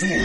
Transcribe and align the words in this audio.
Cuando 0.00 0.18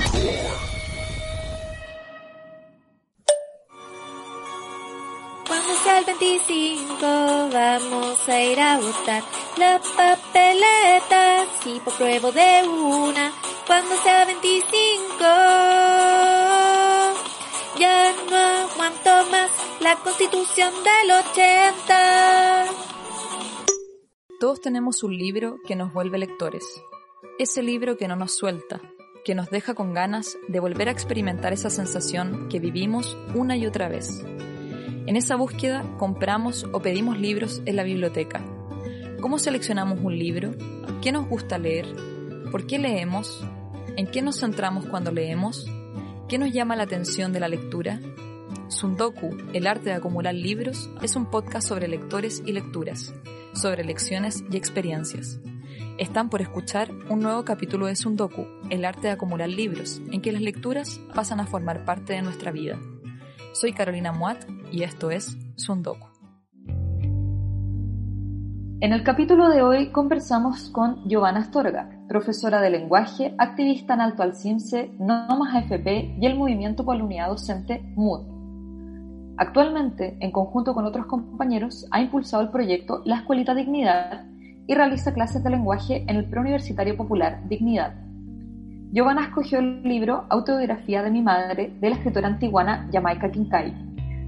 sea 5.84 6.00
el 6.00 6.06
25 6.06 7.06
vamos 7.52 8.30
a 8.30 8.42
ir 8.42 8.58
a 8.58 8.80
votar 8.80 9.22
la 9.58 9.82
papeleta, 9.98 11.46
si 11.62 11.82
por 11.82 11.94
pruebo 11.96 12.32
de 12.32 12.64
una. 12.66 13.34
Cuando 13.68 13.98
sea 13.98 14.24
25 14.24 14.64
ya 17.78 18.16
no 18.30 18.38
aguanto 18.38 19.30
más 19.30 19.52
la 19.82 19.98
constitución 19.98 20.72
del 20.86 21.12
80. 21.12 22.66
Todos 24.40 24.62
tenemos 24.62 25.04
un 25.04 25.18
libro 25.18 25.58
que 25.68 25.76
nos 25.76 25.92
vuelve 25.92 26.18
lectores. 26.18 26.64
Ese 27.38 27.62
libro 27.62 27.98
que 27.98 28.08
no 28.08 28.16
nos 28.16 28.34
suelta, 28.38 28.80
que 29.26 29.36
nos 29.36 29.50
deja 29.50 29.74
con 29.74 29.94
ganas 29.94 30.38
de 30.48 30.60
volver 30.60 30.88
a 30.88 30.92
experimentar 30.92 31.52
esa 31.52 31.72
sensación 31.72 32.48
que 32.48 32.60
vivimos 32.60 33.18
una 33.34 33.58
y 33.58 33.66
otra 33.66 33.90
vez. 33.90 34.24
En 35.08 35.16
esa 35.16 35.36
búsqueda 35.36 35.84
compramos 35.98 36.66
o 36.72 36.80
pedimos 36.80 37.20
libros 37.20 37.62
en 37.66 37.76
la 37.76 37.84
biblioteca. 37.84 38.46
¿Cómo 39.20 39.40
seleccionamos 39.40 40.00
un 40.02 40.18
libro? 40.18 40.52
¿Qué 41.02 41.12
nos 41.12 41.28
gusta 41.28 41.58
leer? 41.58 41.88
¿Por 42.52 42.68
qué 42.68 42.78
leemos? 42.78 43.44
¿En 43.98 44.06
qué 44.06 44.22
nos 44.22 44.40
centramos 44.40 44.86
cuando 44.86 45.12
leemos? 45.12 45.66
¿Qué 46.30 46.38
nos 46.38 46.54
llama 46.54 46.76
la 46.76 46.84
atención 46.84 47.34
de 47.34 47.40
la 47.40 47.48
lectura? 47.48 48.00
Sundoku, 48.68 49.36
el 49.54 49.66
arte 49.66 49.86
de 49.86 49.96
acumular 49.96 50.36
libros, 50.36 50.88
es 51.02 51.16
un 51.16 51.32
podcast 51.32 51.68
sobre 51.68 51.88
lectores 51.88 52.44
y 52.46 52.52
lecturas, 52.52 53.14
sobre 53.54 53.84
lecciones 53.84 54.44
y 54.52 54.58
experiencias. 54.58 55.40
Están 55.98 56.30
por 56.30 56.42
escuchar 56.42 56.90
un 57.10 57.22
nuevo 57.22 57.46
capítulo 57.46 57.86
de 57.86 57.96
Sundoku, 57.96 58.46
el 58.70 58.84
arte 58.84 59.08
de 59.08 59.12
acumular 59.12 59.48
libros, 59.48 60.02
en 60.12 60.22
que 60.22 60.34
las 60.34 60.42
lecturas 60.42 61.00
pasan 61.14 61.40
a 61.40 61.46
formar 61.46 61.86
parte 61.86 62.12
de 62.12 62.22
nuestra 62.22 62.52
vida. 62.52 62.78
Soy 63.54 63.72
Carolina 63.72 64.12
Muat 64.12 64.44
y 64.74 64.84
esto 64.84 65.10
es 65.10 65.38
Sundoku. 65.56 66.06
En 68.82 68.92
el 68.92 69.04
capítulo 69.06 69.48
de 69.48 69.62
hoy 69.62 69.94
conversamos 69.94 70.70
con 70.70 71.08
Giovanna 71.08 71.40
Astorga, 71.40 71.90
profesora 72.10 72.60
de 72.60 72.72
lenguaje, 72.72 73.34
activista 73.38 73.94
en 73.94 74.02
Alto 74.02 74.22
Alcimce, 74.22 74.92
Nomas 75.00 75.56
AFP 75.56 76.18
y 76.20 76.26
el 76.26 76.36
Movimiento 76.36 76.84
por 76.84 76.98
la 76.98 77.28
Docente 77.30 77.82
MUD. 77.96 79.38
Actualmente, 79.38 80.18
en 80.20 80.32
conjunto 80.34 80.74
con 80.74 80.84
otros 80.84 81.06
compañeros, 81.06 81.88
ha 81.92 82.02
impulsado 82.02 82.44
el 82.44 82.50
proyecto 82.50 83.02
La 83.06 83.20
Escuelita 83.20 83.56
Dignidad 83.56 84.35
y 84.68 84.74
realiza 84.74 85.14
clases 85.14 85.44
de 85.44 85.50
lenguaje 85.50 86.04
en 86.08 86.16
el 86.18 86.26
Preuniversitario 86.26 86.98
Popular 86.98 87.48
Dignidad. 87.48 87.94
Giovanna 88.92 89.26
escogió 89.26 89.60
el 89.60 89.84
libro 89.84 90.26
Autobiografía 90.30 91.04
de 91.04 91.12
mi 91.12 91.22
madre 91.22 91.74
de 91.80 91.90
la 91.90 91.96
escritora 91.96 92.28
antiguana 92.28 92.90
Jamaica 92.92 93.30
Kincaid, 93.30 93.74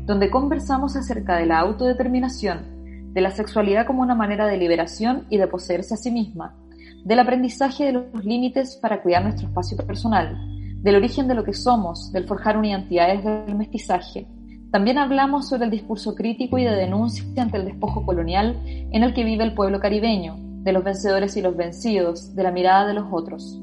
donde 0.06 0.30
conversamos 0.30 0.96
acerca 0.96 1.38
de 1.38 1.46
la 1.46 1.60
autodeterminación, 1.60 3.14
de 3.14 3.22
la 3.22 3.32
sexualidad 3.32 3.88
como 3.88 4.02
una 4.02 4.16
manera 4.16 4.46
de 4.46 4.58
liberación 4.58 5.26
y 5.30 5.38
de 5.38 5.48
poseerse 5.48 5.94
a 5.94 5.98
sí 5.98 6.12
misma, 6.12 6.56
del 7.04 7.20
aprendizaje 7.20 7.86
de 7.86 7.94
los 7.94 8.26
límites 8.26 8.78
para 8.82 9.02
cuidar 9.02 9.24
nuestro 9.24 9.48
espacio 9.48 9.78
personal, 9.78 10.38
del 10.82 10.96
origen 10.96 11.28
de 11.28 11.36
lo 11.36 11.44
que 11.44 11.54
somos, 11.54 12.12
del 12.12 12.28
forjar 12.28 12.58
una 12.58 12.68
identidad 12.68 13.08
desde 13.08 13.56
mestizaje. 13.56 14.28
También 14.72 14.98
hablamos 14.98 15.48
sobre 15.48 15.66
el 15.66 15.72
discurso 15.72 16.14
crítico 16.14 16.58
y 16.58 16.66
de 16.66 16.76
denuncia 16.76 17.24
ante 17.42 17.58
el 17.58 17.66
despojo 17.66 18.06
colonial 18.06 18.60
en 18.66 19.04
el 19.04 19.14
que 19.14 19.24
vive 19.24 19.44
el 19.44 19.54
pueblo 19.54 19.80
caribeño, 19.80 20.36
de 20.64 20.74
los 20.74 20.84
vencedores 20.84 21.38
y 21.38 21.42
los 21.42 21.56
vencidos, 21.56 22.36
de 22.36 22.44
la 22.44 22.52
mirada 22.52 22.86
de 22.86 22.94
los 22.94 23.06
otros. 23.10 23.62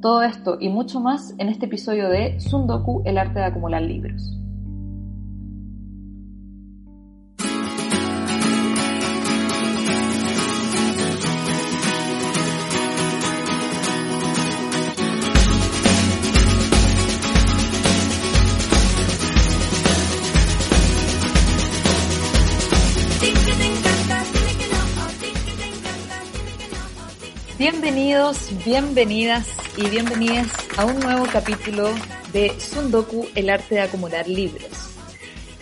Todo 0.00 0.22
esto 0.22 0.56
y 0.58 0.70
mucho 0.70 1.00
más 1.00 1.34
en 1.38 1.48
este 1.48 1.66
episodio 1.66 2.08
de 2.08 2.40
Sundoku, 2.40 3.02
el 3.04 3.18
arte 3.18 3.40
de 3.40 3.44
acumular 3.44 3.82
libros. 3.82 4.41
Bienvenidos, 27.72 28.50
bienvenidas 28.66 29.48
y 29.78 29.88
bienvenidas 29.88 30.46
a 30.76 30.84
un 30.84 31.00
nuevo 31.00 31.24
capítulo 31.32 31.88
de 32.30 32.52
Sundoku, 32.60 33.26
el 33.34 33.48
arte 33.48 33.76
de 33.76 33.80
acumular 33.80 34.28
libros. 34.28 34.68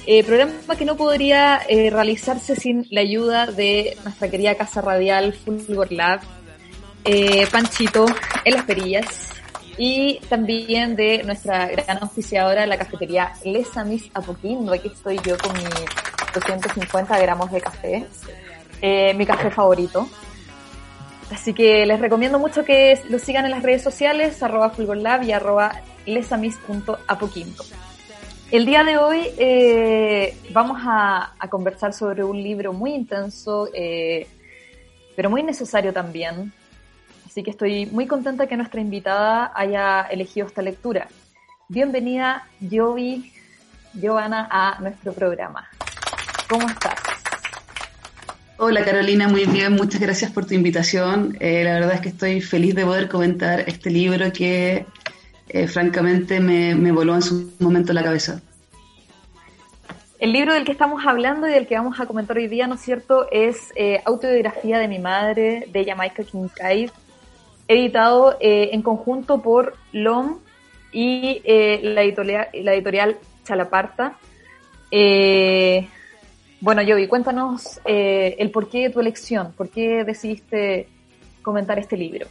Eh, 0.07 0.25
programa 0.25 0.77
que 0.77 0.85
no 0.85 0.97
podría 0.97 1.61
eh, 1.69 1.89
realizarse 1.89 2.57
sin 2.57 2.85
la 2.91 3.03
ayuda 3.03 3.47
de 3.47 3.97
nuestra 4.03 4.29
querida 4.29 4.57
casa 4.57 4.81
radial 4.81 5.33
Fulgor 5.35 5.93
Lab, 5.93 6.21
eh, 7.05 7.47
Panchito 7.47 8.07
en 8.45 8.55
las 8.55 8.65
perillas 8.65 9.07
y 9.79 10.19
también 10.29 10.97
de 10.97 11.23
nuestra 11.23 11.69
gran 11.69 12.03
auspiciadora, 12.03 12.67
la 12.67 12.77
cafetería 12.77 13.33
Les 13.45 13.75
Amis 13.77 14.11
Apoquindo. 14.15 14.73
Aquí 14.73 14.89
estoy 14.89 15.21
yo 15.25 15.39
con 15.39 15.53
mis 15.55 15.65
250 16.35 17.19
gramos 17.21 17.53
de 17.53 17.61
café, 17.61 18.05
mi 19.15 19.25
café 19.25 19.51
favorito. 19.53 20.09
Así 21.31 21.55
que 21.55 21.87
les 21.87 22.01
recomiendo 22.01 22.39
mucho 22.39 22.65
que 22.65 23.01
lo 23.09 23.19
sigan 23.19 23.45
en 23.45 23.53
las 23.53 23.63
redes 23.63 23.83
sociales, 23.83 24.43
arroba 24.43 24.71
fulgorlab 24.71 25.23
y 25.23 25.33
arroba 25.33 25.81
lesamis.apoquinto. 26.07 27.65
El 28.51 28.67
día 28.67 28.83
de 28.83 28.99
hoy 28.99 29.29
eh, 29.39 30.37
vamos 30.53 30.79
a, 30.85 31.33
conversar 31.49 31.93
sobre 31.93 32.25
un 32.25 32.43
libro 32.43 32.73
muy 32.73 32.95
intenso, 32.95 33.69
eh, 33.73 34.27
pero 35.15 35.31
muy 35.31 35.45
necesario 35.45 35.93
también. 35.93 36.53
Así 37.27 37.45
que 37.45 37.51
estoy 37.51 37.87
muy 37.87 38.09
contenta 38.09 38.49
que 38.49 38.57
nuestra 38.57 38.81
invitada 38.81 39.53
haya 39.55 40.03
elegido 40.11 40.49
esta 40.49 40.63
lectura. 40.63 41.07
Bienvenida, 41.69 42.49
Jovi, 42.69 43.33
Giovanna, 43.95 44.49
a 44.51 44.81
nuestro 44.81 45.13
programa. 45.13 45.69
¿Cómo 46.49 46.69
estás? 46.69 47.20
Hola 48.63 48.85
Carolina, 48.85 49.27
muy 49.27 49.47
bien, 49.47 49.73
muchas 49.73 50.03
gracias 50.03 50.31
por 50.33 50.45
tu 50.45 50.53
invitación. 50.53 51.35
Eh, 51.41 51.65
la 51.65 51.73
verdad 51.73 51.95
es 51.95 52.01
que 52.03 52.11
estoy 52.11 52.43
feliz 52.43 52.75
de 52.75 52.85
poder 52.85 53.09
comentar 53.09 53.61
este 53.61 53.89
libro 53.89 54.31
que 54.35 54.85
eh, 55.49 55.67
francamente 55.67 56.41
me, 56.41 56.93
voló 56.93 57.15
en 57.15 57.23
su 57.23 57.55
momento 57.59 57.95
la 57.95 58.03
cabeza. 58.03 58.43
El 60.19 60.35
libro 60.35 60.53
del 60.53 60.67
que 60.67 60.73
estamos 60.73 61.03
hablando 61.07 61.49
y 61.49 61.53
del 61.53 61.67
que 61.67 61.75
vamos 61.75 61.99
a 62.01 62.07
comentar 62.07 62.37
hoy 62.37 62.49
día, 62.49 62.67
¿no 62.67 62.75
es 62.75 62.83
cierto?, 62.83 63.29
es 63.33 63.73
eh, 63.77 64.03
Autobiografía 64.05 64.79
de 64.79 64.89
mi 64.89 64.99
madre, 64.99 65.67
de 65.73 65.83
Jamaica 65.83 66.23
Kincaid, 66.23 66.91
editado 67.67 68.37
en 68.41 68.83
conjunto 68.83 69.41
por 69.41 69.75
LOM 69.93 70.37
y 70.93 71.41
la, 71.83 72.03
editorial, 72.03 72.49
la 72.53 72.75
editorial 72.75 73.17
Chalaparta. 73.43 74.19
Bueno, 76.61 76.83
Yogi, 76.83 77.07
cuéntanos 77.07 77.81
eh, 77.87 78.37
el 78.39 78.51
porqué 78.51 78.83
de 78.83 78.91
tu 78.91 79.01
elección, 79.01 79.53
por 79.57 79.71
qué 79.71 80.05
decidiste 80.05 80.89
comentar 81.41 81.79
este 81.79 81.97
libro. 81.97 82.27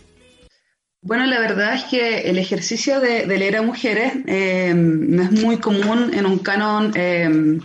Bueno, 1.01 1.25
la 1.25 1.39
verdad 1.39 1.73
es 1.73 1.85
que 1.85 2.29
el 2.29 2.37
ejercicio 2.37 2.99
de, 2.99 3.25
leer 3.25 3.57
a 3.57 3.61
mujeres 3.63 4.13
eh, 4.27 4.73
no 4.75 5.23
es 5.23 5.31
muy 5.31 5.57
común 5.57 6.13
en 6.13 6.27
un 6.27 6.39
canon 6.39 6.91
eh, 6.93 7.57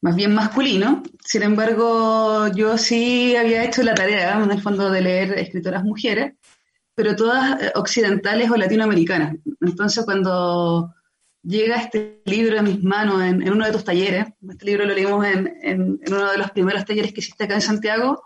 más 0.00 0.16
bien 0.16 0.34
masculino. 0.34 1.02
Sin 1.22 1.42
embargo, 1.42 2.48
yo 2.54 2.78
sí 2.78 3.36
había 3.36 3.64
hecho 3.64 3.82
la 3.82 3.94
tarea, 3.94 4.42
en 4.42 4.50
el 4.50 4.62
fondo, 4.62 4.90
de 4.90 5.02
leer 5.02 5.38
escritoras 5.38 5.84
mujeres, 5.84 6.32
pero 6.94 7.14
todas 7.14 7.72
occidentales 7.74 8.50
o 8.50 8.56
latinoamericanas. 8.56 9.36
Entonces, 9.60 10.02
cuando 10.06 10.94
llega 11.46 11.76
este 11.76 12.20
libro 12.24 12.58
a 12.58 12.62
mis 12.62 12.82
manos 12.82 13.22
en, 13.22 13.48
uno 13.50 13.64
de 13.64 13.72
tus 13.72 13.84
talleres. 13.84 14.26
Este 14.48 14.66
libro 14.66 14.84
lo 14.84 14.94
leímos 14.94 15.24
en, 15.26 15.56
en, 15.62 16.00
uno 16.08 16.32
de 16.32 16.38
los 16.38 16.50
primeros 16.50 16.84
talleres 16.84 17.12
que 17.12 17.20
hiciste 17.20 17.44
acá 17.44 17.54
en 17.54 17.60
Santiago. 17.60 18.24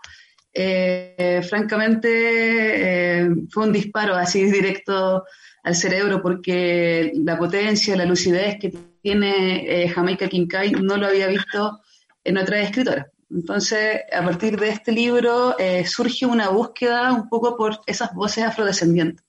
eh, 0.53 1.41
francamente 1.47 3.29
fue 3.51 3.63
un 3.67 3.71
disparo 3.71 4.15
así 4.15 4.43
directo 4.51 5.23
al 5.63 5.75
cerebro 5.75 6.21
porque 6.21 7.11
la 7.23 7.37
potencia, 7.37 7.95
la 7.95 8.05
lucidez 8.05 8.57
que 8.59 8.73
tiene 9.01 9.87
Jamaica 9.93 10.27
Kincaid 10.27 10.77
no 10.77 10.97
lo 10.97 11.07
había 11.07 11.27
visto 11.27 11.79
en 12.23 12.37
otra 12.37 12.61
escritora. 12.61 13.07
Entonces, 13.29 14.01
a 14.11 14.23
partir 14.23 14.59
de 14.59 14.69
este 14.69 14.91
libro 14.91 15.55
surge 15.85 16.25
una 16.25 16.49
búsqueda 16.49 17.13
un 17.13 17.29
poco 17.29 17.55
por 17.55 17.79
esas 17.85 18.13
voces 18.13 18.43
afrodescendientes. 18.43 19.23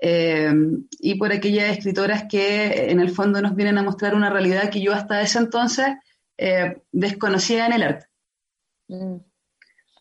Eh, 0.00 0.52
y 1.00 1.16
por 1.16 1.32
aquellas 1.32 1.76
escritoras 1.76 2.24
que 2.28 2.90
en 2.90 3.00
el 3.00 3.10
fondo 3.10 3.42
nos 3.42 3.54
vienen 3.54 3.78
a 3.78 3.82
mostrar 3.82 4.14
una 4.14 4.30
realidad 4.30 4.70
que 4.70 4.80
yo 4.80 4.92
hasta 4.92 5.20
ese 5.20 5.38
entonces 5.38 5.88
eh, 6.36 6.82
desconocía 6.92 7.66
en 7.66 7.72
el 7.72 7.82
arte. 7.82 8.06
Mm. 8.88 9.16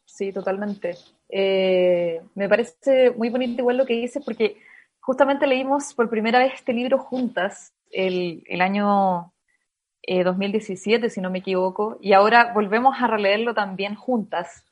Sí, 0.06 0.32
totalmente. 0.32 0.96
Eh, 1.30 2.22
me 2.36 2.48
parece 2.48 3.12
muy 3.12 3.30
bonito 3.30 3.62
igual 3.62 3.78
lo 3.78 3.86
que 3.86 3.94
dices 3.94 4.24
porque 4.24 4.58
justamente 5.00 5.46
leímos 5.46 5.94
por 5.94 6.10
primera 6.10 6.40
vez 6.40 6.54
este 6.56 6.74
libro 6.74 6.98
juntas 7.00 7.74
el, 7.92 8.44
el 8.48 8.62
año 8.62 9.34
2017, 10.08 11.10
si 11.10 11.20
no 11.20 11.30
me 11.30 11.40
equivoco, 11.40 11.98
y 12.02 12.14
ahora 12.14 12.54
volvemos 12.54 12.96
a 13.02 13.08
releerlo 13.08 13.54
también 13.54 13.96
juntas 13.96 14.64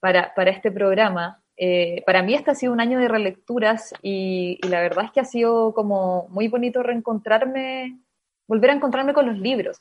para, 0.00 0.34
para 0.34 0.50
este 0.50 0.70
programa. 0.70 1.42
Eh, 1.56 2.02
para 2.04 2.22
mí 2.22 2.34
este 2.34 2.50
ha 2.50 2.54
sido 2.54 2.72
un 2.72 2.80
año 2.80 2.98
de 2.98 3.08
relecturas 3.08 3.94
y, 4.02 4.58
la 4.68 4.80
verdad 4.80 5.06
es 5.06 5.12
que 5.12 5.20
ha 5.20 5.24
sido 5.24 5.72
como 5.72 6.28
muy 6.28 6.48
bonito 6.48 6.82
reencontrarme, 6.82 7.98
volver 8.46 8.70
a 8.70 8.74
encontrarme 8.74 9.14
con 9.14 9.26
los 9.26 9.38
libros. 9.38 9.78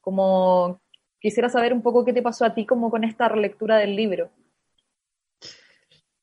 Como 0.00 0.80
quisiera 1.20 1.50
saber 1.50 1.72
un 1.74 1.82
poco 1.82 2.04
qué 2.04 2.12
te 2.12 2.22
pasó 2.22 2.44
a 2.44 2.54
ti 2.54 2.64
como 2.64 2.90
con 2.90 3.04
esta 3.04 3.28
relectura 3.28 3.76
del 3.76 3.96
libro. 3.96 4.30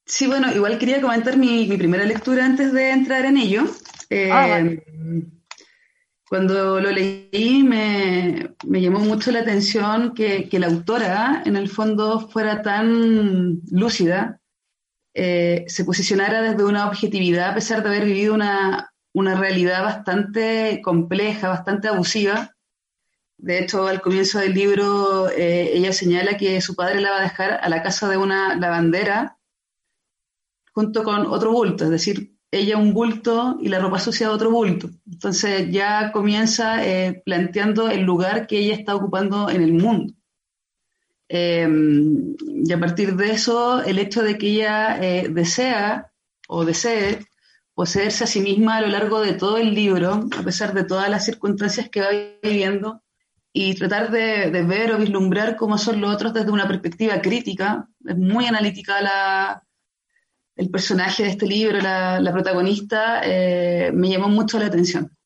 Sí, 0.05 0.25
bueno, 0.25 0.51
igual 0.55 0.79
quería 0.79 1.01
comentar 1.01 1.37
mi, 1.37 1.67
primera 1.77 2.05
lectura 2.05 2.45
antes 2.45 2.73
de 2.73 2.91
entrar 2.91 3.25
en 3.25 3.37
ello. 3.37 3.65
Ah, 4.31 4.61
eh, 4.61 4.81
cuando 6.29 6.79
lo 6.79 6.91
leí 6.91 7.61
me, 7.63 8.55
llamó 8.63 8.99
mucho 8.99 9.31
la 9.31 9.39
atención 9.39 10.13
que, 10.13 10.49
que, 10.49 10.59
la 10.59 10.67
autora 10.67 11.43
en 11.45 11.57
el 11.57 11.69
fondo 11.69 12.21
fuera 12.29 12.61
tan 12.61 13.61
lúcida 13.69 14.39
eh, 15.19 15.65
se 15.67 15.83
posicionara 15.83 16.43
desde 16.43 16.63
una 16.63 16.87
objetividad 16.87 17.49
a 17.49 17.55
pesar 17.55 17.81
de 17.81 17.89
haber 17.89 18.05
vivido 18.05 18.35
una, 18.35 18.91
realidad 19.13 19.83
bastante 19.83 20.79
compleja, 20.83 21.49
bastante 21.49 21.87
abusiva. 21.87 22.55
De 23.37 23.59
hecho, 23.59 23.87
al 23.87 23.99
comienzo 23.99 24.37
del 24.37 24.53
libro, 24.53 25.29
eh, 25.29 25.75
ella 25.75 25.91
señala 25.91 26.37
que 26.37 26.61
su 26.61 26.75
padre 26.75 27.01
la 27.01 27.09
va 27.09 27.17
a 27.17 27.23
dejar 27.23 27.59
a 27.63 27.67
la 27.67 27.81
casa 27.81 28.07
de 28.09 28.17
una 28.17 28.55
lavandera 28.55 29.39
junto 30.71 31.03
con 31.03 31.25
otro 31.25 31.51
bulto, 31.51 31.85
es 31.85 31.89
decir, 31.89 32.37
ella 32.51 32.77
un 32.77 32.93
bulto 32.93 33.57
y 33.59 33.69
la 33.69 33.79
ropa 33.79 33.97
sucia 33.97 34.31
otro 34.31 34.51
bulto. 34.51 34.89
Entonces 35.11 35.71
ya 35.71 36.11
comienza 36.11 36.85
eh, 36.85 37.23
planteando 37.25 37.89
el 37.89 38.03
lugar 38.03 38.45
que 38.45 38.59
ella 38.59 38.75
está 38.75 38.95
ocupando 38.95 39.49
en 39.49 39.63
el 39.63 39.73
mundo. 39.73 40.13
Em, 41.29 42.35
y 42.39 42.71
a 42.71 42.79
partir 42.79 43.15
de 43.15 43.31
eso, 43.31 43.83
el 43.83 43.99
hecho 43.99 44.23
de 44.23 44.37
que 44.37 44.47
ella 44.47 44.97
eh, 45.01 45.27
desea 45.29 46.11
o 46.47 46.63
desee 46.63 47.25
poseerse 47.73 48.23
a 48.23 48.27
sí 48.27 48.39
misma 48.39 48.77
a 48.77 48.81
lo 48.81 48.87
largo 48.87 49.19
de 49.21 49.33
todo 49.33 49.57
el 49.57 49.75
libro, 49.75 50.27
a 50.37 50.43
pesar 50.43 50.73
de 50.73 50.83
todas 50.83 51.09
las 51.09 51.25
circunstancias 51.25 51.89
que 51.89 52.01
va 52.01 52.07
viviendo, 52.41 53.03
y 53.53 53.73
tratar 53.75 54.11
de, 54.11 54.49
ver 54.63 54.93
o 54.93 54.97
vislumbrar 54.99 55.55
cómo 55.55 55.77
son 55.77 55.99
los 55.99 56.13
otros 56.13 56.33
desde 56.33 56.51
una 56.51 56.67
perspectiva 56.67 57.21
crítica. 57.21 57.87
Es 58.05 58.15
muy 58.17 58.45
analítica 58.45 59.01
la, 59.01 59.63
el 60.55 60.69
personaje 60.69 61.23
de 61.23 61.29
este 61.29 61.47
libro, 61.47 61.79
la, 61.79 62.29
protagonista, 62.31 63.21
eh, 63.23 63.91
me 63.93 64.09
llamó 64.09 64.29
mucho 64.29 64.59
la 64.59 64.67
atención. 64.67 65.16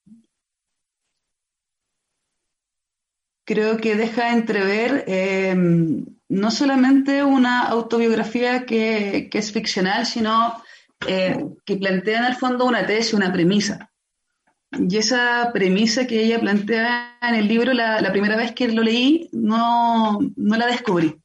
Creo 3.45 3.77
que 3.77 3.95
deja 3.95 4.33
entrever 4.33 5.03
eh, 5.07 5.55
no 6.29 6.51
solamente 6.51 7.23
una 7.23 7.63
autobiografía 7.63 8.65
que, 8.65 9.29
es 9.31 9.51
ficcional, 9.51 10.05
sino 10.05 10.61
eh, 11.07 11.45
que 11.65 11.77
plantea 11.77 12.19
en 12.19 12.25
el 12.25 12.35
fondo 12.35 12.65
una 12.65 12.85
tesis, 12.85 13.13
una 13.13 13.33
premisa. 13.33 13.91
Y 14.71 14.97
esa 14.97 15.51
premisa 15.53 16.07
que 16.07 16.23
ella 16.23 16.39
plantea 16.39 17.17
en 17.21 17.35
el 17.35 17.47
libro, 17.47 17.73
la, 17.73 18.09
primera 18.11 18.37
vez 18.37 18.53
que 18.53 18.69
lo 18.69 18.81
leí, 18.81 19.29
no, 19.33 20.19
la 20.37 20.67
descubrí. 20.67 21.17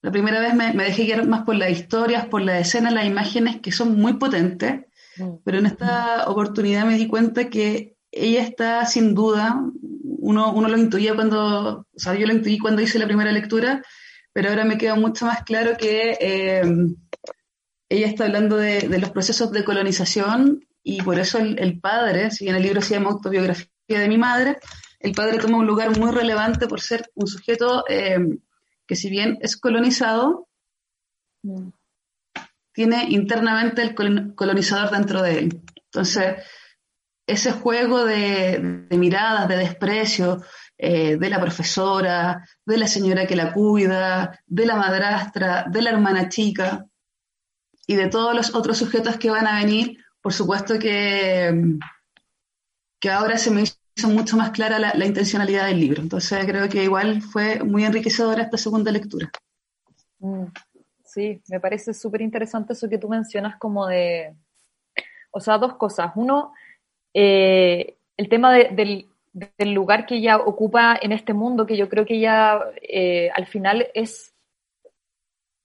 La 0.00 0.12
primera 0.12 0.38
vez 0.38 0.54
me, 0.54 0.72
me, 0.74 0.84
dejé 0.84 1.04
guiar 1.04 1.26
más 1.26 1.42
por 1.42 1.56
las 1.56 1.70
historias, 1.70 2.26
por 2.26 2.42
las 2.42 2.60
escenas, 2.60 2.92
las 2.92 3.06
imágenes 3.06 3.60
que 3.60 3.72
son 3.72 3.98
muy 3.98 4.12
potentes, 4.12 4.82
mm. 5.16 5.36
pero 5.42 5.58
en 5.58 5.66
esta 5.66 6.28
oportunidad 6.28 6.84
me 6.84 6.96
di 6.96 7.08
cuenta 7.08 7.48
que 7.48 7.96
ella 8.12 8.42
está 8.42 8.86
sin 8.86 9.14
duda 9.14 9.60
uno, 10.24 10.52
uno 10.52 10.68
lo 10.68 10.78
intuía 10.78 11.14
cuando, 11.14 11.80
o 11.80 11.98
sea, 11.98 12.14
yo 12.14 12.26
lo 12.26 12.32
intuí 12.32 12.58
cuando 12.58 12.80
hice 12.80 12.98
la 12.98 13.06
primera 13.06 13.30
lectura, 13.30 13.82
pero 14.32 14.48
ahora 14.48 14.64
me 14.64 14.78
queda 14.78 14.94
mucho 14.94 15.26
más 15.26 15.42
claro 15.44 15.76
que 15.76 16.16
eh, 16.18 16.62
ella 17.90 18.06
está 18.06 18.24
hablando 18.24 18.56
de, 18.56 18.88
los 18.98 19.10
procesos 19.10 19.52
de 19.52 19.64
colonización 19.64 20.66
y 20.82 21.02
por 21.02 21.18
eso 21.18 21.38
el, 21.38 21.78
padre, 21.78 22.30
si 22.30 22.44
bien 22.44 22.56
el 22.56 22.62
libro 22.62 22.80
se 22.80 22.94
llama 22.94 23.10
Autobiografía 23.10 23.68
de 24.00 24.08
mi 24.08 24.16
madre, 24.16 24.56
el 24.98 25.12
padre 25.12 25.38
toma 25.38 25.58
un 25.58 25.66
lugar 25.66 25.98
muy 25.98 26.10
relevante 26.10 26.66
por 26.66 26.80
ser 26.80 27.10
un 27.14 27.26
sujeto 27.26 27.84
eh, 27.86 28.18
que 28.86 28.96
si 28.96 29.10
bien 29.10 29.36
es 29.42 29.58
colonizado, 29.58 30.48
mm. 31.42 31.68
tiene 32.72 33.04
internamente 33.10 33.82
el 33.82 33.94
colonizador 33.94 34.90
dentro 34.90 35.20
de 35.20 35.38
él. 35.38 35.62
Entonces, 35.84 36.36
ese 37.26 37.52
juego 37.52 38.04
de, 38.04 38.86
miradas, 38.90 39.48
de 39.48 39.56
desprecio 39.56 40.42
eh, 40.76 41.16
de 41.16 41.30
la 41.30 41.40
profesora, 41.40 42.46
de 42.64 42.76
la 42.76 42.86
señora 42.86 43.26
que 43.26 43.36
la 43.36 43.52
cuida, 43.52 44.40
de 44.46 44.66
la 44.66 44.76
madrastra, 44.76 45.64
de 45.68 45.82
la 45.82 45.90
hermana 45.90 46.28
chica 46.28 46.86
y 47.86 47.94
de 47.94 48.08
todos 48.08 48.34
los 48.34 48.54
otros 48.54 48.78
sujetos 48.78 49.16
que 49.16 49.30
van 49.30 49.46
a 49.46 49.60
venir, 49.60 49.98
por 50.20 50.32
supuesto 50.32 50.78
que, 50.78 51.78
que 53.00 53.10
ahora 53.10 53.38
se 53.38 53.50
me 53.50 53.62
hizo 53.62 54.08
mucho 54.08 54.36
más 54.36 54.50
clara 54.50 54.78
la, 54.78 55.06
intencionalidad 55.06 55.66
del 55.66 55.80
libro. 55.80 56.02
Entonces 56.02 56.44
creo 56.46 56.68
que 56.68 56.84
igual 56.84 57.22
fue 57.22 57.62
muy 57.62 57.84
enriquecedora 57.84 58.42
esta 58.42 58.56
segunda 58.56 58.90
lectura. 58.90 59.30
Mm, 60.18 60.46
sí, 61.04 61.42
me 61.48 61.60
parece 61.60 61.94
súper 61.94 62.22
interesante 62.22 62.72
eso 62.72 62.88
que 62.88 62.98
tú 62.98 63.08
mencionas 63.08 63.56
como 63.58 63.86
de, 63.86 64.34
o 65.30 65.40
sea, 65.40 65.58
dos 65.58 65.76
cosas. 65.76 66.12
Uno, 66.16 66.52
eh, 67.14 67.96
el 68.16 68.28
tema 68.28 68.52
del, 68.52 69.08
lugar 69.58 70.06
que 70.06 70.16
ella 70.16 70.36
ocupa 70.38 70.98
en 71.00 71.12
este 71.12 71.32
mundo, 71.32 71.66
que 71.66 71.76
yo 71.76 71.88
creo 71.88 72.04
que 72.04 72.16
ella 72.16 72.60
eh, 72.82 73.30
al 73.34 73.46
final 73.46 73.88
es, 73.94 74.34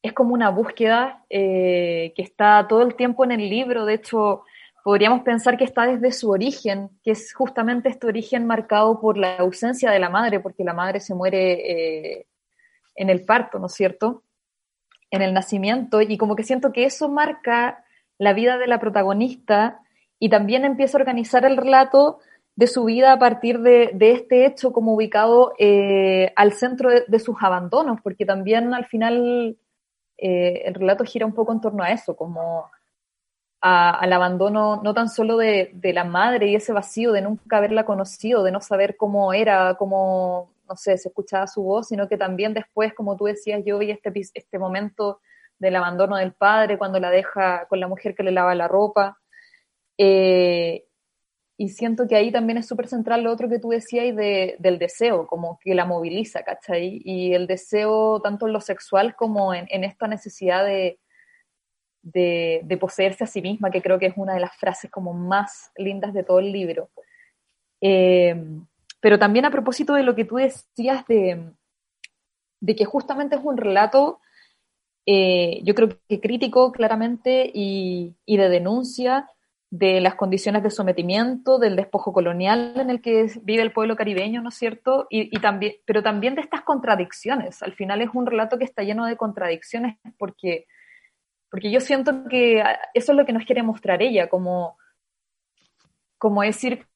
es 0.01 0.13
como 0.13 0.33
una 0.33 0.49
búsqueda 0.49 1.25
eh, 1.29 2.13
que 2.15 2.21
está 2.21 2.67
todo 2.67 2.83
el 2.83 2.95
tiempo 2.95 3.23
en 3.23 3.31
el 3.31 3.49
libro, 3.49 3.85
de 3.85 3.95
hecho 3.95 4.43
podríamos 4.83 5.21
pensar 5.21 5.57
que 5.57 5.65
está 5.65 5.85
desde 5.85 6.11
su 6.11 6.29
origen, 6.31 6.89
que 7.03 7.11
es 7.11 7.33
justamente 7.33 7.89
este 7.89 8.07
origen 8.07 8.47
marcado 8.47 8.99
por 9.01 9.17
la 9.17 9.37
ausencia 9.37 9.91
de 9.91 9.99
la 9.99 10.09
madre, 10.09 10.39
porque 10.39 10.63
la 10.63 10.73
madre 10.73 10.99
se 10.99 11.13
muere 11.13 12.25
en 12.95 13.09
el 13.09 13.25
parto, 13.25 13.59
¿no 13.59 13.67
es 13.67 13.73
cierto? 13.73 14.23
En 15.11 15.21
el 15.21 15.33
nacimiento, 15.33 16.01
y 16.01 16.17
como 16.17 16.35
que 16.35 16.43
siento 16.43 16.71
que 16.71 16.85
eso 16.85 17.09
marca 17.09 17.83
la 18.17 18.33
vida 18.33 18.57
de 18.57 18.67
la 18.67 18.79
protagonista 18.79 19.81
y 20.19 20.29
también 20.29 20.65
empieza 20.65 20.97
a 20.97 21.01
organizar 21.01 21.45
el 21.45 21.57
relato 21.57 22.19
de 22.59 22.67
su 22.67 22.83
vida 22.83 23.13
a 23.13 23.19
partir 23.19 23.59
de, 23.61 23.95
este 24.01 24.45
hecho 24.45 24.73
como 24.73 24.93
ubicado 24.93 25.53
eh, 25.57 26.33
al 26.35 26.51
centro 26.51 26.89
de, 26.89 27.19
sus 27.19 27.37
abandonos, 27.41 28.01
porque 28.03 28.25
también 28.25 28.73
al 28.73 28.85
final 28.85 29.57
eh, 30.17 30.61
el 30.65 30.73
relato 30.73 31.05
gira 31.05 31.25
un 31.25 31.33
poco 31.33 31.53
en 31.53 31.61
torno 31.61 31.83
a 31.83 31.91
eso, 31.91 32.17
como 32.17 32.69
al 33.61 34.13
abandono 34.13 34.81
no 34.83 34.93
tan 34.93 35.09
solo 35.09 35.37
de, 35.37 35.71
la 35.81 36.03
madre 36.03 36.47
y 36.47 36.55
ese 36.55 36.73
vacío 36.73 37.13
de 37.13 37.21
nunca 37.21 37.57
haberla 37.57 37.85
conocido, 37.85 38.43
de 38.43 38.51
no 38.51 38.59
saber 38.59 38.97
cómo 38.97 39.31
era, 39.31 39.75
cómo, 39.75 40.51
no 40.67 40.75
sé, 40.75 40.97
se 40.97 41.09
escuchaba 41.09 41.47
su 41.47 41.63
voz, 41.63 41.87
sino 41.87 42.09
que 42.09 42.17
también 42.17 42.53
después, 42.53 42.93
como 42.93 43.15
tú 43.15 43.25
decías, 43.25 43.61
yo 43.65 43.77
vi 43.77 43.91
este, 43.91 44.11
este 44.33 44.59
momento 44.59 45.21
del 45.59 45.77
abandono 45.77 46.17
del 46.17 46.33
padre 46.33 46.77
cuando 46.77 46.99
la 46.99 47.09
deja 47.09 47.67
con 47.67 47.79
la 47.79 47.87
mujer 47.87 48.15
que 48.15 48.23
le 48.23 48.31
lava 48.31 48.53
la 48.55 48.67
ropa 48.67 49.18
eh, 49.99 50.85
y 51.57 51.69
siento 51.69 52.07
que 52.07 52.15
ahí 52.15 52.31
también 52.31 52.57
es 52.57 52.67
súper 52.67 52.87
central 52.87 53.21
lo 53.21 53.33
otro 53.33 53.49
que 53.49 53.59
tú 53.59 53.69
decías 53.69 54.15
de, 54.15 54.55
del 54.59 54.79
deseo, 54.79 55.27
como 55.27 55.59
que 55.61 55.75
la 55.75 55.83
moviliza, 55.83 56.43
¿cachai? 56.43 57.01
Y 57.03 57.33
el 57.33 57.47
deseo 57.47 58.21
tanto 58.21 58.47
en 58.47 58.53
lo 58.53 58.61
sexual 58.61 59.13
como 59.17 59.53
en, 59.53 59.83
esta 59.83 60.07
necesidad 60.07 60.63
de, 60.65 60.99
de, 62.01 62.77
poseerse 62.79 63.25
a 63.25 63.27
sí 63.27 63.41
misma, 63.41 63.71
que 63.71 63.81
creo 63.81 63.99
que 63.99 64.05
es 64.05 64.13
una 64.15 64.35
de 64.35 64.39
las 64.39 64.55
frases 64.55 64.89
como 64.89 65.13
más 65.13 65.71
lindas 65.75 66.13
de 66.13 66.23
todo 66.23 66.39
el 66.39 66.53
libro. 66.53 66.89
Eh, 67.81 68.41
pero 69.01 69.19
también 69.19 69.43
a 69.43 69.51
propósito 69.51 69.93
de 69.95 70.03
lo 70.03 70.15
que 70.15 70.23
tú 70.23 70.37
decías 70.37 71.05
de, 71.07 71.51
de 72.61 72.75
que 72.75 72.85
justamente 72.85 73.35
es 73.35 73.41
un 73.43 73.57
relato 73.57 74.21
eh, 75.05 75.61
yo 75.63 75.73
creo 75.73 75.89
que 76.07 76.19
crítico 76.19 76.71
claramente 76.71 77.51
y, 77.53 78.15
y, 78.25 78.37
de 78.37 78.47
denuncia 78.47 79.27
de 79.71 80.01
las 80.01 80.15
condiciones 80.15 80.63
de 80.63 80.71
sometimiento, 80.71 81.59
del 81.59 81.75
despojo 81.75 82.11
colonial 82.11 82.73
en 82.75 82.89
el 82.89 83.01
que 83.01 83.31
vive 83.43 83.61
el 83.61 83.71
pueblo 83.71 83.95
caribeño, 83.95 84.41
¿no 84.41 84.49
es 84.49 84.55
cierto? 84.55 85.05
Y, 85.09 85.35
y 85.35 85.39
también, 85.39 85.75
pero 85.85 86.01
también 86.01 86.35
de 86.35 86.41
estas 86.41 86.61
contradicciones. 86.61 87.61
Al 87.61 87.73
final 87.73 88.01
es 88.01 88.09
un 88.13 88.25
relato 88.25 88.57
que 88.57 88.65
está 88.65 88.81
lleno 88.83 89.05
de 89.05 89.17
contradicciones 89.17 89.97
porque, 90.17 90.65
porque 91.51 91.69
yo 91.69 91.79
siento 91.81 92.27
que 92.27 92.63
eso 92.93 93.11
es 93.11 93.17
lo 93.17 93.25
que 93.25 93.33
nos 93.33 93.45
quiere 93.45 93.61
mostrar 93.61 94.01
ella, 94.01 94.27
como, 94.27 94.77
como 96.17 96.41
decir, 96.41 96.87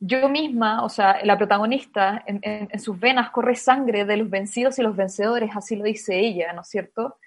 yo 0.00 0.28
misma, 0.28 0.84
o 0.84 0.88
sea, 0.88 1.24
la 1.24 1.38
protagonista, 1.38 2.22
en, 2.26 2.68
sus 2.78 2.98
venas 2.98 3.30
corre 3.30 3.54
sangre 3.54 4.04
de 4.04 4.16
los 4.18 4.28
vencidos 4.28 4.78
y 4.78 4.82
los 4.82 4.96
vencedores, 4.96 5.50
así 5.54 5.76
lo 5.76 5.84
dice 5.84 6.18
ella, 6.18 6.52
¿no 6.52 6.62
es 6.62 6.68
cierto? 6.68 7.18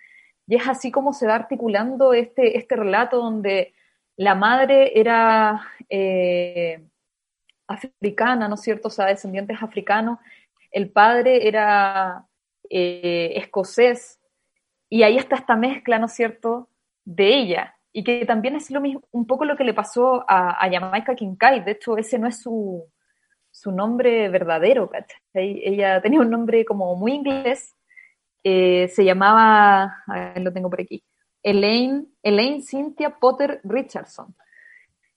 Y 0.46 0.56
es 0.56 0.68
así 0.68 0.92
como 0.92 1.13
se 1.13 1.27
va 1.27 1.36
articulando 1.36 2.13
este, 2.13 2.58
este 2.58 2.75
relato 2.75 3.18
donde 3.18 3.74
la 4.18 4.36
madre 4.36 5.00
era 5.00 5.62
eh, 5.90 6.84
africana, 7.68 8.48
¿no 8.48 8.56
es 8.56 8.62
cierto? 8.62 8.90
O 8.90 8.92
sea, 8.92 9.06
descendientes 9.06 9.62
africanos, 9.62 10.20
el 10.72 10.90
padre 10.90 11.48
era 11.48 12.26
eh, 12.70 13.34
escocés, 13.36 14.20
y 14.90 15.04
ahí 15.04 15.18
está 15.18 15.36
esta 15.36 15.56
mezcla, 15.56 16.00
¿no 16.00 16.08
es 16.08 16.14
cierto?, 16.14 16.70
de 17.06 17.38
ella, 17.38 17.76
y 17.94 18.04
que 18.04 18.26
también 18.26 18.56
es 18.56 18.70
lo 18.72 18.82
mismo, 18.82 19.04
un 19.12 19.26
poco 19.26 19.46
lo 19.46 19.56
que 19.56 19.64
le 19.64 19.74
pasó 19.74 20.26
a, 20.28 20.64
a 20.64 20.70
Jamaica 20.70 21.16
Kincaid, 21.16 21.64
de 21.64 21.72
hecho 21.72 21.98
ese 21.98 22.20
no 22.20 22.28
es 22.28 22.42
su, 22.42 22.86
su 23.52 23.72
nombre 23.72 24.30
verdadero, 24.30 24.90
¿cachai? 24.90 25.62
Ella 25.64 26.02
tenía 26.02 26.20
un 26.20 26.30
nombre 26.30 26.66
como 26.66 26.96
muy 26.96 27.14
inglés, 27.14 27.76
eh, 28.44 28.88
se 28.90 29.04
llamaba, 29.06 30.04
a 30.08 30.14
ver, 30.14 30.42
lo 30.42 30.54
tengo 30.54 30.70
por 30.70 30.82
aquí, 30.82 31.04
Elaine, 31.48 32.08
Elaine 32.24 32.62
Cynthia 32.62 33.18
Potter 33.20 33.62
Richardson. 33.63 34.36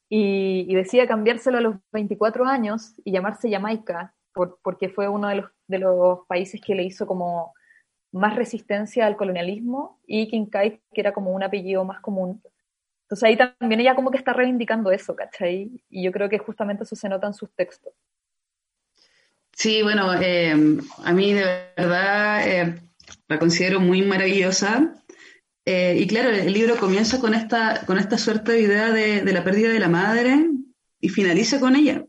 Y, 0.09 0.67
y, 0.69 0.75
decía 0.75 1.07
cambiárselo 1.07 1.59
a 1.59 1.61
los 1.61 1.77
24 1.93 2.45
años 2.45 2.95
y 3.05 3.13
llamarse 3.13 3.51
Jamaica, 3.51 4.15
por, 4.33 4.59
porque 4.63 4.89
fue 4.89 5.09
uno 5.09 5.29
de 5.29 5.37
los, 5.37 5.51
de 5.67 5.79
los 5.79 6.27
países 6.27 6.61
que 6.61 6.75
le 6.75 6.85
hizo 6.85 7.07
como 7.07 7.53
más 8.13 8.35
resistencia 8.37 9.07
al 9.07 9.17
colonialismo 9.17 10.01
y 10.07 10.29
Kincaid, 10.29 10.81
que 10.93 11.01
era 11.01 11.13
como 11.13 11.33
un 11.33 11.43
apellido 11.43 11.85
más 11.85 12.01
común. 12.01 12.43
Entonces 13.03 13.25
ahí 13.25 13.37
también 13.37 13.81
ella 13.81 13.97
como 13.97 14.11
que 14.11 14.19
está 14.19 14.33
reivindicando 14.33 14.93
eso, 14.93 15.17
¿cachai? 15.17 15.83
Y 15.89 16.05
yo 16.05 16.13
creo 16.13 16.29
que 16.29 16.39
justamente 16.39 16.85
eso 16.85 16.95
se 16.95 17.09
nota 17.09 17.27
en 17.27 17.35
sus 17.35 17.51
textos. 17.55 17.93
Sí, 19.53 19.83
bueno, 19.83 20.15
eh, 20.15 20.55
a 21.05 21.13
mí 21.13 21.33
de 21.33 21.45
verdad 21.77 22.49
eh, 22.49 22.81
la 23.29 23.39
considero 23.39 23.81
muy 23.81 24.03
maravillosa. 24.03 24.95
Eh, 25.73 26.01
y 26.01 26.07
claro, 26.09 26.31
el 26.31 26.53
libro 26.53 26.77
comienza 26.77 27.21
con 27.21 27.33
esta, 27.33 27.87
con 27.87 27.97
esta 27.97 28.19
suerte 28.19 28.51
de 28.51 28.63
idea 28.63 28.91
de, 28.91 29.21
de, 29.21 29.33
la 29.33 29.45
pérdida 29.45 29.69
de 29.69 29.79
la 29.79 29.89
madre 29.89 30.51
y 31.01 31.09
finaliza 31.11 31.61
con 31.61 31.77
ella. 31.77 32.05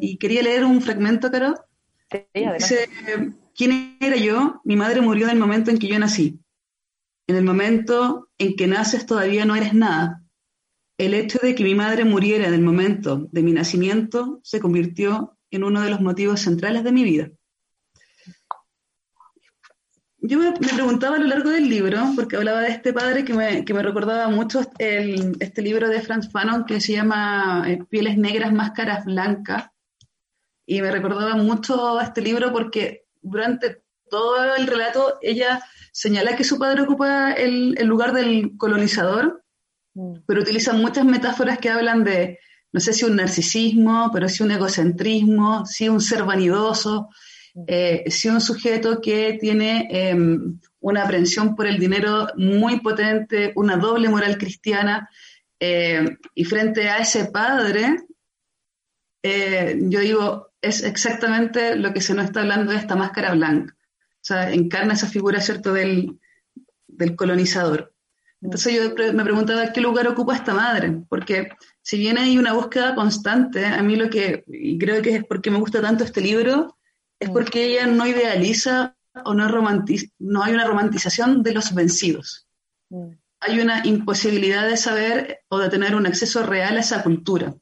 Y 0.00 0.16
quería 0.16 0.42
leer 0.42 0.64
un 0.64 0.82
fragmento, 0.82 1.30
Caro. 1.30 1.54
Sí, 2.10 2.24
Dice, 2.58 2.88
¿quién 3.54 3.96
era 4.00 4.16
yo? 4.16 4.60
Mi 4.64 4.74
madre 4.74 5.02
murió 5.02 5.26
en 5.26 5.34
el 5.34 5.38
momento 5.38 5.70
en 5.70 5.78
que 5.78 5.86
yo 5.86 6.00
nací. 6.00 6.40
En 7.28 7.36
el 7.36 7.44
momento 7.44 8.28
en 8.38 8.56
que 8.56 8.66
naces 8.66 9.06
todavía 9.06 9.44
no 9.44 9.54
eres 9.54 9.72
nada. 9.72 10.24
El 10.98 11.14
hecho 11.14 11.38
de 11.40 11.54
que 11.54 11.62
mi 11.62 11.76
madre 11.76 12.04
muriera 12.04 12.48
en 12.48 12.54
el 12.54 12.62
momento 12.62 13.28
de 13.30 13.44
mi 13.44 13.52
nacimiento 13.52 14.40
se 14.42 14.58
convirtió 14.58 15.38
en 15.52 15.62
uno 15.62 15.80
de 15.80 15.90
los 15.90 16.00
motivos 16.00 16.40
centrales 16.40 16.82
de 16.82 16.90
mi 16.90 17.04
vida 17.04 17.30
yo 20.22 20.38
me, 20.38 20.52
preguntaba 20.52 21.16
a 21.16 21.18
lo 21.18 21.26
largo 21.26 21.50
del 21.50 21.68
libro, 21.68 21.98
porque 22.14 22.36
hablaba 22.36 22.60
de 22.60 22.68
este 22.68 22.92
padre 22.92 23.24
que 23.24 23.32
me, 23.32 23.64
que 23.64 23.72
me 23.72 23.82
recordaba 23.82 24.28
mucho 24.28 24.60
el, 24.78 25.36
este 25.40 25.62
libro 25.62 25.88
de 25.88 26.02
Franz 26.02 26.30
Fanon 26.30 26.64
que 26.64 26.80
se 26.80 26.92
llama 26.92 27.64
eh, 27.66 27.82
Pieles 27.88 28.18
Negras, 28.18 28.52
Máscaras 28.52 29.04
Blancas, 29.04 29.70
y 30.66 30.82
me 30.82 30.90
recordaba 30.90 31.34
mucho 31.36 32.00
este 32.00 32.20
libro 32.20 32.52
porque 32.52 33.06
durante 33.22 33.82
todo 34.10 34.54
el 34.54 34.66
relato 34.66 35.18
ella 35.22 35.64
señala 35.92 36.36
que 36.36 36.44
su 36.44 36.58
padre 36.58 36.82
ocupa 36.82 37.32
el, 37.32 37.74
el 37.78 37.86
lugar 37.86 38.12
del 38.12 38.56
colonizador, 38.56 39.42
mm. 39.94 40.20
pero 40.26 40.42
utiliza 40.42 40.74
muchas 40.74 41.04
metáforas 41.06 41.58
que 41.58 41.70
hablan 41.70 42.04
de, 42.04 42.38
no 42.72 42.80
sé 42.80 42.92
si 42.92 43.04
un 43.04 43.16
narcisismo, 43.16 44.10
pero 44.12 44.28
sí 44.28 44.42
un 44.42 44.50
egocentrismo, 44.50 45.64
sí 45.64 45.88
un 45.88 46.00
ser 46.00 46.24
vanidoso, 46.24 47.08
eh, 47.66 48.04
si 48.08 48.28
un 48.28 48.40
sujeto 48.40 49.00
que 49.00 49.38
tiene 49.40 49.88
eh, 49.90 50.16
una 50.80 51.02
aprehensión 51.02 51.54
por 51.54 51.66
el 51.66 51.78
dinero 51.78 52.28
muy 52.36 52.80
potente, 52.80 53.52
una 53.56 53.76
doble 53.76 54.08
moral 54.08 54.38
cristiana, 54.38 55.08
eh, 55.58 56.16
y 56.34 56.44
frente 56.44 56.88
a 56.88 56.98
ese 56.98 57.26
padre, 57.26 57.96
eh, 59.22 59.78
yo 59.82 60.00
digo, 60.00 60.52
es 60.62 60.82
exactamente 60.82 61.76
lo 61.76 61.92
que 61.92 62.00
se 62.00 62.14
nos 62.14 62.26
está 62.26 62.40
hablando 62.40 62.72
de 62.72 62.78
esta 62.78 62.96
máscara 62.96 63.34
blanca. 63.34 63.74
O 63.76 64.22
sea, 64.22 64.52
encarna 64.52 64.94
esa 64.94 65.06
figura, 65.06 65.40
¿cierto?, 65.40 65.72
del, 65.72 66.18
del 66.86 67.16
colonizador. 67.16 67.94
Entonces 68.42 68.74
yo 68.74 69.12
me 69.12 69.22
preguntaba 69.22 69.72
qué 69.72 69.82
lugar 69.82 70.08
ocupa 70.08 70.34
esta 70.34 70.54
madre, 70.54 71.02
porque 71.10 71.50
si 71.82 71.98
bien 71.98 72.16
hay 72.16 72.38
una 72.38 72.54
búsqueda 72.54 72.94
constante, 72.94 73.66
a 73.66 73.82
mí 73.82 73.96
lo 73.96 74.08
que, 74.08 74.44
y 74.46 74.78
creo 74.78 75.02
que 75.02 75.16
es 75.16 75.24
porque 75.24 75.50
me 75.50 75.58
gusta 75.58 75.82
tanto 75.82 76.04
este 76.04 76.22
libro, 76.22 76.78
es 77.20 77.28
mm. 77.28 77.32
porque 77.32 77.64
ella 77.66 77.86
no 77.86 78.06
idealiza 78.06 78.96
o 79.24 79.34
no, 79.34 79.46
romantiza, 79.46 80.06
no 80.18 80.42
hay 80.42 80.54
una 80.54 80.66
romantización 80.66 81.42
de 81.42 81.52
los 81.52 81.74
vencidos. 81.74 82.46
Mm. 82.88 83.10
Hay 83.40 83.60
una 83.60 83.86
imposibilidad 83.86 84.68
de 84.68 84.76
saber 84.76 85.40
o 85.48 85.58
de 85.58 85.68
tener 85.68 85.94
un 85.94 86.06
acceso 86.06 86.42
real 86.42 86.76
a 86.76 86.80
esa 86.80 87.02
cultura, 87.02 87.54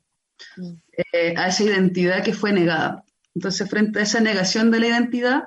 mm. 0.57 0.73
eh, 1.13 1.35
a 1.37 1.49
esa 1.49 1.65
identidad 1.65 2.23
que 2.23 2.33
fue 2.33 2.53
negada. 2.53 3.05
Entonces, 3.35 3.69
frente 3.69 3.99
a 3.99 4.03
esa 4.03 4.21
negación 4.21 4.71
de 4.71 4.81
la 4.81 4.87
identidad, 4.89 5.43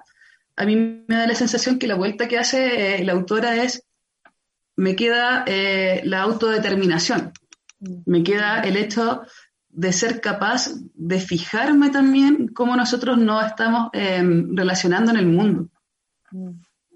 a 0.56 0.66
mí 0.66 0.76
me 0.76 1.16
da 1.16 1.28
la 1.28 1.36
sensación 1.36 1.80
que 1.80 1.88
la 1.88 1.96
vuelta 1.96 2.28
que 2.28 2.38
hace 2.38 2.96
eh, 2.96 3.04
la 3.04 3.14
autora 3.14 3.64
es, 3.64 3.84
me 4.76 4.96
queda 4.96 5.44
eh, 5.48 6.02
la 6.06 6.22
autodeterminación, 6.22 7.34
me 8.06 8.24
queda 8.24 8.62
el 8.62 8.78
hecho 8.78 9.24
de 9.74 9.94
ser 9.94 10.22
capaz 10.22 10.70
de 10.94 11.20
fijarme 11.20 11.90
también 11.90 12.50
cómo 12.50 12.76
nosotros 12.76 13.18
nos 13.18 13.46
estamos 13.46 13.90
eh, 13.94 14.22
relacionando 14.54 15.12
en 15.12 15.18
el 15.18 15.28
mundo. 15.28 15.70
Mm. 16.32 16.52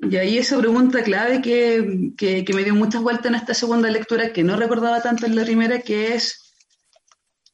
Y 0.09 0.17
ahí 0.17 0.37
esa 0.37 0.57
pregunta 0.59 1.03
clave 1.03 1.41
que, 1.41 2.11
que, 2.17 2.43
que, 2.43 2.53
me 2.53 2.63
dio 2.63 2.75
muchas 2.75 3.01
vueltas 3.01 3.27
en 3.27 3.35
esta 3.35 3.53
segunda 3.53 3.89
lectura, 3.89 4.33
que 4.33 4.43
no 4.43 4.55
recordaba 4.57 5.01
tanto 5.01 5.25
en 5.25 5.35
la 5.35 5.43
primera, 5.43 5.79
que 5.79 6.13
es 6.13 6.53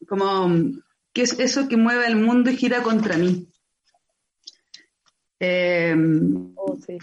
como, 0.07 0.49
¿qué 1.13 1.21
es 1.21 1.39
eso 1.39 1.67
que 1.67 1.77
mueve 1.77 2.07
el 2.07 2.15
mundo 2.15 2.49
y 2.49 2.57
gira 2.57 2.81
contra 2.81 3.15
mí? 3.15 3.47
Eh, 5.39 5.95
oh, 6.55 6.77
sí. 6.85 6.97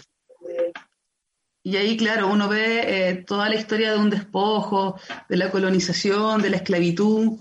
Y 1.63 1.77
ahí, 1.77 1.97
claro, 1.97 2.31
uno 2.31 2.47
ve 2.47 3.09
eh, 3.09 3.23
toda 3.25 3.49
la 3.49 3.55
historia 3.55 3.91
de 3.91 3.99
un 3.99 4.09
despojo, 4.09 4.99
de 5.27 5.37
la 5.37 5.51
colonización, 5.51 6.41
de 6.41 6.49
la 6.49 6.57
esclavitud, 6.57 7.39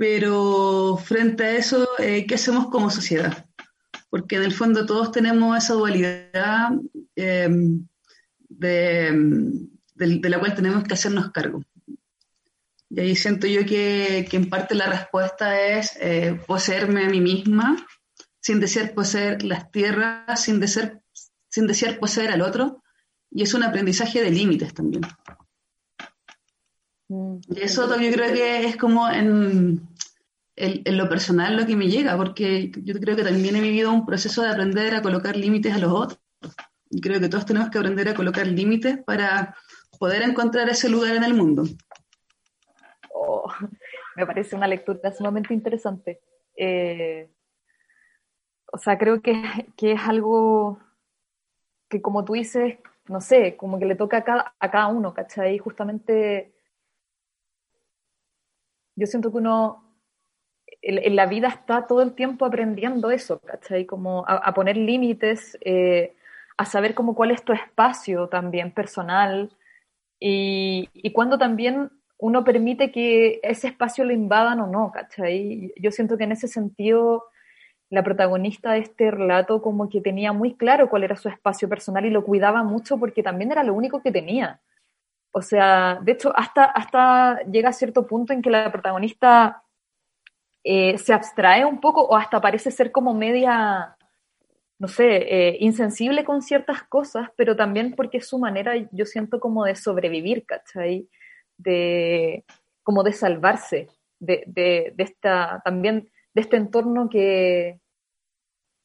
pero 0.00 0.96
frente 0.96 1.44
a 1.44 1.56
eso, 1.58 1.86
eh, 1.98 2.24
¿qué 2.26 2.36
hacemos 2.36 2.68
como 2.68 2.88
sociedad? 2.88 3.44
Porque 4.08 4.36
en 4.36 4.44
el 4.44 4.54
fondo 4.54 4.86
todos 4.86 5.12
tenemos 5.12 5.58
esa 5.58 5.74
dualidad 5.74 6.70
eh, 7.16 7.50
de, 8.48 9.12
de, 9.94 10.18
de, 10.18 10.30
la 10.30 10.38
cual 10.38 10.54
tenemos 10.54 10.84
que 10.84 10.94
hacernos 10.94 11.30
cargo. 11.32 11.62
Y 12.88 12.98
ahí 12.98 13.14
siento 13.14 13.46
yo 13.46 13.66
que, 13.66 14.26
que 14.30 14.38
en 14.38 14.48
parte 14.48 14.74
la 14.74 14.86
respuesta 14.86 15.60
es 15.60 15.98
eh, 16.00 16.40
poseerme 16.46 17.04
a 17.04 17.10
mí 17.10 17.20
misma, 17.20 17.76
sin 18.40 18.58
desear 18.58 18.94
poseer 18.94 19.42
las 19.42 19.70
tierras, 19.70 20.42
sin 20.42 20.60
desear, 20.60 21.02
sin 21.50 21.66
desear 21.66 21.98
poseer 21.98 22.30
al 22.30 22.40
otro, 22.40 22.82
y 23.30 23.42
es 23.42 23.52
un 23.52 23.64
aprendizaje 23.64 24.22
de 24.22 24.30
límites 24.30 24.72
también. 24.72 25.02
Mm. 27.10 27.40
Y 27.54 27.60
eso 27.60 28.00
yo 28.00 28.10
creo 28.12 28.32
que 28.32 28.64
es 28.64 28.78
como 28.78 29.10
en, 29.10 29.89
en, 30.60 30.96
lo 30.96 31.08
personal 31.08 31.56
lo 31.56 31.66
que 31.66 31.76
me 31.76 31.88
llega, 31.88 32.16
porque 32.16 32.70
yo 32.82 32.94
creo 33.00 33.16
que 33.16 33.24
también 33.24 33.56
he 33.56 33.60
vivido 33.60 33.92
un 33.92 34.04
proceso 34.04 34.42
de 34.42 34.50
aprender 34.50 34.94
a 34.94 35.02
colocar 35.02 35.36
límites 35.36 35.74
a 35.74 35.78
los 35.78 35.92
otros. 35.92 36.20
Y 36.90 37.00
creo 37.00 37.20
que 37.20 37.28
todos 37.28 37.46
tenemos 37.46 37.70
que 37.70 37.78
aprender 37.78 38.08
a 38.08 38.14
colocar 38.14 38.46
límites 38.46 38.98
para 39.04 39.56
poder 39.98 40.22
encontrar 40.22 40.68
ese 40.68 40.88
lugar 40.88 41.16
en 41.16 41.24
el 41.24 41.34
mundo. 41.34 41.64
Oh, 43.14 43.50
me 44.16 44.26
parece 44.26 44.56
una 44.56 44.66
lectura 44.66 45.12
sumamente 45.12 45.54
interesante. 45.54 46.20
Eh, 46.56 47.30
o 48.72 48.78
sea, 48.78 48.98
creo 48.98 49.22
que, 49.22 49.42
que, 49.76 49.92
es 49.92 50.00
algo 50.00 50.78
que, 51.88 52.02
como 52.02 52.24
tú 52.24 52.34
dices, 52.34 52.78
no 53.08 53.20
sé, 53.20 53.56
como 53.56 53.78
que 53.78 53.86
le 53.86 53.96
toca 53.96 54.18
a 54.18 54.24
cada, 54.24 54.54
a 54.58 54.70
cada 54.70 54.86
uno, 54.88 55.14
¿cachai? 55.14 55.58
Justamente 55.58 56.52
yo 58.94 59.06
siento 59.06 59.30
que 59.30 59.38
uno 59.38 59.89
en, 60.82 61.16
la 61.16 61.26
vida 61.26 61.48
está 61.48 61.86
todo 61.86 62.02
el 62.02 62.14
tiempo 62.14 62.44
aprendiendo 62.44 63.10
eso, 63.10 63.40
¿cachai? 63.40 63.86
Como 63.86 64.24
a, 64.26 64.36
a 64.36 64.54
poner 64.54 64.76
límites, 64.76 65.58
eh, 65.62 66.14
a 66.56 66.64
saber 66.64 66.94
como 66.94 67.14
cuál 67.14 67.30
es 67.30 67.44
tu 67.44 67.52
espacio 67.52 68.28
también 68.28 68.72
personal 68.72 69.50
y, 70.18 70.88
y 70.92 71.12
cuando 71.12 71.38
también 71.38 71.90
uno 72.18 72.44
permite 72.44 72.92
que 72.92 73.40
ese 73.42 73.68
espacio 73.68 74.04
lo 74.04 74.12
invadan 74.12 74.60
o 74.60 74.66
no, 74.66 74.92
¿cachai? 74.92 75.72
Yo 75.76 75.90
siento 75.90 76.18
que 76.18 76.24
en 76.24 76.32
ese 76.32 76.48
sentido 76.48 77.24
la 77.88 78.04
protagonista 78.04 78.72
de 78.72 78.80
este 78.80 79.10
relato 79.10 79.60
como 79.62 79.88
que 79.88 80.00
tenía 80.00 80.32
muy 80.32 80.54
claro 80.54 80.88
cuál 80.88 81.04
era 81.04 81.16
su 81.16 81.28
espacio 81.28 81.68
personal 81.68 82.04
y 82.04 82.10
lo 82.10 82.24
cuidaba 82.24 82.62
mucho 82.62 82.98
porque 82.98 83.22
también 83.22 83.50
era 83.50 83.64
lo 83.64 83.74
único 83.74 84.02
que 84.02 84.12
tenía. 84.12 84.60
O 85.32 85.42
sea, 85.42 85.98
de 86.02 86.12
hecho, 86.12 86.32
hasta, 86.36 86.64
hasta 86.64 87.40
llega 87.44 87.70
a 87.70 87.72
cierto 87.72 88.06
punto 88.06 88.32
en 88.32 88.42
que 88.42 88.50
la 88.50 88.70
protagonista 88.70 89.62
eh, 90.64 90.98
se 90.98 91.12
abstrae 91.12 91.64
un 91.64 91.80
poco 91.80 92.02
o 92.02 92.16
hasta 92.16 92.40
parece 92.40 92.70
ser 92.70 92.92
como 92.92 93.14
media, 93.14 93.96
no 94.78 94.88
sé, 94.88 95.16
eh, 95.16 95.56
insensible 95.60 96.24
con 96.24 96.42
ciertas 96.42 96.82
cosas, 96.84 97.30
pero 97.36 97.56
también 97.56 97.94
porque 97.94 98.18
es 98.18 98.28
su 98.28 98.38
manera, 98.38 98.74
yo 98.92 99.06
siento 99.06 99.40
como 99.40 99.64
de 99.64 99.76
sobrevivir, 99.76 100.44
¿cachai? 100.46 101.08
De, 101.56 102.44
como 102.82 103.02
de 103.02 103.12
salvarse 103.12 103.88
de, 104.18 104.44
de, 104.46 104.92
de 104.94 105.04
esta, 105.04 105.60
también 105.64 106.10
de 106.34 106.40
este 106.40 106.56
entorno 106.56 107.08
que, 107.08 107.80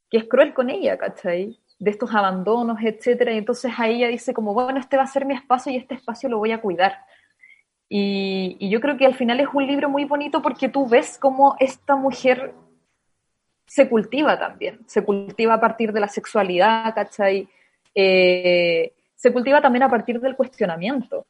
que 0.09 0.17
es 0.17 0.23
cruel 0.25 0.53
con 0.53 0.69
ella, 0.69 0.97
¿cachai? 0.97 1.59
De 1.77 1.91
estos 1.91 2.13
abandonos, 2.13 2.77
etcétera. 2.81 3.33
Y 3.33 3.37
entonces 3.37 3.71
ahí 3.77 3.97
ella 3.97 4.07
dice 4.07 4.33
como, 4.33 4.53
bueno, 4.53 4.79
este 4.79 4.97
va 4.97 5.03
a 5.03 5.07
ser 5.07 5.25
mi 5.25 5.33
espacio 5.33 5.71
y 5.71 5.77
este 5.77 5.95
espacio 5.95 6.29
lo 6.29 6.37
voy 6.37 6.51
a 6.51 6.61
cuidar. 6.61 6.97
Y, 7.87 8.69
yo 8.69 8.79
creo 8.81 8.97
que 8.97 9.05
al 9.05 9.15
final 9.15 9.39
es 9.39 9.47
un 9.53 9.67
libro 9.67 9.89
muy 9.89 10.05
bonito 10.05 10.41
porque 10.41 10.69
tú 10.69 10.87
ves 10.87 11.17
cómo 11.19 11.55
esta 11.59 11.95
mujer 11.95 12.53
se 13.67 13.89
cultiva 13.89 14.39
también, 14.39 14.79
se 14.87 15.03
cultiva 15.03 15.55
a 15.55 15.59
partir 15.59 15.91
de 15.91 15.99
la 15.99 16.07
sexualidad, 16.07 16.93
¿cachai? 16.93 17.47
Eh, 17.93 18.93
se 19.15 19.31
cultiva 19.33 19.61
también 19.61 19.83
a 19.83 19.89
partir 19.89 20.19
del 20.19 20.35
cuestionamiento, 20.35 21.25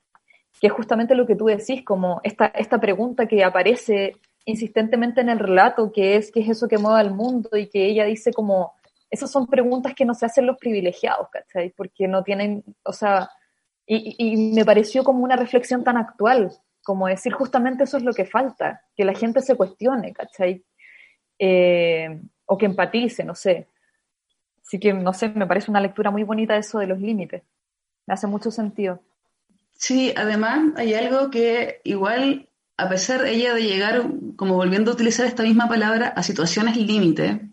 que 0.60 0.68
es 0.68 0.74
justamente 0.74 1.16
lo 1.16 1.26
que 1.26 1.36
tú 1.36 1.46
decís, 1.46 1.84
como 1.84 2.20
esta, 2.24 2.48
esta 2.48 2.80
pregunta 2.80 3.26
que 3.26 3.44
aparece 3.44 4.16
insistentemente 4.46 5.22
en 5.22 5.30
el 5.30 5.40
relato, 5.40 5.92
que 5.92 6.16
es 6.16 6.32
qué 6.32 6.42
es 6.42 6.50
eso 6.50 6.68
que 6.68 6.78
mueve 6.78 7.00
al 7.00 7.12
mundo 7.12 7.50
y 7.58 7.68
que 7.68 7.86
ella 7.86 8.06
dice 8.06 8.32
como, 8.32 8.74
esas 9.10 9.32
son 9.32 9.48
preguntas 9.48 9.94
que 9.96 10.06
no 10.06 10.14
se 10.14 10.26
hacen 10.26 10.46
los 10.46 10.58
privilegiados, 10.58 11.30
¿cachai? 11.30 11.70
Porque 11.70 12.08
no 12.08 12.24
tienen, 12.24 12.64
o 12.84 12.94
sea, 12.94 13.30
y, 13.88 14.16
y, 14.18 14.54
me 14.54 14.66
pareció 14.66 15.04
como 15.04 15.24
una 15.24 15.36
reflexión 15.36 15.84
tan 15.84 15.98
actual, 15.98 16.52
como 16.84 17.08
decir 17.08 17.34
justamente 17.34 17.84
eso 17.84 17.98
es 17.98 18.04
lo 18.04 18.14
que 18.14 18.26
falta, 18.26 18.82
que 18.96 19.06
la 19.06 19.14
gente 19.14 19.42
se 19.42 19.56
cuestione, 19.56 20.14
¿cachai? 20.14 20.64
Eh, 21.38 22.22
o 22.46 22.58
que 22.58 22.66
empatice, 22.66 23.24
no 23.24 23.36
sé. 23.36 23.68
Así 24.66 24.80
que, 24.80 24.94
no 24.94 25.14
sé, 25.14 25.30
me 25.30 25.48
parece 25.48 25.70
una 25.70 25.82
lectura 25.82 26.12
muy 26.12 26.24
bonita 26.24 26.56
eso 26.56 26.80
de 26.80 26.88
los 26.88 27.00
límites. 27.00 27.44
Me 28.08 28.14
hace 28.14 28.28
mucho 28.28 28.52
sentido. 28.52 29.02
Sí, 29.74 30.14
además 30.16 30.74
hay 30.76 30.94
algo 30.94 31.30
que 31.30 31.82
igual 31.84 32.50
a 32.78 32.90
pesar 32.90 33.26
ella 33.26 33.54
de 33.54 33.64
llegar, 33.64 34.04
como 34.36 34.56
volviendo 34.56 34.92
a 34.92 34.94
utilizar 34.94 35.26
esta 35.26 35.44
misma 35.44 35.68
palabra, 35.68 36.10
a 36.10 36.24
situaciones 36.24 36.78
límite, 36.78 37.50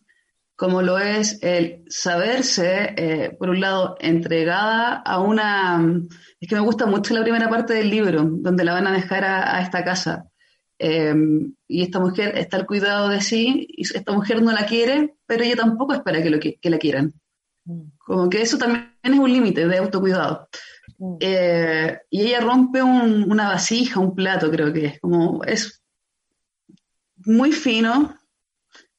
como 0.57 0.83
lo 0.83 0.99
es 0.99 1.39
el 1.43 1.85
saberse, 1.89 2.95
eh, 2.97 3.37
por 3.39 3.51
un 3.51 3.61
lado, 3.61 3.97
entregada 4.01 4.95
a 4.97 5.21
una... 5.21 5.85
Es 6.41 6.49
que 6.49 6.55
me 6.55 6.61
gusta 6.61 6.87
mucho 6.87 7.15
la 7.15 7.23
primera 7.23 7.49
parte 7.49 7.75
del 7.75 7.91
libro, 7.91 8.25
donde 8.25 8.65
la 8.65 8.75
van 8.75 8.87
a 8.87 8.93
dejar 8.93 9.25
a, 9.25 9.61
esta 9.61 9.85
casa. 9.85 10.29
Eh, 10.79 11.15
y 11.69 11.83
esta 11.83 12.01
mujer 12.01 12.37
está 12.37 12.57
al 12.57 12.67
cuidado 12.67 13.09
de 13.09 13.21
sí, 13.21 13.67
y 13.69 13.83
esta 13.83 14.13
mujer 14.13 14.43
no 14.43 14.53
la 14.53 14.67
quiere, 14.67 15.15
pero 15.27 15.45
ella 15.45 15.57
tampoco 15.57 15.95
espera 15.95 16.23
que, 16.23 16.31
lo, 16.31 16.39
que, 16.39 16.59
que 16.61 16.71
la 16.71 16.79
quieran. 16.79 17.13
Mm. 17.65 17.83
Como 17.99 18.29
que 18.29 18.43
eso 18.43 18.59
también 18.59 18.93
es 19.03 19.19
un 19.19 19.33
límite 19.33 19.67
de 19.67 19.79
autocuidado. 19.79 20.49
Mm. 20.99 21.17
Eh, 21.21 21.99
y 22.11 22.23
ella 22.23 22.41
rompe 22.41 22.83
una 22.83 23.49
vasija, 23.49 24.01
un 24.01 24.15
plato, 24.15 24.51
creo 24.51 24.73
que 24.73 24.87
es. 24.87 25.01
Como 25.01 25.43
es 25.45 25.83
muy 27.25 27.53
fino, 27.53 28.15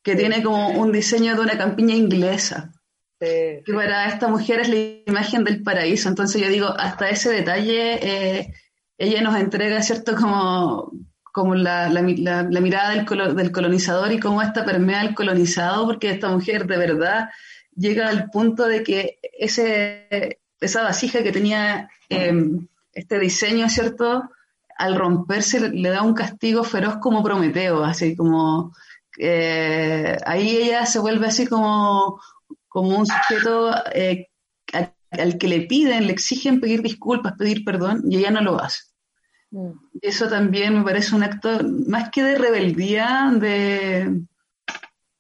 que 0.04 0.16
tiene 0.16 0.44
como 0.44 0.70
un 0.70 0.92
diseño 0.92 1.36
de 1.36 1.42
una 1.42 1.58
campiña 1.58 1.96
inglesa. 1.96 2.72
Que 3.20 3.64
para 3.74 4.10
esta 4.10 4.28
mujer 4.28 4.60
es 4.60 4.68
la 4.68 4.76
imagen 5.08 5.46
del 5.46 5.64
paraíso. 5.64 6.10
Entonces 6.10 6.42
yo 6.42 6.50
digo, 6.50 6.68
hasta 6.78 7.10
ese 7.10 7.30
detalle, 7.30 8.00
eh, 8.02 8.54
ella 8.98 9.22
nos 9.22 9.38
entrega, 9.38 9.82
¿cierto? 9.82 10.16
Como, 10.16 10.92
como 11.32 11.56
la, 11.56 11.88
mirada 12.02 12.90
del, 12.90 13.06
del, 13.36 13.52
colonizador 13.52 14.12
y 14.12 14.20
cómo 14.20 14.42
esta 14.42 14.66
permea 14.66 15.00
al 15.00 15.16
colonizado, 15.16 15.86
porque 15.86 16.10
esta 16.10 16.30
mujer 16.30 16.68
de 16.68 16.78
verdad 16.78 17.30
llega 17.76 18.10
al 18.10 18.30
punto 18.30 18.68
de 18.68 18.84
que 18.84 19.20
ese, 19.40 20.40
esa 20.60 20.84
vasija 20.84 21.24
que 21.24 21.32
tenía 21.32 21.90
em, 22.10 22.68
este 22.94 23.20
diseño, 23.20 23.70
¿cierto? 23.70 24.30
Al 24.78 24.96
romperse 24.96 25.70
le 25.70 25.90
da 25.90 26.02
un 26.02 26.14
castigo 26.14 26.64
feroz 26.66 26.98
como 26.98 27.24
Prometeo, 27.24 27.84
así 27.84 28.16
como... 28.18 28.74
Eh, 29.18 30.18
ahí 30.26 30.58
ella 30.58 30.86
se 30.86 31.00
vuelve 31.00 31.28
así 31.28 31.48
como, 31.48 32.20
como 32.68 32.98
un 32.98 33.06
sujeto 33.06 33.72
eh, 33.94 34.30
al, 35.12 35.38
que 35.38 35.48
le 35.48 35.62
piden, 35.62 36.08
le 36.08 36.14
exigen 36.14 36.60
pedir 36.60 36.82
disculpas, 36.82 37.34
pedir 37.38 37.64
perdón, 37.64 38.04
y 38.10 38.18
ella 38.18 38.32
no 38.32 38.42
lo 38.42 38.60
hace. 38.60 38.84
Mm. 39.52 39.72
Eso 40.02 40.28
también 40.28 40.78
me 40.78 40.84
parece 40.84 41.16
un 41.16 41.24
acto 41.24 41.60
más 41.88 42.10
que 42.10 42.24
de 42.24 42.38
rebeldía, 42.38 43.32
de, 43.40 44.24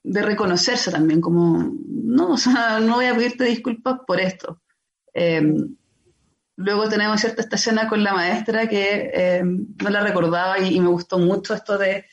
de 0.04 0.22
reconocerse 0.22 0.92
también, 0.92 1.22
como, 1.22 1.74
no, 1.88 2.32
o 2.32 2.38
sea, 2.38 2.80
no 2.80 2.96
voy 2.96 3.06
a 3.06 3.16
pedirte 3.16 3.46
disculpas 3.46 4.00
por 4.06 4.20
esto. 4.20 4.62
Em, 5.14 5.76
luego 6.56 6.90
tenemos 6.90 7.22
cierta 7.22 7.42
esta 7.42 7.56
escena 7.56 7.88
con 7.88 8.04
la 8.04 8.14
maestra 8.14 8.68
que 8.68 9.12
em, 9.14 9.68
no 9.82 9.90
la 9.90 10.02
recordaba 10.02 10.60
y, 10.60 10.80
me 10.80 10.90
gustó 10.90 11.20
mucho 11.20 11.54
esto 11.54 11.78
de, 11.78 12.06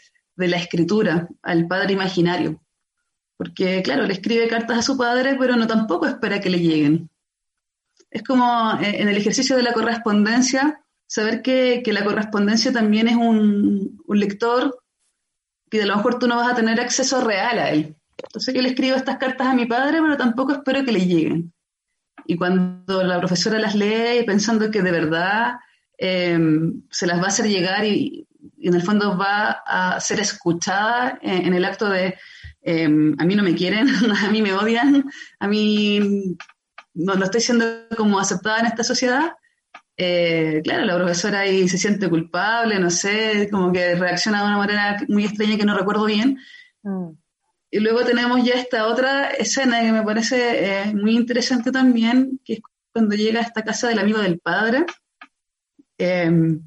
la 0.49 0.57
escritura 0.57 1.29
al 1.43 1.67
padre 1.67 1.93
imaginario. 1.93 2.61
Porque, 3.37 3.83
claro, 3.83 4.05
le 4.05 4.13
escribe 4.13 4.49
cartas 4.49 4.79
a 4.79 4.83
su 4.83 4.99
padre, 4.99 5.37
pero 5.39 5.57
no 5.57 5.67
tampoco 5.67 6.07
espera 6.07 6.41
que 6.41 6.51
le 6.51 6.61
lleguen. 6.61 7.11
Es 8.11 8.23
como 8.23 8.79
eh, 8.83 9.01
en 9.01 9.09
el 9.09 9.17
ejercicio 9.17 9.57
de 9.57 9.63
la 9.63 9.73
correspondencia, 9.73 10.85
saber 11.07 11.43
que, 11.43 11.83
la 11.87 12.05
correspondencia 12.05 12.73
también 12.73 13.09
es 13.09 13.17
un, 13.17 14.01
lector 14.09 14.83
que 15.71 15.83
a 15.83 15.87
lo 15.87 15.97
mejor 15.97 16.19
tú 16.19 16.29
no 16.29 16.37
vas 16.37 16.53
a 16.53 16.55
tener 16.55 16.81
acceso 16.81 17.21
real 17.21 17.59
a 17.59 17.71
él. 17.71 17.97
Entonces 18.17 18.55
yo 18.55 18.63
le 18.63 18.69
escribo 18.69 18.97
estas 18.97 19.17
cartas 19.17 19.47
a 19.47 19.55
mi 19.55 19.67
padre, 19.67 20.01
pero 20.03 20.17
tampoco 20.17 20.53
espero 20.53 20.85
que 20.85 20.93
le 20.93 21.07
lleguen. 21.07 21.53
Y 22.27 22.37
cuando 22.37 23.03
la 23.03 23.19
profesora 23.19 23.59
las 23.59 23.75
lee 23.75 24.25
pensando 24.27 24.71
que 24.71 24.83
de 24.83 24.91
verdad 24.91 25.55
em, 25.97 26.83
se 26.91 27.07
las 27.07 27.19
va 27.21 27.25
a 27.25 27.29
hacer 27.29 27.49
llegar 27.49 27.85
y, 27.85 28.29
en 28.61 28.75
el 28.75 28.83
fondo 28.83 29.17
va 29.17 29.63
a 29.67 30.01
ser 30.01 30.21
escuchada 30.21 31.19
en, 31.23 31.53
el 31.53 31.65
acto 31.65 31.89
de 31.89 32.17
em, 32.63 33.15
a 33.19 33.25
mí 33.25 33.35
no 33.35 33.43
me 33.43 33.55
quieren, 33.55 33.89
a 34.27 34.31
mí 34.31 34.43
me 34.43 34.53
odian, 34.53 35.05
a 35.39 35.49
mí 35.49 36.37
no 36.95 37.15
lo 37.15 37.25
estoy 37.25 37.41
siendo 37.41 37.65
como 37.97 38.19
aceptada 38.19 38.61
en 38.61 38.67
esta 38.67 38.85
sociedad, 38.85 39.33
eh, 40.03 40.63
claro, 40.65 40.87
la 40.87 40.97
profesora 40.97 41.41
ahí 41.41 41.69
se 41.69 41.77
siente 41.77 42.09
culpable, 42.09 42.79
no 42.79 42.89
sé, 42.89 43.51
como 43.51 43.71
que 43.71 43.97
reacciona 43.97 44.41
de 44.41 44.47
una 44.47 44.57
manera 44.57 44.97
muy 45.09 45.27
extraña 45.27 45.59
que 45.59 45.67
no 45.67 45.77
recuerdo 45.77 46.07
bien. 46.07 46.39
Mm. 46.83 47.11
Y 47.71 47.81
luego 47.81 48.03
tenemos 48.03 48.43
ya 48.43 48.55
esta 48.55 48.87
otra 48.87 49.29
escena 49.29 49.83
que 49.83 49.93
me 49.93 50.03
parece 50.03 50.85
eh, 50.85 50.95
muy 50.95 51.15
interesante 51.15 51.71
también, 51.71 52.41
que 52.43 52.55
es 52.55 52.61
cuando 52.95 53.15
llega 53.15 53.41
a 53.41 53.43
esta 53.43 53.63
casa 53.63 53.89
del 53.89 53.99
amigo 53.99 54.21
del 54.21 54.41
padre, 54.41 54.87
em, 55.99 56.63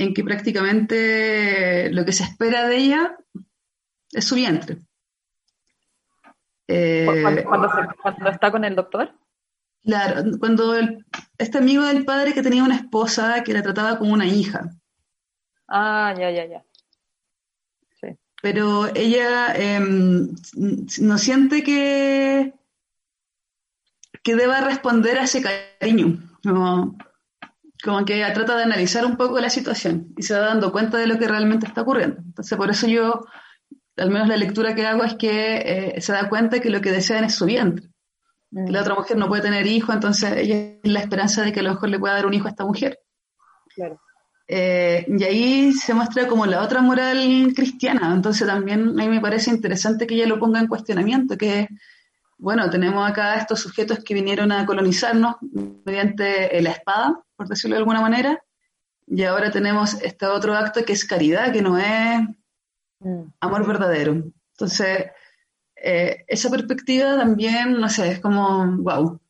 en 0.00 0.14
que 0.14 0.24
prácticamente 0.24 1.90
lo 1.92 2.04
que 2.04 2.12
se 2.12 2.24
espera 2.24 2.66
de 2.66 2.76
ella 2.76 3.16
es 4.12 4.24
su 4.24 4.34
vientre. 4.34 4.78
Eh, 6.66 7.06
¿Cuando, 7.44 7.68
está 8.30 8.50
con 8.50 8.64
el 8.64 8.76
doctor? 8.76 9.12
Claro, 9.82 10.22
cuando 10.38 10.74
este 11.38 11.58
amigo 11.58 11.84
del 11.84 12.04
padre 12.04 12.32
que 12.32 12.42
tenía 12.42 12.64
una 12.64 12.76
esposa 12.76 13.42
que 13.42 13.52
la 13.52 13.62
trataba 13.62 13.98
como 13.98 14.12
una 14.12 14.26
hija. 14.26 14.70
Ah, 15.68 16.14
ya, 16.16 16.30
ya, 16.30 16.46
ya 16.46 16.64
pero 18.40 18.86
ella 18.94 19.54
em, 19.54 20.34
no 21.00 21.18
siente 21.18 21.62
que, 21.62 22.54
que 24.22 24.36
deba 24.36 24.60
responder 24.60 25.18
a 25.18 25.24
ese 25.24 25.42
cariño, 25.42 26.18
como, 26.42 26.96
como 27.82 28.04
que 28.04 28.24
trata 28.34 28.56
de 28.56 28.64
analizar 28.64 29.04
un 29.04 29.16
poco 29.16 29.40
la 29.40 29.50
situación 29.50 30.08
y 30.16 30.22
se 30.22 30.34
va 30.34 30.46
dando 30.46 30.72
cuenta 30.72 30.98
de 30.98 31.06
lo 31.06 31.18
que 31.18 31.28
realmente 31.28 31.66
está 31.66 31.82
ocurriendo. 31.82 32.18
Entonces, 32.18 32.56
por 32.56 32.70
eso 32.70 32.86
yo, 32.86 33.24
al 33.96 34.10
menos 34.10 34.28
la 34.28 34.36
lectura 34.36 34.74
que 34.74 34.86
hago 34.86 35.04
es 35.04 35.14
que 35.14 35.56
eh, 35.56 36.00
se 36.00 36.12
da 36.12 36.28
cuenta 36.28 36.60
que 36.60 36.70
lo 36.70 36.80
que 36.80 36.92
desean 36.92 37.24
es 37.24 37.34
su 37.34 37.46
vientre. 37.46 37.88
Mm. 38.50 38.70
La 38.70 38.80
otra 38.80 38.94
mujer 38.94 39.16
no 39.16 39.28
puede 39.28 39.42
tener 39.42 39.66
hijo, 39.66 39.92
entonces 39.92 40.32
ella 40.36 40.78
es 40.82 40.92
la 40.92 41.00
esperanza 41.00 41.42
de 41.42 41.52
que 41.52 41.60
a 41.60 41.62
lo 41.62 41.70
mejor 41.70 41.88
le 41.88 41.98
pueda 41.98 42.14
dar 42.14 42.26
un 42.26 42.34
hijo 42.34 42.46
a 42.46 42.50
esta 42.50 42.64
mujer. 42.64 42.98
Claro. 43.74 44.00
Eh, 44.52 45.06
y 45.06 45.22
ahí 45.22 45.72
se 45.72 45.94
muestra 45.94 46.26
como 46.26 46.44
la 46.44 46.62
otra 46.62 46.82
moral 46.82 47.52
cristiana. 47.54 48.12
Entonces 48.12 48.48
también 48.48 48.88
a 49.00 49.04
mí 49.04 49.08
me 49.08 49.20
parece 49.20 49.50
interesante 49.50 50.06
que 50.06 50.16
ella 50.16 50.26
lo 50.26 50.40
ponga 50.40 50.58
en 50.58 50.66
cuestionamiento, 50.66 51.38
que 51.38 51.68
bueno, 52.40 52.70
tenemos 52.70 53.08
acá 53.08 53.36
estos 53.36 53.60
sujetos 53.60 53.98
que 54.02 54.14
vinieron 54.14 54.50
a 54.50 54.64
colonizarnos 54.64 55.36
mediante 55.84 56.60
la 56.62 56.70
espada, 56.70 57.20
por 57.36 57.46
decirlo 57.46 57.74
de 57.76 57.80
alguna 57.80 58.00
manera, 58.00 58.42
y 59.06 59.24
ahora 59.24 59.50
tenemos 59.50 60.00
este 60.02 60.24
otro 60.24 60.54
acto 60.54 60.82
que 60.84 60.94
es 60.94 61.04
caridad, 61.04 61.52
que 61.52 61.60
no 61.60 61.76
es 61.76 62.20
mm. 63.00 63.22
amor 63.40 63.66
verdadero. 63.66 64.24
Entonces, 64.52 65.10
eh, 65.76 66.24
esa 66.28 66.48
perspectiva 66.48 67.16
también, 67.16 67.78
no 67.78 67.90
sé, 67.90 68.12
es 68.12 68.20
como, 68.20 68.64
wow. 68.78 69.20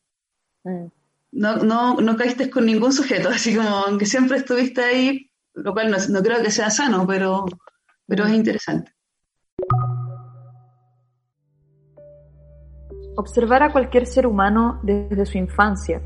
Mm. 0.63 0.85
No, 1.33 1.55
no, 1.57 1.95
no 1.95 2.15
caíste 2.15 2.49
con 2.49 2.65
ningún 2.65 2.93
sujeto, 2.93 3.29
así 3.33 3.55
como, 3.55 3.69
aunque 3.69 4.05
siempre 4.05 4.37
estuviste 4.37 4.81
ahí, 4.81 5.31
lo 5.53 5.73
cual 5.73 5.91
no, 5.91 5.97
no 6.09 6.21
creo 6.21 6.41
que 6.41 6.51
sea 6.51 6.69
sano, 6.69 7.05
pero, 7.05 7.45
pero 8.07 8.23
es 8.23 8.31
mm. 8.31 8.35
interesante. 8.35 8.93
Observar 13.21 13.61
a 13.61 13.71
cualquier 13.71 14.07
ser 14.07 14.25
humano 14.25 14.79
desde 14.81 15.27
su 15.27 15.37
infancia, 15.37 16.01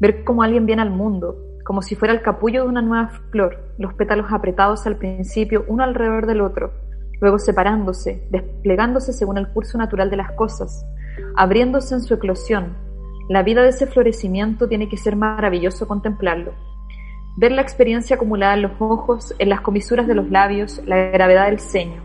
ver 0.00 0.24
cómo 0.24 0.42
alguien 0.42 0.66
viene 0.66 0.82
al 0.82 0.90
mundo, 0.90 1.36
como 1.64 1.82
si 1.82 1.94
fuera 1.94 2.12
el 2.12 2.20
capullo 2.20 2.64
de 2.64 2.68
una 2.68 2.82
nueva 2.82 3.10
flor, 3.30 3.74
los 3.78 3.94
pétalos 3.94 4.32
apretados 4.32 4.84
al 4.84 4.96
principio 4.96 5.64
uno 5.68 5.84
alrededor 5.84 6.26
del 6.26 6.40
otro, 6.40 6.72
luego 7.20 7.38
separándose, 7.38 8.26
desplegándose 8.32 9.12
según 9.12 9.38
el 9.38 9.46
curso 9.46 9.78
natural 9.78 10.10
de 10.10 10.16
las 10.16 10.32
cosas, 10.32 10.84
abriéndose 11.36 11.94
en 11.94 12.00
su 12.00 12.14
eclosión. 12.14 12.76
La 13.28 13.44
vida 13.44 13.62
de 13.62 13.68
ese 13.68 13.86
florecimiento 13.86 14.66
tiene 14.66 14.88
que 14.88 14.96
ser 14.96 15.14
maravilloso 15.14 15.86
contemplarlo. 15.86 16.54
Ver 17.36 17.52
la 17.52 17.62
experiencia 17.62 18.16
acumulada 18.16 18.54
en 18.54 18.62
los 18.62 18.72
ojos, 18.80 19.32
en 19.38 19.48
las 19.48 19.60
comisuras 19.60 20.08
de 20.08 20.16
los 20.16 20.28
labios, 20.28 20.82
la 20.86 20.96
gravedad 21.10 21.46
del 21.46 21.60
ceño, 21.60 22.02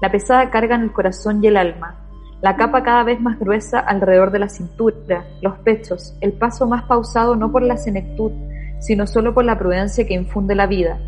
la 0.00 0.12
pesada 0.12 0.48
carga 0.50 0.76
en 0.76 0.82
el 0.82 0.92
corazón 0.92 1.42
y 1.42 1.48
el 1.48 1.56
alma, 1.56 2.05
la 2.42 2.56
capa 2.56 2.82
cada 2.82 3.02
vez 3.02 3.20
más 3.20 3.38
gruesa 3.38 3.80
alrededor 3.80 4.30
de 4.30 4.38
la 4.38 4.48
cintura, 4.48 5.24
los 5.40 5.58
pechos, 5.58 6.16
el 6.20 6.34
paso 6.34 6.66
más 6.66 6.84
pausado 6.84 7.34
no 7.34 7.50
por 7.50 7.62
la 7.62 7.76
senectud, 7.76 8.30
sino 8.78 9.06
solo 9.06 9.32
por 9.32 9.44
la 9.44 9.58
prudencia 9.58 10.06
que 10.06 10.14
infunde 10.14 10.54
la 10.54 10.66
vida. 10.66 10.98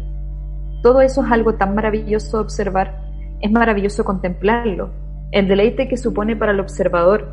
Todo 0.82 1.00
eso 1.00 1.24
es 1.24 1.30
algo 1.30 1.54
tan 1.54 1.74
maravilloso 1.74 2.38
de 2.38 2.42
observar, 2.44 3.02
es 3.40 3.50
maravilloso 3.50 4.04
contemplarlo. 4.04 4.90
El 5.30 5.48
deleite 5.48 5.86
que 5.86 5.96
supone 5.98 6.34
para 6.34 6.52
el 6.52 6.60
observador, 6.60 7.28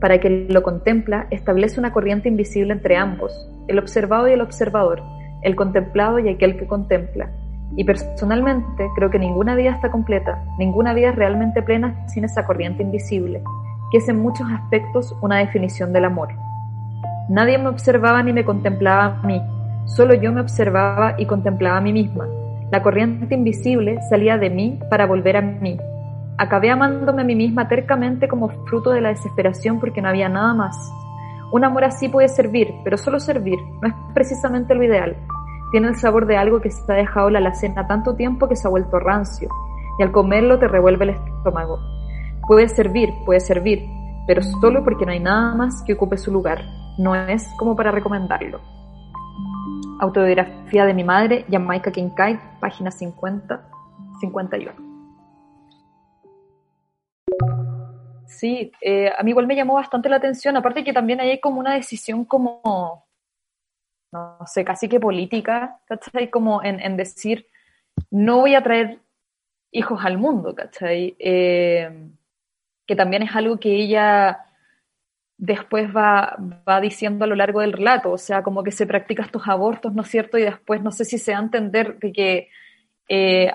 para 0.00 0.18
quien 0.18 0.48
lo 0.50 0.62
contempla, 0.62 1.26
establece 1.30 1.80
una 1.80 1.92
corriente 1.92 2.28
invisible 2.28 2.74
entre 2.74 2.96
ambos, 2.96 3.48
el 3.68 3.78
observado 3.78 4.28
y 4.28 4.32
el 4.32 4.42
observador, 4.42 5.02
el 5.42 5.56
contemplado 5.56 6.18
y 6.18 6.28
aquel 6.28 6.58
que 6.58 6.66
contempla. 6.66 7.30
Y 7.76 7.84
personalmente 7.84 8.88
creo 8.94 9.10
que 9.10 9.18
ninguna 9.18 9.56
vida 9.56 9.70
está 9.70 9.90
completa, 9.90 10.44
ninguna 10.58 10.92
vida 10.92 11.10
es 11.10 11.16
realmente 11.16 11.62
plena 11.62 12.06
sin 12.08 12.24
esa 12.24 12.46
corriente 12.46 12.82
invisible, 12.82 13.42
que 13.90 13.98
es 13.98 14.08
en 14.08 14.20
muchos 14.20 14.46
aspectos 14.50 15.16
una 15.22 15.38
definición 15.38 15.92
del 15.92 16.04
amor. 16.04 16.28
Nadie 17.28 17.58
me 17.58 17.68
observaba 17.68 18.22
ni 18.22 18.32
me 18.32 18.44
contemplaba 18.44 19.18
a 19.22 19.26
mí, 19.26 19.42
solo 19.86 20.14
yo 20.14 20.30
me 20.30 20.40
observaba 20.40 21.14
y 21.18 21.26
contemplaba 21.26 21.78
a 21.78 21.80
mí 21.80 21.92
misma. 21.92 22.26
La 22.70 22.82
corriente 22.82 23.34
invisible 23.34 24.00
salía 24.08 24.38
de 24.38 24.50
mí 24.50 24.78
para 24.88 25.06
volver 25.06 25.36
a 25.36 25.40
mí. 25.40 25.76
Acabé 26.38 26.70
amándome 26.70 27.22
a 27.22 27.24
mí 27.24 27.34
misma 27.34 27.68
tercamente 27.68 28.28
como 28.28 28.48
fruto 28.66 28.90
de 28.90 29.00
la 29.00 29.10
desesperación 29.10 29.80
porque 29.80 30.00
no 30.00 30.08
había 30.08 30.28
nada 30.28 30.54
más. 30.54 30.76
Un 31.52 31.64
amor 31.64 31.84
así 31.84 32.08
puede 32.08 32.28
servir, 32.28 32.72
pero 32.82 32.96
solo 32.96 33.20
servir, 33.20 33.58
no 33.80 33.88
es 33.88 33.94
precisamente 34.12 34.74
lo 34.74 34.82
ideal 34.82 35.16
tiene 35.74 35.88
el 35.88 35.96
sabor 35.96 36.26
de 36.26 36.36
algo 36.36 36.60
que 36.60 36.70
se 36.70 36.92
ha 36.92 36.94
dejado 36.94 37.30
la 37.30 37.40
alacena 37.40 37.88
tanto 37.88 38.14
tiempo 38.14 38.48
que 38.48 38.54
se 38.54 38.68
ha 38.68 38.70
vuelto 38.70 39.00
rancio, 39.00 39.48
y 39.98 40.04
al 40.04 40.12
comerlo 40.12 40.56
te 40.56 40.68
revuelve 40.68 41.02
el 41.02 41.10
estómago. 41.10 41.80
Puede 42.46 42.68
servir, 42.68 43.12
puede 43.26 43.40
servir, 43.40 43.84
pero 44.24 44.40
solo 44.40 44.84
porque 44.84 45.04
no 45.04 45.10
hay 45.10 45.18
nada 45.18 45.52
más 45.56 45.82
que 45.84 45.94
ocupe 45.94 46.16
su 46.16 46.30
lugar. 46.30 46.64
No 46.96 47.16
es 47.16 47.44
como 47.58 47.74
para 47.74 47.90
recomendarlo. 47.90 48.60
Autobiografía 49.98 50.86
de 50.86 50.94
mi 50.94 51.02
madre, 51.02 51.44
Jamaica 51.50 51.90
Kincaid, 51.90 52.36
página 52.60 52.92
50, 52.92 53.68
51. 54.20 54.72
Sí, 58.28 58.70
eh, 58.80 59.10
a 59.18 59.24
mí 59.24 59.30
igual 59.30 59.48
me 59.48 59.56
llamó 59.56 59.74
bastante 59.74 60.08
la 60.08 60.18
atención, 60.18 60.56
aparte 60.56 60.84
que 60.84 60.92
también 60.92 61.18
hay 61.18 61.40
como 61.40 61.58
una 61.58 61.74
decisión 61.74 62.24
como 62.24 63.03
no 64.14 64.46
sé, 64.46 64.64
casi 64.64 64.88
que 64.88 65.00
política, 65.00 65.80
¿cachai? 65.86 66.30
Como 66.30 66.62
en, 66.62 66.96
decir, 66.96 67.48
no 68.10 68.38
voy 68.38 68.54
a 68.54 68.62
traer 68.62 69.00
hijos 69.72 70.04
al 70.04 70.18
mundo, 70.18 70.54
¿cachai? 70.54 71.16
Eh, 71.18 72.10
que 72.86 72.94
también 72.94 73.22
es 73.24 73.34
algo 73.34 73.58
que 73.58 73.74
ella 73.74 74.46
después 75.36 75.90
va, 75.94 76.36
va, 76.68 76.80
diciendo 76.80 77.24
a 77.24 77.28
lo 77.28 77.34
largo 77.34 77.60
del 77.60 77.72
relato, 77.72 78.12
o 78.12 78.18
sea, 78.18 78.44
como 78.44 78.62
que 78.62 78.70
se 78.70 78.86
practica 78.86 79.24
estos 79.24 79.48
abortos, 79.48 79.92
¿no 79.92 80.02
es 80.02 80.08
cierto? 80.08 80.38
Y 80.38 80.42
después 80.42 80.80
no 80.80 80.92
sé 80.92 81.04
si 81.04 81.18
se 81.18 81.32
va 81.32 81.38
a 81.38 81.42
entender 81.42 81.98
que, 81.98 82.50
eh, 83.08 83.50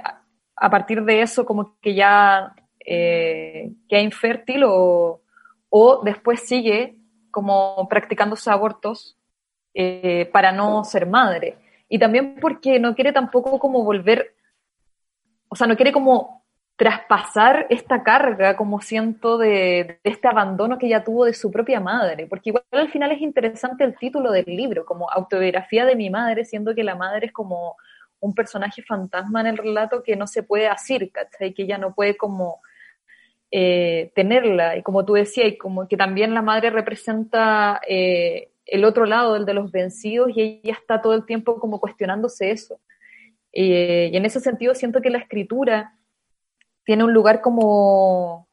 a 0.58 0.69
partir 0.69 1.06
de 1.06 1.22
eso 1.22 1.45
como 1.45 1.80
que 1.80 1.95
ya 1.95 2.54
eh, 2.86 3.72
queda 3.88 4.02
infértil 4.02 4.63
o, 4.65 5.22
o 5.69 6.02
después 6.04 6.41
sigue 6.41 6.98
como 7.32 7.88
practicando 7.88 8.36
sus 8.36 8.50
abortos 8.50 9.19
eh, 9.82 10.30
para 10.34 10.52
no 10.52 10.84
ser 10.84 11.06
madre. 11.06 11.56
Y 11.88 12.00
también 12.00 12.36
porque 12.42 12.80
no 12.80 12.96
quiere 12.96 13.13
tampoco 13.13 13.58
como 13.60 13.82
volver, 13.82 14.36
o 15.48 15.56
sea, 15.56 15.68
no 15.68 15.78
quiere 15.78 15.94
como 15.94 16.44
traspasar 16.76 17.65
esta 17.70 18.04
carga, 18.04 18.58
como 18.58 18.82
siento, 18.82 19.38
de, 19.38 20.02
este 20.04 20.28
abandono 20.28 20.78
que 20.78 20.88
ella 20.88 21.06
tuvo 21.06 21.24
de 21.24 21.34
su 21.34 21.50
propia 21.50 21.80
madre, 21.80 22.28
porque 22.28 22.50
igual 22.50 22.65
al 22.72 22.89
final 22.89 23.13
es 23.13 23.22
interesante 23.22 23.86
el 23.86 23.98
título 23.98 24.34
del 24.34 24.48
libro, 24.48 24.86
como 24.86 25.10
autobiografía 25.10 25.86
de 25.86 25.96
mi 25.96 26.10
madre, 26.10 26.44
siendo 26.44 26.76
que 26.76 26.84
la 26.84 26.96
madre 26.96 27.28
es 27.28 27.32
como 27.32 27.78
un 28.20 28.36
personaje 28.36 28.82
fantasma 28.82 29.39
en 29.39 29.48
el 29.48 29.58
relato 29.58 30.04
que 30.04 30.18
no 30.18 30.28
se 30.28 30.44
puede 30.44 30.68
asir, 30.68 31.10
¿cachai? 31.13 31.54
Que 31.54 31.63
ella 31.63 31.78
no 31.78 31.96
puede 31.96 32.18
como 32.18 32.60
eh, 33.50 34.12
tenerla, 34.13 34.76
y 34.76 34.84
como 34.84 35.06
tú 35.06 35.13
decías, 35.13 35.48
y 35.48 35.58
como 35.58 35.88
que 35.88 35.96
también 35.96 36.34
la 36.34 36.42
madre 36.42 36.70
representa 36.70 37.80
eh, 37.88 38.50
el 38.72 38.86
otro 38.86 39.06
lado, 39.06 39.36
el 39.36 39.46
de 39.46 39.54
los 39.54 39.72
vencidos, 39.72 40.32
y 40.36 40.62
ella 40.64 40.78
está 40.80 41.02
todo 41.02 41.14
el 41.14 41.26
tiempo 41.26 41.60
como 41.60 41.80
cuestionándose 41.80 42.52
eso. 42.52 42.80
Eh, 43.52 44.10
y 44.14 44.18
en 44.18 44.26
ese 44.26 44.40
sentido 44.40 44.76
siento 44.76 45.02
que 45.02 45.10
la 45.10 45.18
escritura 45.18 45.96
tiene 46.84 47.04
un 47.04 47.14
lugar 47.14 47.42
como 47.42 48.48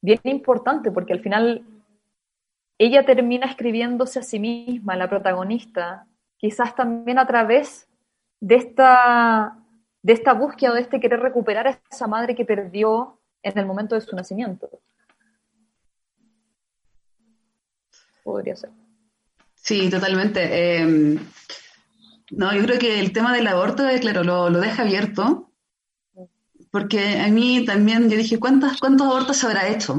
bien 0.00 0.20
importante, 0.24 0.90
porque 0.90 1.12
al 1.12 1.20
final 1.20 1.64
ella 2.78 3.04
termina 3.04 3.46
escribiéndose 3.46 4.20
a 4.20 4.22
sí 4.22 4.38
misma, 4.38 4.96
la 4.96 5.08
protagonista, 5.08 6.06
quizás 6.36 6.74
también 6.74 7.18
a 7.18 7.26
través 7.26 7.88
de 8.40 8.54
esta, 8.54 9.58
de 10.02 10.12
esta 10.12 10.32
búsqueda, 10.32 10.74
de 10.74 10.82
este 10.82 11.00
querer 11.00 11.20
recuperar 11.20 11.66
a 11.66 11.80
esa 11.90 12.06
madre 12.06 12.34
que 12.34 12.44
perdió 12.44 13.18
en 13.42 13.58
el 13.58 13.66
momento 13.66 13.94
de 13.94 14.00
su 14.00 14.14
nacimiento. 14.14 14.68
Podría 18.22 18.54
ser. 18.54 18.70
Sí, 19.68 19.90
totalmente. 19.90 20.78
Em, 20.78 21.18
no, 22.30 22.54
yo 22.54 22.62
creo 22.62 22.78
que 22.78 23.00
el 23.00 23.12
tema 23.12 23.34
del 23.34 23.46
aborto, 23.48 23.86
eh, 23.86 24.00
claro, 24.00 24.24
lo, 24.24 24.50
deja 24.50 24.80
abierto, 24.80 25.52
porque 26.70 27.18
a 27.18 27.28
mí 27.28 27.66
también 27.66 28.08
yo 28.08 28.16
dije, 28.16 28.40
¿cuántas, 28.40 28.80
¿cuántos 28.80 29.06
abortos 29.06 29.36
se 29.36 29.46
habrá 29.46 29.68
hecho? 29.68 29.96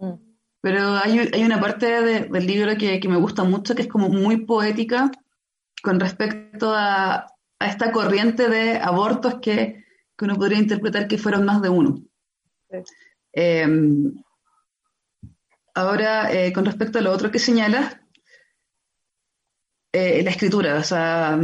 Mm. 0.00 0.14
Pero 0.60 0.96
hay, 0.96 1.20
hay 1.32 1.44
una 1.44 1.60
parte 1.60 1.86
del 2.26 2.46
libro 2.48 2.76
que, 2.76 3.00
me 3.08 3.16
gusta 3.16 3.44
mucho, 3.44 3.76
que 3.76 3.82
es 3.82 3.88
como 3.88 4.08
muy 4.08 4.38
poética 4.38 5.12
con 5.84 6.00
respecto 6.00 6.74
a, 6.74 7.32
esta 7.60 7.92
corriente 7.92 8.48
de 8.48 8.76
abortos 8.78 9.36
que, 9.40 9.84
uno 10.20 10.34
podría 10.34 10.58
interpretar 10.58 11.06
que 11.06 11.16
fueron 11.16 11.44
más 11.44 11.62
de 11.62 11.68
uno. 11.68 12.02
Em, 13.32 14.16
ahora, 15.74 16.32
eh, 16.32 16.52
con 16.52 16.64
respecto 16.64 16.98
a 16.98 17.02
lo 17.02 17.12
otro 17.12 17.30
que 17.30 17.38
señalas, 17.38 17.98
eh, 19.96 20.22
la 20.22 20.30
escritura. 20.30 20.76
O 20.76 20.82
sea, 20.82 21.38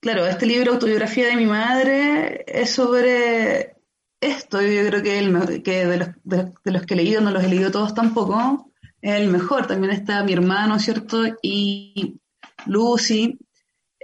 claro, 0.00 0.26
este 0.26 0.46
libro, 0.46 0.72
Autobiografía 0.72 1.28
de 1.28 1.36
mi 1.36 1.46
madre, 1.46 2.44
es 2.46 2.70
sobre 2.70 3.76
esto. 4.20 4.60
Yo 4.60 4.86
creo 4.86 5.02
que, 5.02 5.18
el, 5.18 5.62
que 5.62 5.86
de, 5.86 5.96
los, 5.96 6.08
de, 6.24 6.72
los, 6.72 6.82
que 6.86 6.94
he 6.94 6.96
leído, 6.96 7.20
no 7.20 7.30
los 7.30 7.44
he 7.44 7.48
leído 7.48 7.70
todos 7.70 7.94
tampoco, 7.94 8.72
es 9.00 9.14
el 9.14 9.28
mejor. 9.28 9.66
También 9.66 9.92
está 9.92 10.24
mi 10.24 10.32
hermano, 10.32 10.78
¿cierto? 10.78 11.22
Y 11.40 12.20
Lucy. 12.66 13.38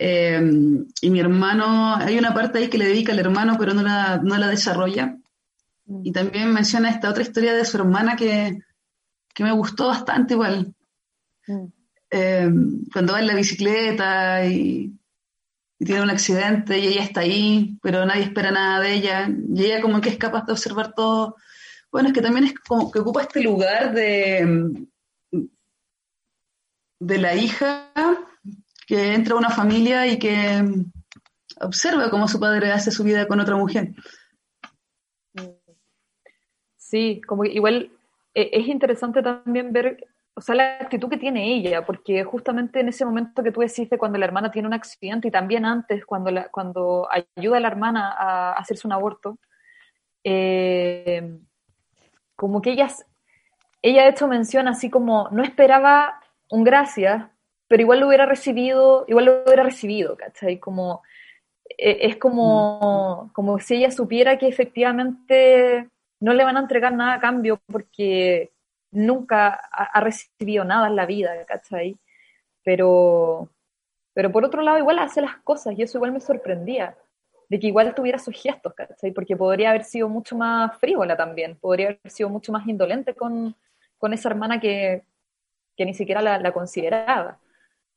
Eh, 0.00 0.40
y 1.00 1.11
mi 1.11 1.18
hermano, 1.18 1.96
hay 1.96 2.16
una 2.16 2.33
parte 2.33 2.59
ahí 2.59 2.68
que 2.68 2.78
le 2.78 2.87
dedica 2.87 3.12
al 3.12 3.18
hermano, 3.18 3.57
pero 3.59 3.74
no 3.74 3.83
la, 3.83 4.20
no 4.22 4.38
la 4.38 4.46
desarrolla. 4.46 5.18
Mm. 5.87 6.00
Y 6.04 6.12
también 6.12 6.54
menciona 6.54 6.90
esta 6.90 7.11
otra 7.11 7.24
historia 7.24 7.54
de 7.54 7.64
su 7.64 7.76
hermana 7.76 8.14
que, 8.14 8.61
que 9.35 9.42
me 9.42 9.50
gustó 9.50 9.88
bastante 9.88 10.35
igual. 10.35 10.74
Eh, 12.11 12.50
cuando 12.92 13.12
va 13.12 13.20
en 13.20 13.26
la 13.26 13.34
bicicleta 13.34 14.44
y, 14.46 14.94
tiene 15.78 16.02
un 16.02 16.11
accidente 16.11 16.76
y 16.76 16.88
ella 16.88 17.04
está 17.04 17.20
ahí, 17.20 17.78
pero 17.80 18.04
nadie 18.04 18.24
espera 18.24 18.50
nada 18.50 18.80
de 18.80 18.94
ella, 18.94 19.28
y 19.28 19.64
ella 19.64 19.80
como 19.80 20.00
que 20.00 20.08
es 20.08 20.18
capaz 20.18 20.44
de 20.44 20.52
observar 20.52 20.92
todo. 20.92 21.37
Bueno, 21.92 22.08
es 22.08 22.14
que 22.14 22.20
también 22.20 22.46
es 22.46 22.54
como 22.66 22.90
que 22.90 22.98
ocupa 22.98 23.22
este 23.22 23.42
lugar 23.42 23.94
de, 23.94 24.87
de 26.98 27.18
la 27.18 27.34
hija 27.37 27.92
que 28.88 29.14
entra 29.14 29.34
a 29.34 29.38
una 29.38 29.50
familia 29.50 30.06
y 30.08 30.18
que 30.18 30.64
observa 31.61 32.11
cómo 32.11 32.26
su 32.26 32.40
padre 32.40 32.72
hace 32.72 32.90
su 32.90 33.04
vida 33.04 33.28
con 33.28 33.38
otra 33.38 33.56
mujer. 33.56 33.94
Sí, 36.76 37.20
como 37.26 37.44
igual 37.44 37.92
e, 38.34 38.50
es 38.52 38.66
interesante 38.66 39.22
también 39.22 39.72
ver, 39.72 40.06
o 40.38 40.40
sea, 40.40 40.55
la 40.55 40.79
actitud 40.81 41.09
que 41.09 41.16
tiene 41.16 41.53
ella, 41.53 41.85
porque 41.85 42.22
justamente 42.22 42.79
en 42.79 42.88
ese 42.88 43.05
momento 43.05 43.42
que 43.42 43.51
tú 43.51 43.61
decís 43.61 43.90
de 43.90 43.98
cuando 43.98 44.18
la 44.18 44.24
hermana 44.24 44.53
tiene 44.53 44.68
un 44.68 44.74
accidente 44.74 45.27
y 45.27 45.31
también 45.33 45.64
antes, 45.64 46.07
cuando, 46.07 46.31
la, 46.31 46.48
cuando 46.48 47.09
ayuda 47.35 47.57
a 47.57 47.61
la 47.61 47.66
hermana 47.66 48.14
a 48.16 48.53
hacerse 48.53 48.87
un 48.87 48.92
aborto, 48.92 49.37
eh, 50.22 51.40
como 52.37 52.62
que 52.62 52.70
ella, 52.70 52.87
ella 53.83 54.05
de 54.05 54.11
hecho 54.11 54.29
menciona 54.29 54.70
así 54.70 54.90
como, 54.90 55.29
no 55.33 55.42
esperaba 55.42 56.20
un 56.51 56.62
gracias, 56.62 57.27
pero 57.66 57.83
igual 57.83 57.98
lo 57.98 58.07
hubiera 58.07 58.24
recibido, 58.24 59.07
igual 59.09 59.24
lo 59.24 59.42
hubiera 59.42 59.64
recibido, 59.64 60.16
¿cachai? 60.16 60.61
Como, 60.61 61.03
e, 61.77 62.07
es 62.07 62.16
como, 62.16 63.24
mm. 63.24 63.33
como 63.33 63.59
si 63.59 63.74
ella 63.74 63.90
supiera 63.90 64.38
que 64.38 64.46
efectivamente 64.46 65.88
no 66.20 66.33
le 66.33 66.44
van 66.44 66.59
a 66.59 66.61
entregar 66.61 66.92
nada 66.92 67.14
a 67.14 67.20
cambio 67.20 67.61
porque 67.66 68.53
nunca 68.90 69.61
ha, 69.72 70.01
recibido 70.01 70.64
nada 70.64 70.88
en 70.88 70.96
la 70.96 71.07
vida, 71.07 71.44
¿cachai? 71.46 71.96
Pero, 72.64 73.51
pero 74.14 74.33
por 74.33 74.44
otro 74.44 74.62
lado 74.62 74.79
igual 74.79 74.98
hace 74.98 75.20
las 75.20 75.37
cosas 75.38 75.79
y 75.79 75.83
eso 75.83 75.98
igual 75.98 76.12
me 76.12 76.20
sorprendía, 76.20 76.96
de 77.48 77.59
que 77.59 77.68
igual 77.68 77.94
tuviera 77.94 78.18
sus 78.18 78.40
gestos, 78.40 78.74
¿cachai? 78.74 79.12
Porque 79.12 79.37
podría 79.37 79.70
haber 79.70 79.85
sido 79.85 80.09
mucho 80.09 80.37
más 80.37 80.77
frívola 80.79 81.16
también, 81.16 81.57
podría 81.57 81.88
haber 81.88 82.11
sido 82.11 82.29
mucho 82.29 82.53
más 82.53 82.66
indolente 82.66 83.14
con, 83.14 83.55
esa 84.12 84.29
hermana 84.29 84.61
que, 84.61 85.05
ni 85.79 85.94
siquiera 85.94 86.22
la, 86.22 86.38
la 86.38 86.53
consideraba 86.53 87.38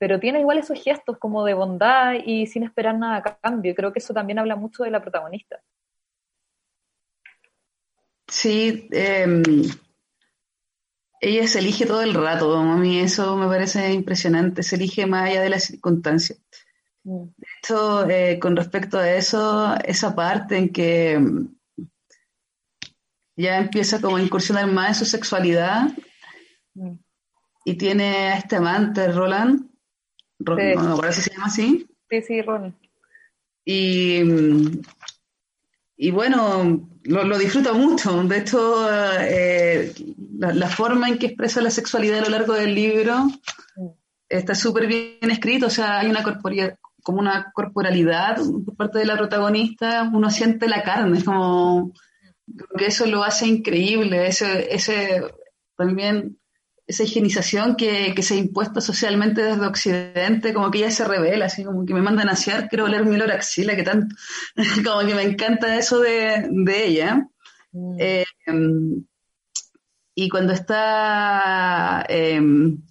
pero 0.02 0.20
tiene 0.20 0.40
igual 0.40 0.58
esos 0.58 0.82
gestos 0.82 1.20
como 1.20 1.46
de 1.46 1.54
bondad 1.54 2.16
y 2.26 2.48
sin 2.48 2.64
esperar 2.64 2.98
nada 2.98 3.18
a 3.18 3.38
cambio. 3.38 3.72
Y 3.72 3.76
creo 3.76 3.94
que 3.94 4.00
eso 4.00 4.16
también 4.16 4.40
habla 4.40 4.56
mucho 4.56 4.82
de 4.82 4.90
la 4.90 5.00
protagonista. 5.00 5.62
Sí, 8.28 8.88
em, 8.90 9.44
ella 11.22 11.48
se 11.48 11.60
elige 11.60 11.86
todo 11.86 12.02
el 12.02 12.16
rato, 12.16 12.58
a 12.58 12.76
mí 12.78 13.00
eso 13.00 13.38
me 13.38 13.48
parece 13.48 13.94
impresionante, 13.94 14.64
se 14.64 14.76
elige 14.76 15.06
más 15.06 15.30
allá 15.30 15.42
de 15.42 15.50
las 15.50 15.66
circunstancias. 15.66 16.42
Mm. 17.04 17.26
De 17.38 17.48
hecho, 17.60 18.10
eh, 18.10 18.40
con 18.40 18.56
respecto 18.56 18.98
a 18.98 19.10
eso, 19.10 19.76
esa 19.86 20.16
parte 20.16 20.58
en 20.58 20.70
que 20.70 21.14
em, 21.14 21.56
ya 23.36 23.60
empieza 23.60 24.02
como 24.02 24.18
a 24.18 24.22
incursionar 24.22 24.66
más 24.66 24.90
en 24.90 24.96
su 24.96 25.06
sexualidad 25.06 25.90
mm. 26.74 26.94
y 27.66 27.76
tiene 27.76 28.04
a 28.30 28.38
este 28.38 28.56
amante, 28.56 29.12
Roland, 29.12 29.70
no, 30.40 30.56
no, 30.56 31.12
si 31.12 31.22
se 31.22 31.32
llama 31.32 31.46
así. 31.46 31.88
Sí, 32.10 32.22
sí, 32.24 32.42
Ron. 32.42 32.76
Y 33.64 34.24
mm, 34.24 34.82
y 36.04 36.10
bueno, 36.10 36.90
lo, 37.04 37.38
disfruta 37.38 37.74
mucho. 37.74 38.24
De 38.24 38.40
hecho, 38.40 38.88
eh, 39.22 39.94
la, 40.42 40.68
forma 40.68 41.08
en 41.08 41.20
que 41.20 41.28
expresa 41.28 41.62
la 41.62 41.70
sexualidad 41.70 42.20
a 42.20 42.24
lo 42.24 42.30
largo 42.30 42.54
del 42.54 42.74
libro 42.74 43.28
está 44.28 44.56
súper 44.56 44.88
bien 44.88 45.30
escrito. 45.30 45.68
O 45.68 45.70
sea, 45.70 46.00
hay 46.00 46.10
una 46.10 46.24
como 47.04 47.20
una 47.20 47.52
corporalidad 47.54 48.38
por 48.66 48.76
parte 48.76 49.00
de 49.00 49.06
la 49.06 49.18
protagonista. 49.18 50.10
Uno 50.12 50.30
siente 50.32 50.68
la 50.68 50.84
carne, 50.84 51.20
es 51.20 51.24
como 51.24 51.94
que 52.78 52.88
eso 52.88 53.06
lo 53.06 53.24
hace 53.24 53.48
increíble. 53.48 54.28
Ese, 54.28 54.74
ese 54.74 55.22
también 55.78 56.38
esa 56.88 57.04
higienización 57.04 57.76
que, 57.76 58.14
se 58.22 58.34
ha 58.34 58.38
impuesto 58.38 58.82
socialmente 58.82 59.42
desde 59.42 59.66
Occidente, 59.66 60.54
como 60.54 60.72
que 60.72 60.80
ella 60.80 60.92
se 60.92 61.06
revela, 61.06 61.46
así 61.46 61.64
como 61.64 61.86
que 61.86 61.94
me 61.94 62.02
mandan 62.02 62.28
a 62.28 62.34
asear, 62.34 62.68
quiero 62.68 62.86
oler 62.86 63.06
mi 63.06 63.16
olor 63.16 63.32
axila, 63.32 63.76
que 63.76 63.84
tanto, 63.84 64.14
como 64.86 65.08
que 65.08 65.16
me 65.16 65.24
encanta 65.24 65.78
eso 65.78 66.00
de, 66.00 66.50
ella. 66.68 67.28
Mm. 67.72 67.96
Eh, 68.00 68.26
y 70.16 70.30
cuando 70.30 70.54
está 70.54 72.06
em, 72.10 72.82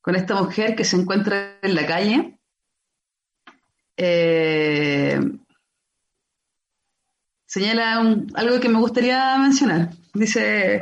con 0.00 0.16
esta 0.16 0.34
mujer 0.34 0.76
que 0.76 0.84
se 0.84 0.96
encuentra 0.96 1.58
en 1.62 1.74
la 1.74 1.86
calle, 1.86 2.38
eh, 3.96 5.20
señala 7.46 8.00
algo 8.34 8.60
que 8.60 8.68
me 8.68 8.78
gustaría 8.78 9.36
mencionar. 9.38 9.90
Dice, 10.12 10.80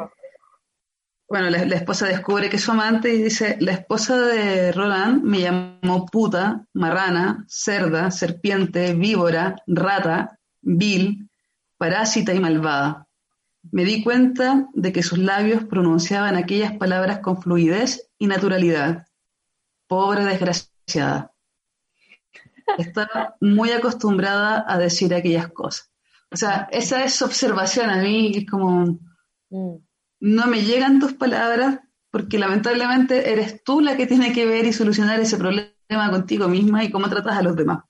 bueno, 1.28 1.48
la, 1.48 1.76
esposa 1.76 2.06
descubre 2.06 2.50
que 2.50 2.56
es 2.56 2.62
su 2.62 2.72
amante 2.72 3.14
y 3.14 3.22
dice, 3.22 3.56
la 3.60 3.72
esposa 3.72 4.18
de 4.18 4.72
Roland 4.72 5.22
me 5.22 5.40
llamó 5.40 6.04
puta, 6.04 6.66
marrana, 6.74 7.44
cerda, 7.48 8.10
serpiente, 8.10 8.92
víbora, 8.94 9.56
rata, 9.66 10.38
vil, 10.60 11.30
parásita 11.78 12.34
y 12.34 12.40
malvada. 12.40 13.06
Me 13.70 13.84
di 13.84 14.02
cuenta 14.02 14.68
de 14.74 14.92
que 14.92 15.02
sus 15.02 15.18
labios 15.18 15.64
pronunciaban 15.64 16.36
aquellas 16.36 16.76
palabras 16.76 17.20
con 17.20 17.40
fluidez 17.40 18.10
y 18.18 18.26
naturalidad. 18.26 19.06
Pobre 19.86 20.24
desgraciada. 20.24 21.32
Estaba 22.78 23.36
muy 23.40 23.70
acostumbrada 23.70 24.64
a 24.66 24.78
decir 24.78 25.14
aquellas 25.14 25.52
cosas. 25.52 25.90
O 26.30 26.36
sea, 26.36 26.68
esa 26.72 27.04
es 27.04 27.14
su 27.14 27.24
observación 27.24 27.90
a 27.90 27.98
mí, 27.98 28.32
es 28.36 28.50
como... 28.50 28.98
Mm 29.50 29.76
no 30.22 30.46
me 30.46 30.62
llegan 30.62 31.00
tus 31.00 31.14
palabras 31.14 31.80
porque 32.12 32.38
lamentablemente 32.38 33.32
eres 33.32 33.64
tú 33.64 33.80
la 33.80 33.96
que 33.96 34.06
tiene 34.06 34.32
que 34.32 34.46
ver 34.46 34.66
y 34.66 34.72
solucionar 34.72 35.18
ese 35.18 35.36
problema 35.36 36.10
contigo 36.10 36.48
misma 36.48 36.84
y 36.84 36.92
cómo 36.92 37.10
tratas 37.10 37.36
a 37.36 37.42
los 37.42 37.56
demás. 37.56 37.82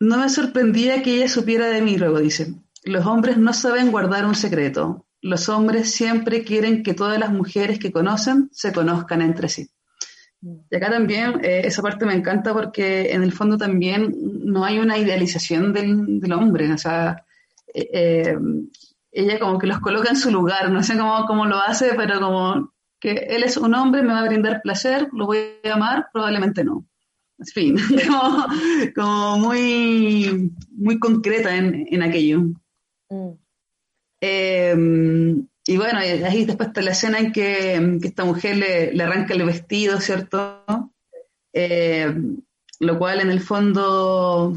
No 0.00 0.16
me 0.16 0.30
sorprendía 0.30 1.02
que 1.02 1.16
ella 1.16 1.28
supiera 1.28 1.66
de 1.66 1.82
mí, 1.82 1.98
luego 1.98 2.20
dice. 2.20 2.54
Los 2.84 3.06
hombres 3.06 3.36
no 3.36 3.52
saben 3.52 3.90
guardar 3.90 4.26
un 4.26 4.34
secreto. 4.34 5.06
Los 5.20 5.48
hombres 5.48 5.92
siempre 5.92 6.42
quieren 6.42 6.82
que 6.82 6.94
todas 6.94 7.18
las 7.18 7.32
mujeres 7.32 7.78
que 7.78 7.92
conocen 7.92 8.48
se 8.52 8.72
conozcan 8.72 9.22
entre 9.22 9.48
sí. 9.48 9.70
Y 10.42 10.74
acá 10.74 10.90
también 10.90 11.40
eh, 11.44 11.62
esa 11.64 11.82
parte 11.82 12.04
me 12.04 12.14
encanta 12.14 12.52
porque 12.52 13.12
en 13.12 13.22
el 13.22 13.32
fondo 13.32 13.56
también 13.56 14.12
no 14.44 14.64
hay 14.64 14.80
una 14.80 14.98
idealización 14.98 15.72
del, 15.72 16.32
hombre. 16.32 16.72
O 16.72 16.78
sea, 16.78 17.24
eh, 17.72 17.88
eh, 17.92 18.38
ella 19.12 19.38
como 19.38 19.58
que 19.58 19.68
los 19.68 19.78
coloca 19.78 20.10
en 20.10 20.16
su 20.16 20.32
lugar, 20.32 20.70
no 20.72 20.82
sé 20.82 20.98
cómo, 20.98 21.24
cómo 21.26 21.46
lo 21.46 21.58
hace, 21.58 21.92
pero 21.96 22.18
como 22.20 22.72
que 22.98 23.12
él 23.30 23.44
es 23.44 23.56
un 23.56 23.74
hombre, 23.74 24.02
me 24.02 24.12
va 24.12 24.20
a 24.20 24.26
brindar 24.26 24.62
placer, 24.62 25.08
lo 25.12 25.26
voy 25.26 25.38
a 25.64 25.74
amar, 25.74 26.08
probablemente 26.12 26.64
no. 26.64 26.84
En 27.38 27.46
fin, 27.46 27.76
como, 28.96 29.38
muy, 29.38 30.52
muy 30.70 30.98
concreta 30.98 31.54
en, 31.54 31.86
en 31.90 32.02
aquello. 32.02 32.42
Mm. 33.12 33.32
Em, 34.20 35.48
y 35.66 35.76
bueno, 35.76 35.98
ahí 35.98 36.44
después 36.44 36.68
está 36.68 36.80
la 36.80 36.92
escena 36.92 37.18
en 37.18 37.32
que, 37.32 37.98
esta 38.02 38.24
mujer 38.24 38.56
le, 38.56 39.02
arranca 39.02 39.34
el 39.34 39.44
vestido, 39.44 40.00
¿cierto? 40.00 40.64
Em, 41.52 42.40
lo 42.80 42.98
cual 42.98 43.20
en 43.20 43.30
el 43.30 43.40
fondo 43.40 44.54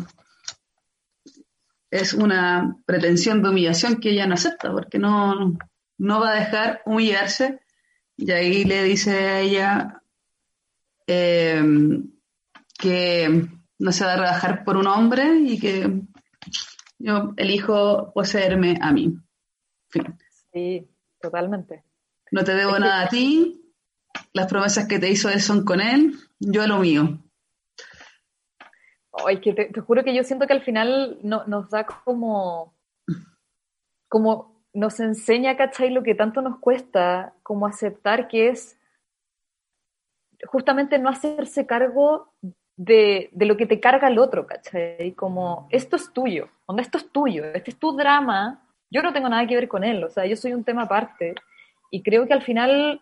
es 1.92 2.14
una 2.14 2.78
pretensión 2.86 3.44
de 3.44 3.50
humillación 3.50 4.00
que 4.00 4.12
ella 4.12 4.28
no 4.28 4.36
acepta, 4.36 4.72
porque 4.72 5.00
no, 5.00 5.58
no 5.98 6.20
va 6.20 6.32
a 6.32 6.40
dejar 6.40 6.82
humillarse. 6.86 7.60
Y 8.18 8.32
ahí 8.32 8.64
le 8.64 8.84
dice 8.84 9.12
a 9.12 9.40
ella 9.42 10.02
em, 11.08 12.12
que 12.78 13.48
no 13.80 13.92
se 13.92 14.06
va 14.06 14.14
a 14.14 14.18
rebajar 14.18 14.64
por 14.64 14.78
un 14.78 14.88
hombre 14.88 15.40
y 15.40 15.60
que 15.60 16.02
yo 17.06 17.34
elijo 17.38 18.12
poseerme 18.14 18.80
a 18.82 18.92
mí. 18.92 19.16
Sí, 20.52 20.90
totalmente. 21.22 21.84
No 22.32 22.44
te 22.44 22.56
debo 22.56 22.80
nada 22.80 23.04
a 23.04 23.10
ti, 23.10 23.72
las 24.34 24.48
promesas 24.48 24.88
que 24.88 24.98
te 24.98 25.12
hizo 25.12 25.30
son 25.40 25.64
con 25.64 25.82
él, 25.82 26.16
yo 26.40 26.64
a 26.64 26.68
lo 26.68 26.80
mío. 26.80 27.20
Ay, 29.24 29.40
que 29.40 29.54
te, 29.54 29.80
juro 29.82 30.04
que 30.04 30.16
yo 30.16 30.24
siento 30.24 30.48
que 30.48 30.54
al 30.54 30.64
final 30.64 31.20
no, 31.22 31.46
nos 31.46 31.70
da 31.70 31.86
como, 31.86 32.76
como 34.10 34.66
nos 34.74 35.00
enseña, 35.00 35.56
¿cachai? 35.56 35.92
Lo 35.92 36.02
que 36.02 36.16
tanto 36.16 36.42
nos 36.42 36.58
cuesta, 36.58 37.36
como 37.44 37.68
aceptar 37.68 38.28
que 38.28 38.50
es 38.50 38.80
justamente 40.48 40.98
no 40.98 41.10
hacerse 41.10 41.68
cargo 41.68 42.34
de, 42.78 43.30
de, 43.32 43.46
lo 43.46 43.58
que 43.58 43.66
te 43.66 43.80
carga 43.80 44.08
el 44.08 44.20
otro, 44.20 44.46
¿cachai? 44.46 45.14
Como, 45.14 45.68
esto 45.72 45.96
es 45.96 46.12
tuyo, 46.12 46.50
onda, 46.66 46.82
esto 46.82 46.98
es 46.98 47.10
tuyo, 47.12 47.46
este 47.54 47.72
es 47.72 47.78
tu 47.78 47.96
drama, 47.96 48.66
yo 48.90 49.02
no 49.02 49.14
tengo 49.14 49.30
nada 49.30 49.48
que 49.48 49.56
ver 49.56 49.68
con 49.68 49.84
él, 49.84 50.04
o 50.04 50.10
sea, 50.10 50.26
yo 50.26 50.36
soy 50.36 50.54
un 50.54 50.64
tema 50.64 50.84
aparte. 50.84 51.36
Y 51.92 52.04
creo 52.04 52.28
que 52.28 52.34
al 52.34 52.42
final, 52.42 53.02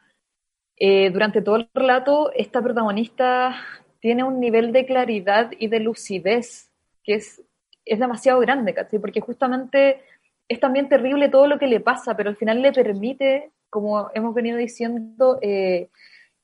eh, 0.78 1.10
durante 1.10 1.42
todo 1.42 1.58
el 1.58 1.70
relato, 1.74 2.32
esta 2.34 2.62
protagonista 2.62 3.56
tiene 4.00 4.24
un 4.24 4.40
nivel 4.40 4.72
de 4.72 4.86
claridad 4.86 5.52
y 5.58 5.68
de 5.68 5.80
lucidez 5.80 6.70
que 7.04 7.16
es, 7.16 7.42
es 7.86 8.00
demasiado 8.00 8.40
grande, 8.40 8.74
¿cachai? 8.74 9.00
Porque 9.00 9.22
justamente 9.22 10.02
es 10.48 10.60
también 10.60 10.90
terrible 10.90 11.30
todo 11.30 11.48
lo 11.48 11.60
que 11.60 11.68
le 11.68 11.80
pasa, 11.80 12.16
pero 12.16 12.30
al 12.30 12.38
final 12.38 12.62
le 12.62 12.72
permite, 12.72 13.52
como 13.70 14.10
hemos 14.14 14.34
venido 14.34 14.58
diciendo, 14.58 15.40
eh, 15.42 15.90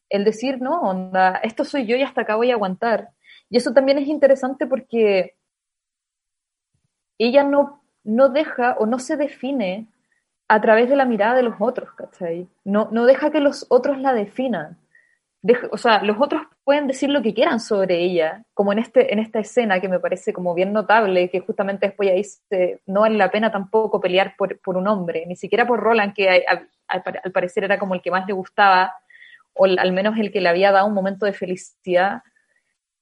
el 0.10 0.24
decir, 0.24 0.62
no, 0.62 0.82
onda, 0.82 1.40
esto 1.44 1.64
soy 1.64 1.86
yo 1.86 1.96
y 1.96 2.02
hasta 2.02 2.22
acá 2.22 2.36
voy 2.36 2.52
a 2.52 2.56
aguantar. 2.56 3.10
Y 3.50 3.58
eso 3.58 3.74
también 3.74 3.98
es 3.98 4.08
interesante 4.08 4.68
porque 4.68 5.36
ella 7.18 7.44
no, 7.44 7.82
no 8.04 8.30
deja 8.30 8.76
o 8.80 8.86
no 8.86 9.00
se 9.00 9.18
define 9.18 9.88
a 10.48 10.62
través 10.62 10.90
de 10.90 10.96
la 10.96 11.06
mirada 11.06 11.36
de 11.36 11.44
los 11.44 11.56
otros, 11.60 11.92
¿cachai? 11.94 12.48
No, 12.64 12.90
no 12.92 13.06
deja 13.06 13.32
que 13.32 13.40
los 13.40 13.68
otros 13.70 14.00
la 14.00 14.14
definan. 14.14 14.78
o 15.72 15.78
sea, 15.78 16.02
los 16.04 16.18
otros 16.20 16.42
pueden 16.64 16.88
decir 16.88 17.10
lo 17.10 17.22
que 17.22 17.34
quieran 17.34 17.60
sobre 17.60 18.00
ella, 18.04 18.44
como 18.54 18.72
en, 18.74 18.80
este, 18.80 19.14
en 19.14 19.20
esta 19.20 19.40
escena 19.40 19.80
que 19.80 19.90
me 19.90 20.00
parece 20.00 20.34
como 20.34 20.54
bien 20.54 20.74
notable, 20.74 21.30
que 21.30 21.40
justamente 21.40 21.88
después 21.88 22.10
ya 22.10 22.16
dice, 22.16 22.82
no 22.86 23.02
vale 23.02 23.18
la 23.18 23.32
pena 23.32 23.52
tampoco 23.52 24.00
pelear 24.00 24.36
por, 24.38 24.60
por 24.60 24.76
un 24.78 24.88
hombre, 24.88 25.26
ni 25.28 25.36
siquiera 25.36 25.68
por 25.68 25.80
Roland, 25.80 26.14
que 26.14 26.46
al 26.88 27.32
parecer 27.32 27.64
era 27.64 27.78
como 27.80 27.94
el 27.94 28.02
que 28.02 28.12
más 28.12 28.26
le 28.28 28.34
gustaba, 28.34 28.94
o 29.54 29.66
al 29.66 29.92
menos 29.92 30.18
el 30.18 30.32
que 30.32 30.42
le 30.42 30.50
había 30.50 30.72
dado 30.72 30.88
un 30.88 30.94
momento 30.94 31.26
de 31.26 31.34
felicidad, 31.34 32.24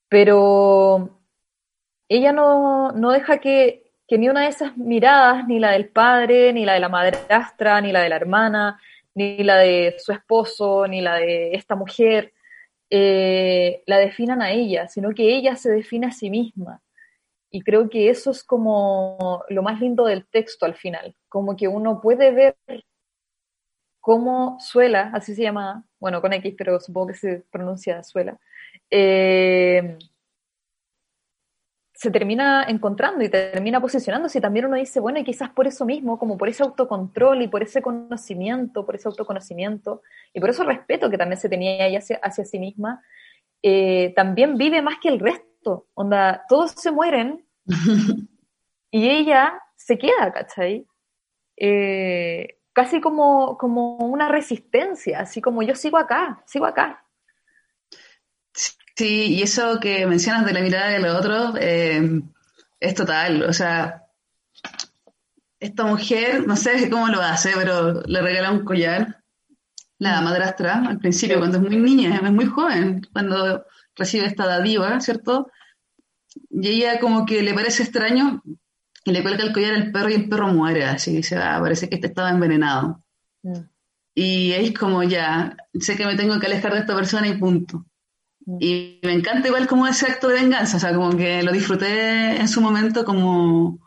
pero 0.09 1.19
ella 2.09 2.31
no, 2.31 2.91
no 2.91 3.11
deja 3.11 3.39
que, 3.39 3.91
que, 4.07 4.17
ni 4.17 4.29
una 4.29 4.41
de 4.41 4.47
esas 4.47 4.77
miradas, 4.77 5.47
ni 5.47 5.59
la 5.59 5.71
del 5.71 5.89
padre, 5.89 6.53
ni 6.53 6.65
la 6.65 6.73
de 6.73 6.79
la 6.79 6.89
madrastra, 6.89 7.81
ni 7.81 7.91
la 7.91 8.01
de 8.01 8.09
la 8.09 8.15
hermana, 8.15 8.79
ni 9.15 9.43
la 9.43 9.57
de 9.57 9.95
su 9.99 10.11
esposo, 10.11 10.87
ni 10.87 11.01
la 11.01 11.15
de 11.15 11.53
esta 11.53 11.75
mujer, 11.75 12.33
eh, 12.89 13.83
la 13.85 13.97
definan 13.97 14.41
a 14.41 14.51
ella, 14.51 14.87
sino 14.87 15.13
que 15.13 15.35
ella 15.35 15.55
se 15.55 15.71
define 15.71 16.07
a 16.07 16.11
sí 16.11 16.29
misma. 16.29 16.81
Y 17.49 17.61
creo 17.61 17.89
que 17.89 18.09
eso 18.09 18.31
es 18.31 18.43
como 18.43 19.43
lo 19.49 19.63
más 19.63 19.79
lindo 19.81 20.05
del 20.05 20.25
texto 20.27 20.65
al 20.65 20.75
final, 20.75 21.15
como 21.29 21.55
que 21.55 21.67
uno 21.67 22.01
puede 22.01 22.31
ver 22.31 22.55
cómo 23.99 24.57
Suela, 24.59 25.11
así 25.13 25.35
se 25.35 25.43
llama, 25.43 25.85
bueno, 25.99 26.21
con 26.21 26.33
X, 26.33 26.55
pero 26.57 26.79
supongo 26.79 27.07
que 27.07 27.13
se 27.15 27.43
pronuncia 27.51 28.03
Suela, 28.03 28.39
eh, 28.89 29.97
se 31.97 32.11
termina 32.11 32.63
encontrando 32.67 33.23
y 33.23 33.29
termina 33.29 33.81
posicionándose 33.81 34.37
y 34.37 34.41
también 34.41 34.65
uno 34.65 34.75
dice, 34.75 34.99
bueno, 34.99 35.17
y 35.17 35.23
quizás 35.23 35.49
por 35.49 35.65
eso 35.65 35.83
mismo, 35.83 36.19
como 36.19 36.37
por 36.37 36.47
ese 36.47 36.61
autocontrol 36.61 37.41
y 37.41 37.47
por 37.47 37.63
ese 37.63 37.81
conocimiento, 37.81 38.85
por 38.85 38.95
ese 38.95 39.07
autoconocimiento 39.07 40.03
y 40.31 40.39
por 40.39 40.51
ese 40.51 40.63
respeto 40.63 41.09
que 41.09 41.17
también 41.17 41.39
se 41.39 41.49
tenía 41.49 41.87
ella 41.87 41.97
hacia, 41.97 42.17
hacia 42.17 42.45
sí 42.45 42.59
misma, 42.59 43.01
eh, 43.63 44.13
también 44.15 44.57
vive 44.57 44.83
más 44.83 44.99
que 45.01 45.09
el 45.09 45.19
resto. 45.19 45.87
Onda, 45.95 46.45
todos 46.47 46.71
se 46.71 46.91
mueren 46.91 47.43
y 48.91 49.09
ella 49.09 49.59
se 49.75 49.97
queda, 49.97 50.31
¿cachai? 50.31 50.85
Eh, 51.55 52.59
casi 52.73 53.01
como, 53.01 53.57
como 53.57 53.97
una 53.97 54.27
resistencia, 54.27 55.21
así 55.21 55.41
como 55.41 55.63
yo 55.63 55.73
sigo 55.73 55.97
acá, 55.97 56.43
sigo 56.45 56.67
acá. 56.67 57.06
Sí, 58.97 59.35
y 59.35 59.43
eso 59.43 59.79
que 59.79 60.07
mencionas 60.07 60.43
de 60.43 60.53
la 60.53 60.61
mirada 60.61 60.89
de 60.89 60.99
los 60.99 61.15
otros 61.15 61.55
eh, 61.59 62.19
es 62.79 62.95
total, 62.95 63.43
o 63.43 63.53
sea, 63.53 64.07
esta 65.59 65.83
mujer, 65.85 66.47
no 66.47 66.55
sé 66.55 66.89
cómo 66.89 67.07
lo 67.07 67.21
hace, 67.21 67.51
pero 67.53 68.01
le 68.01 68.21
regala 68.23 68.51
un 68.51 68.65
collar, 68.65 69.23
la 69.99 70.19
mm. 70.19 70.23
madrastra, 70.23 70.83
al 70.87 70.97
principio, 70.97 71.37
cuando 71.37 71.57
es 71.57 71.63
muy 71.63 71.77
niña, 71.77 72.19
es 72.23 72.31
muy 72.31 72.45
joven, 72.47 73.07
cuando 73.13 73.65
recibe 73.95 74.25
esta 74.25 74.47
dadiva, 74.47 74.99
¿cierto? 74.99 75.51
Y 76.49 76.67
ella 76.67 76.99
como 76.99 77.27
que 77.27 77.43
le 77.43 77.53
parece 77.53 77.83
extraño 77.83 78.41
y 79.05 79.11
le 79.11 79.21
cuelga 79.21 79.43
el 79.43 79.53
collar 79.53 79.75
al 79.75 79.91
perro 79.91 80.09
y 80.09 80.15
el 80.15 80.27
perro 80.27 80.47
muere, 80.47 80.85
así 80.85 81.15
dice, 81.15 81.37
ah, 81.37 81.59
parece 81.61 81.87
que 81.87 81.95
este 81.95 82.07
estaba 82.07 82.31
envenenado. 82.31 83.03
Mm. 83.43 83.59
Y 84.15 84.53
es 84.53 84.73
como 84.73 85.03
ya, 85.03 85.55
sé 85.79 85.95
que 85.95 86.07
me 86.07 86.15
tengo 86.15 86.39
que 86.39 86.47
alejar 86.47 86.73
de 86.73 86.79
esta 86.79 86.95
persona 86.95 87.27
y 87.27 87.37
punto. 87.37 87.85
Mm. 88.47 88.57
Y 88.61 88.99
me 89.03 89.13
encanta 89.13 89.49
igual 89.49 89.67
como 89.67 89.85
ese 89.85 90.07
acto 90.07 90.29
de 90.29 90.35
venganza, 90.35 90.77
o 90.77 90.79
sea, 90.79 90.95
como 90.95 91.15
que 91.15 91.43
lo 91.43 91.51
disfruté 91.51 92.37
en 92.37 92.47
su 92.47 92.61
momento 92.61 93.03
como, 93.03 93.77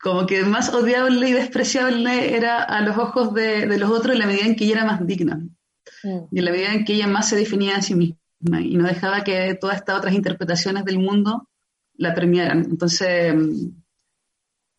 como 0.00 0.26
que 0.26 0.42
más 0.42 0.74
odiable 0.74 1.28
y 1.28 1.32
despreciable 1.32 2.36
era 2.36 2.60
a 2.62 2.80
los 2.82 2.98
ojos 2.98 3.32
de, 3.34 3.66
los 3.78 3.90
otros 3.90 4.14
en 4.14 4.18
la 4.18 4.26
medida 4.26 4.46
en 4.46 4.56
que 4.56 4.64
ella 4.64 4.74
era 4.74 4.84
más 4.84 5.06
digna. 5.06 5.36
Mm. 6.02 6.24
Y 6.32 6.38
en 6.40 6.44
la 6.44 6.50
medida 6.50 6.74
en 6.74 6.84
que 6.84 6.94
ella 6.94 7.06
más 7.06 7.28
se 7.28 7.36
definía 7.36 7.76
a 7.76 7.82
sí 7.82 7.94
misma 7.94 8.60
y 8.60 8.74
no 8.74 8.88
dejaba 8.88 9.22
que 9.22 9.56
todas 9.60 9.76
estas 9.76 9.98
otras 9.98 10.14
interpretaciones 10.14 10.84
del 10.84 10.98
mundo 10.98 11.48
la 11.94 12.12
premiaran. 12.14 12.66
Entonces, 12.68 13.32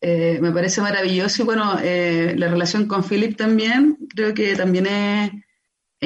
eh, 0.01 0.39
me 0.41 0.51
parece 0.51 0.81
maravilloso 0.81 1.41
y 1.41 1.45
bueno, 1.45 1.77
eh, 1.81 2.35
la 2.37 2.49
relación 2.49 2.85
con 2.85 3.05
Philip 3.05 3.37
también, 3.37 3.97
creo 4.13 4.33
que 4.33 4.57
también 4.57 4.87
es, 4.87 5.31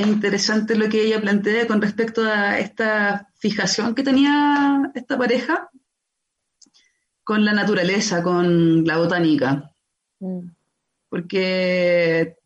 interesante 0.06 0.76
lo 0.76 0.90
que 0.90 1.04
ella 1.04 1.22
plantea 1.22 1.68
con 1.68 1.82
respecto 1.82 2.24
a 2.24 2.60
esta 2.60 3.30
fijación 3.38 3.96
que 3.96 4.04
tenía 4.04 4.92
esta 4.94 5.18
pareja 5.18 5.70
con 7.24 7.44
la 7.44 7.54
naturaleza, 7.54 8.24
con 8.24 8.86
la 8.86 8.98
botánica. 8.98 9.72
Mm. 10.20 10.50
Porque 11.10 12.38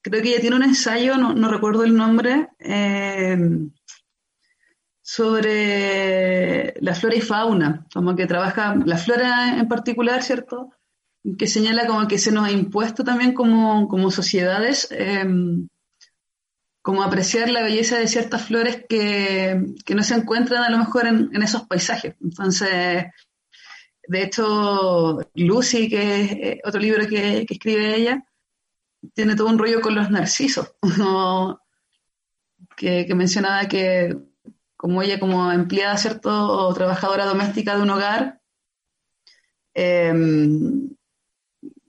creo 0.00 0.22
que 0.22 0.28
ella 0.30 0.40
tiene 0.40 0.56
un 0.56 0.62
ensayo, 0.62 1.16
no, 1.16 1.48
recuerdo 1.48 1.84
el 1.84 1.96
nombre, 1.96 2.48
eh, 2.58 3.36
sobre 5.02 6.74
la 6.80 6.94
flora 6.94 7.16
y 7.16 7.20
fauna, 7.20 7.86
como 7.92 8.16
que 8.16 8.26
trabaja 8.26 8.74
la 8.84 8.98
flora 8.98 9.58
en 9.58 9.68
particular, 9.68 10.22
¿cierto? 10.22 10.70
Que 11.38 11.46
señala 11.46 11.86
como 11.86 12.06
que 12.08 12.18
se 12.18 12.32
nos 12.32 12.46
ha 12.46 12.50
impuesto 12.50 13.04
también 13.04 13.32
como, 13.32 13.88
como 13.88 14.10
sociedades, 14.10 14.88
em, 14.90 15.68
como 16.86 17.02
apreciar 17.02 17.50
la 17.50 17.64
belleza 17.64 17.98
de 17.98 18.06
ciertas 18.06 18.46
flores 18.46 18.84
que, 18.88 19.74
que 19.84 19.94
no 19.96 20.04
se 20.04 20.14
encuentran 20.14 20.62
a 20.62 20.70
lo 20.70 20.78
mejor 20.78 21.08
en, 21.08 21.42
esos 21.42 21.62
paisajes. 21.62 22.14
Entonces, 22.22 23.06
de 24.06 24.22
hecho, 24.22 25.18
Lucy, 25.34 25.88
que 25.88 26.20
es 26.20 26.30
eh, 26.30 26.60
otro 26.62 26.80
libro 26.80 27.08
que, 27.08 27.44
que 27.44 27.54
escribe 27.54 27.96
ella, 27.96 28.24
tiene 29.14 29.34
todo 29.34 29.48
un 29.48 29.58
rollo 29.58 29.80
con 29.80 29.96
los 29.96 30.12
narcisos, 30.12 30.76
que, 32.76 33.04
que 33.04 33.14
mencionaba 33.16 33.66
que 33.66 34.16
como 34.76 35.02
ella 35.02 35.18
como 35.18 35.50
empleada, 35.50 35.96
¿cierto? 35.96 36.30
O 36.30 36.72
trabajadora 36.72 37.24
doméstica 37.24 37.74
de 37.74 37.82
un 37.82 37.90
hogar, 37.90 38.40
em, 39.74 40.95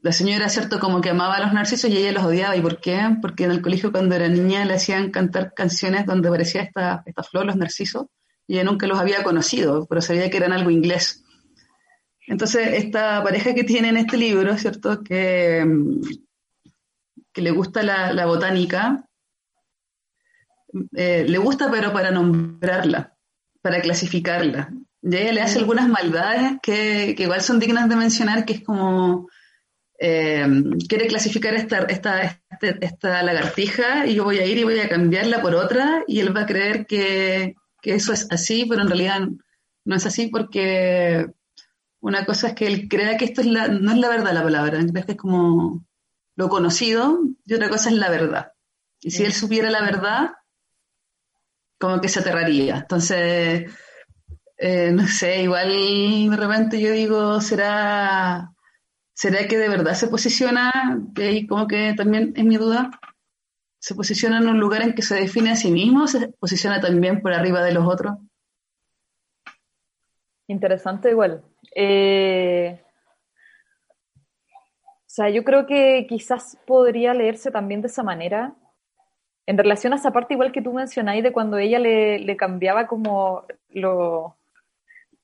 la 0.01 0.11
señora, 0.11 0.49
¿cierto? 0.49 0.79
Como 0.79 1.01
que 1.01 1.09
amaba 1.09 1.35
a 1.35 1.41
los 1.41 1.53
narcisos 1.53 1.89
y 1.89 1.97
ella 1.97 2.11
los 2.11 2.23
odiaba. 2.23 2.55
¿Y 2.55 2.61
por 2.61 2.79
qué? 2.79 2.99
Porque 3.21 3.45
en 3.45 3.51
el 3.51 3.61
colegio 3.61 3.91
cuando 3.91 4.15
era 4.15 4.27
niña 4.27 4.65
le 4.65 4.75
hacían 4.75 5.11
cantar 5.11 5.53
canciones 5.53 6.05
donde 6.05 6.29
aparecía 6.29 6.61
esta, 6.61 7.03
esta 7.05 7.23
flor, 7.23 7.45
los 7.45 7.55
narcisos, 7.55 8.07
y 8.47 8.55
ella 8.55 8.63
nunca 8.63 8.87
los 8.87 8.99
había 8.99 9.23
conocido, 9.23 9.85
pero 9.87 10.01
sabía 10.01 10.29
que 10.29 10.37
eran 10.37 10.53
algo 10.53 10.69
inglés. 10.69 11.23
Entonces, 12.27 12.73
esta 12.73 13.23
pareja 13.23 13.53
que 13.53 13.63
tiene 13.63 13.89
en 13.89 13.97
este 13.97 14.17
libro, 14.17 14.57
¿cierto? 14.57 15.01
Que, 15.01 15.59
em, 15.59 16.01
que 17.33 17.41
le 17.41 17.51
gusta 17.51 17.83
la, 17.83 18.13
la 18.13 18.25
botánica, 18.25 19.07
eh, 20.95 21.25
le 21.27 21.37
gusta, 21.37 21.69
pero 21.71 21.93
para 21.93 22.11
nombrarla, 22.11 23.15
para 23.61 23.81
clasificarla. 23.81 24.69
Y 25.01 25.15
ella 25.15 25.31
le 25.31 25.41
hace 25.41 25.59
algunas 25.59 25.87
maldades 25.87 26.57
que, 26.61 27.15
igual 27.17 27.41
son 27.41 27.59
dignas 27.59 27.87
de 27.87 27.95
mencionar, 27.95 28.45
que 28.45 28.53
es 28.53 28.63
como 28.63 29.29
eh, 29.99 30.45
quiere 30.87 31.07
clasificar 31.07 31.55
esta, 31.55 31.79
esta, 31.83 32.41
este, 32.51 32.77
esta, 32.85 33.23
lagartija 33.23 34.05
y 34.05 34.15
yo 34.15 34.23
voy 34.23 34.37
a 34.37 34.45
ir 34.45 34.57
y 34.57 34.63
voy 34.63 34.79
a 34.79 34.89
cambiarla 34.89 35.41
por 35.41 35.55
otra 35.55 36.03
y 36.07 36.19
él 36.19 36.35
va 36.35 36.41
a 36.41 36.45
creer 36.45 36.85
que, 36.85 37.55
eso 37.81 38.11
es 38.11 38.27
así, 38.31 38.65
pero 38.65 38.81
en 38.81 38.89
realidad 38.89 39.21
no 39.85 39.95
es 39.95 40.05
así 40.05 40.27
porque 40.27 41.27
una 42.01 42.25
cosa 42.25 42.49
es 42.49 42.53
que 42.53 42.67
él 42.67 42.89
crea 42.89 43.17
que 43.17 43.25
esto 43.25 43.41
es 43.41 43.47
la, 43.47 43.69
no 43.69 43.91
es 43.91 43.97
la 43.97 44.09
verdad 44.09 44.33
la 44.33 44.43
palabra, 44.43 44.79
es 44.79 45.15
como 45.15 45.85
lo 46.35 46.49
conocido 46.49 47.21
y 47.45 47.53
otra 47.53 47.69
cosa 47.69 47.89
es 47.89 47.95
la 47.95 48.09
verdad. 48.09 48.51
Y 48.99 49.11
si 49.11 49.23
él 49.23 49.31
supiera 49.31 49.71
la 49.71 49.81
verdad, 49.81 50.31
como 51.79 52.01
que 52.01 52.09
se 52.09 52.19
aterraría. 52.19 52.77
Entonces, 52.77 53.71
eh, 54.57 54.91
no 54.91 55.07
sé, 55.07 55.43
igual 55.43 55.69
de 56.29 56.35
repente 56.35 56.81
yo 56.81 56.91
digo, 56.91 57.39
¿será, 57.41 58.51
¿será 59.17 59.47
que 59.47 59.57
de 59.57 59.67
verdad 59.67 59.95
se 59.95 60.07
posiciona? 60.07 60.71
Y 61.15 61.21
ahí 61.23 61.47
como 61.47 61.67
que 61.67 61.95
también 61.97 62.33
es 62.35 62.45
mi 62.45 62.57
duda. 62.57 62.91
¿Se 63.79 63.95
posiciona 63.95 64.37
en 64.37 64.47
un 64.47 64.59
lugar 64.59 64.83
en 64.83 64.93
que 64.93 65.01
se 65.01 65.15
define 65.15 65.49
a 65.51 65.55
sí 65.55 65.71
mismo 65.71 66.03
o 66.03 66.07
se 66.07 66.27
posiciona 66.27 66.79
también 66.79 67.19
por 67.21 67.33
arriba 67.33 67.63
de 67.63 67.73
los 67.73 67.87
otros? 67.87 68.15
Interesante 70.47 71.09
igual. 71.09 71.43
Eh, 71.75 72.79
o 74.15 75.09
sea, 75.09 75.31
yo 75.31 75.43
creo 75.43 75.65
que 75.65 76.05
quizás 76.07 76.59
podría 76.67 77.15
leerse 77.15 77.49
también 77.49 77.81
de 77.81 77.87
esa 77.87 78.03
manera, 78.03 78.53
en 79.47 79.57
relación 79.57 79.93
a 79.93 79.95
esa 79.95 80.11
parte 80.11 80.35
igual 80.35 80.51
que 80.51 80.61
tú 80.61 80.73
mencionáis 80.73 81.23
de 81.23 81.33
cuando 81.33 81.57
ella 81.57 81.79
le, 81.79 82.37
cambiaba 82.37 82.85
como 82.85 83.45
lo, 83.69 84.35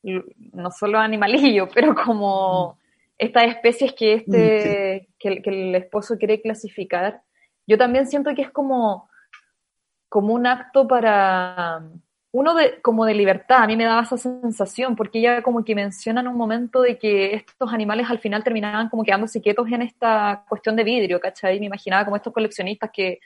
no 0.01 0.71
solo 0.71 0.97
animalillo, 0.97 1.69
pero 1.75 1.93
como 1.93 2.79
estas 3.17 3.43
especies 3.45 3.93
que, 3.93 4.13
este, 4.15 5.09
que, 5.19 5.41
el 5.45 5.75
esposo 5.75 6.17
quiere 6.17 6.41
clasificar, 6.41 7.21
yo 7.67 7.77
también 7.77 8.07
siento 8.07 8.33
que 8.35 8.41
es 8.41 8.51
como, 8.51 9.09
como 10.09 10.33
un 10.33 10.47
acto 10.47 10.87
para, 10.87 11.83
uno 12.33 12.55
de, 12.55 12.81
como 12.81 13.05
de 13.05 13.13
libertad, 13.13 13.61
a 13.61 13.67
mí 13.67 13.77
me 13.77 13.85
daba 13.85 14.01
esa 14.01 14.17
sensación, 14.17 14.95
porque 14.95 15.19
ella 15.19 15.43
como 15.43 15.63
que 15.63 15.75
menciona 15.75 16.21
en 16.21 16.27
un 16.27 16.35
momento 16.35 16.81
de 16.81 16.97
que 16.97 17.35
estos 17.35 17.71
animales 17.71 18.09
al 18.09 18.17
final 18.17 18.43
terminaban 18.43 18.89
como 18.89 19.03
quedándose 19.03 19.39
quietos 19.39 19.67
en 19.71 19.83
esta 19.83 20.43
cuestión 20.49 20.75
de 20.75 20.83
vidrio, 20.83 21.19
¿cachai? 21.19 21.59
Me 21.59 21.67
imaginaba 21.67 22.05
como 22.05 22.15
estos 22.15 22.33
coleccionistas 22.33 22.89
que, 22.91 23.19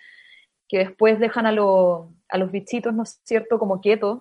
que 0.67 0.79
después 0.79 1.19
dejan 1.19 1.45
a, 1.45 1.49
a 1.49 2.37
los 2.37 2.51
bichitos, 2.51 2.93
¿no 2.93 3.03
es 3.03 3.21
cierto?, 3.23 3.57
como 3.57 3.79
quietos. 3.79 4.19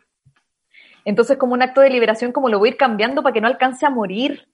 Entonces 1.05 1.37
como 1.37 1.55
un 1.55 1.63
acto 1.63 1.81
de 1.81 1.91
liberación, 1.91 2.31
como 2.31 2.49
lo 2.49 2.61
voy 2.61 2.69
a 2.69 2.73
ir 2.73 2.77
cambiando 2.77 3.25
para 3.25 3.33
que 3.33 3.41
no 3.41 3.49
alcance 3.49 3.85
a 3.87 3.91
morir. 3.91 4.49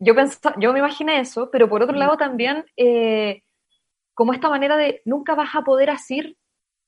Yo, 0.00 0.14
pensaba, 0.14 0.56
yo 0.58 0.72
me 0.72 0.80
imaginé 0.80 1.20
eso, 1.20 1.50
pero 1.50 1.68
por 1.68 1.82
otro 1.82 1.96
lado 1.96 2.16
también 2.16 2.64
eh, 2.76 3.42
como 4.20 4.34
esta 4.34 4.50
manera 4.50 4.76
de 4.76 5.00
nunca 5.06 5.34
vas 5.34 5.54
a 5.54 5.62
poder 5.62 5.88
hacer 5.88 6.36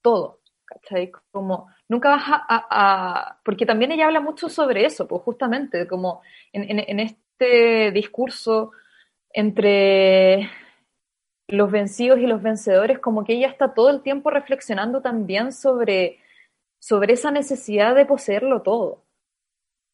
todo, 0.03 0.41
¿cachai? 0.67 1.11
Como 1.31 1.69
nunca 1.89 2.11
vas 2.11 2.25
a, 2.27 3.41
Porque 3.45 3.65
también 3.65 3.93
ella 3.93 4.07
habla 4.07 4.21
mucho 4.21 4.49
sobre 4.51 4.85
eso, 4.85 5.09
pues 5.09 5.23
justamente, 5.23 5.87
como 5.89 6.23
en, 6.53 7.01
este 7.01 7.91
discurso 7.93 8.73
entre 9.31 10.51
los 11.49 11.71
vencidos 11.71 12.19
y 12.19 12.27
los 12.27 12.43
vencedores, 12.43 12.99
como 12.99 13.25
que 13.25 13.35
ella 13.35 13.49
está 13.49 13.75
todo 13.75 13.91
el 13.91 14.03
tiempo 14.03 14.29
reflexionando 14.29 15.01
también 15.01 15.53
sobre, 15.53 16.19
sobre 16.81 17.15
esa 17.15 17.31
necesidad 17.31 17.95
de 17.95 18.05
poseerlo 18.05 18.61
todo. 18.63 19.05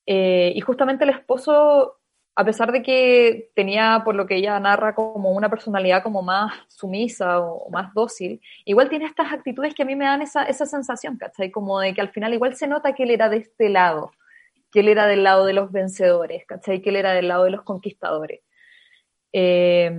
Eh, 0.06 0.52
y 0.56 0.60
justamente 0.60 1.04
el 1.04 1.10
esposo 1.10 1.97
a 2.38 2.44
pesar 2.44 2.70
de 2.70 2.84
que 2.84 3.50
tenía, 3.56 4.02
por 4.04 4.14
lo 4.14 4.24
que 4.24 4.36
ella 4.36 4.60
narra, 4.60 4.94
como 4.94 5.32
una 5.32 5.50
personalidad 5.50 6.04
como 6.04 6.22
más 6.22 6.52
sumisa 6.68 7.40
o 7.40 7.68
más 7.68 7.92
dócil, 7.94 8.40
igual 8.64 8.88
tiene 8.88 9.06
estas 9.06 9.32
actitudes 9.32 9.74
que 9.74 9.82
a 9.82 9.84
mí 9.84 9.96
me 9.96 10.04
dan 10.04 10.22
esa, 10.22 10.44
esa 10.44 10.64
sensación, 10.64 11.16
¿cachai? 11.16 11.50
Como 11.50 11.80
de 11.80 11.92
que 11.94 12.00
al 12.00 12.10
final 12.10 12.32
igual 12.32 12.54
se 12.54 12.68
nota 12.68 12.94
que 12.94 13.02
él 13.02 13.10
era 13.10 13.28
de 13.28 13.38
este 13.38 13.68
lado, 13.70 14.12
que 14.70 14.80
él 14.80 14.88
era 14.88 15.08
del 15.08 15.24
lado 15.24 15.46
de 15.46 15.52
los 15.52 15.72
vencedores, 15.72 16.46
¿cachai? 16.46 16.80
Que 16.80 16.90
él 16.90 16.96
era 16.96 17.12
del 17.12 17.26
lado 17.26 17.42
de 17.42 17.50
los 17.50 17.62
conquistadores. 17.62 18.42
Eh, 19.32 19.90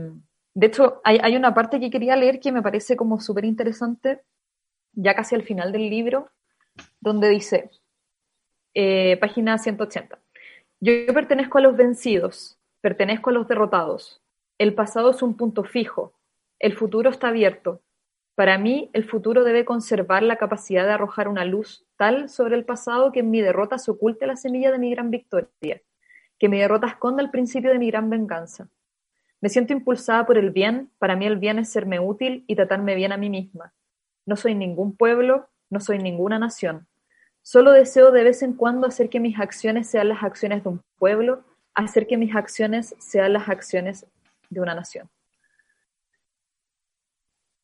de 0.53 0.65
hecho, 0.65 1.01
hay, 1.03 1.35
una 1.35 1.53
parte 1.53 1.81
que 1.81 1.89
quería 1.89 2.15
leer 2.15 2.39
que 2.39 2.53
me 2.53 2.61
parece 2.61 2.95
como 2.95 3.19
súper 3.19 3.43
interesante, 3.43 4.21
ya 4.93 5.13
casi 5.13 5.35
al 5.35 5.43
final 5.43 5.73
del 5.73 5.89
libro, 5.89 6.31
donde 7.01 7.27
dice, 7.27 7.69
eh, 8.73 9.17
página 9.17 9.57
180. 9.57 10.17
Yo 10.81 10.93
pertenezco 11.13 11.57
a 11.57 11.61
los 11.61 11.75
vencidos, 11.75 12.57
pertenezco 12.79 13.31
a 13.31 13.33
los 13.33 13.49
derrotados. 13.49 14.23
El 14.57 14.73
pasado 14.73 15.11
es 15.11 15.21
un 15.21 15.35
punto 15.35 15.65
fijo, 15.65 16.13
el 16.57 16.73
futuro 16.73 17.09
está 17.09 17.27
abierto. 17.27 17.81
Para 18.35 18.57
mí, 18.57 18.89
el 18.93 19.03
futuro 19.03 19.43
debe 19.43 19.65
conservar 19.65 20.23
la 20.23 20.37
capacidad 20.37 20.85
de 20.85 20.93
arrojar 20.93 21.27
una 21.27 21.43
luz 21.43 21.85
tal 21.97 22.29
sobre 22.29 22.55
el 22.55 22.63
pasado 22.63 23.11
que 23.11 23.19
en 23.19 23.29
mi 23.29 23.41
derrota 23.41 23.77
se 23.77 23.91
oculte 23.91 24.25
la 24.25 24.37
semilla 24.37 24.71
de 24.71 24.79
mi 24.79 24.89
gran 24.91 25.11
victoria, 25.11 25.81
que 26.37 26.47
mi 26.47 26.59
derrota 26.59 26.87
esconda 26.87 27.21
el 27.21 27.29
principio 27.29 27.71
de 27.71 27.79
mi 27.79 27.91
gran 27.91 28.09
venganza. 28.09 28.69
Me 29.41 29.49
siento 29.49 29.73
impulsada 29.73 30.25
por 30.25 30.37
el 30.37 30.51
bien, 30.51 30.91
para 30.97 31.17
mí 31.17 31.25
el 31.25 31.37
bien 31.37 31.59
es 31.59 31.69
serme 31.69 31.99
útil 31.99 32.45
y 32.47 32.55
tratarme 32.55 32.95
bien 32.95 33.11
a 33.11 33.17
mí 33.17 33.29
misma. 33.29 33.73
No 34.25 34.37
soy 34.37 34.55
ningún 34.55 34.95
pueblo, 34.95 35.49
no 35.69 35.81
soy 35.81 35.99
ninguna 35.99 36.39
nación. 36.39 36.88
Solo 37.51 37.71
deseo 37.71 38.11
de 38.11 38.23
vez 38.23 38.43
en 38.43 38.53
cuando 38.53 38.85
hacer 38.85 39.09
que 39.09 39.19
mis 39.19 39.39
acciones 39.39 39.89
sean 39.89 40.09
las 40.09 40.21
acciones 40.21 40.63
de 40.63 40.69
un 40.69 40.83
pueblo, 40.99 41.43
hacer 41.73 42.05
que 42.05 42.15
mis 42.15 42.35
acciones 42.35 42.95
sean 42.99 43.33
las 43.33 43.49
acciones 43.49 44.05
de 44.51 44.61
una 44.61 44.75
nación. 44.75 45.09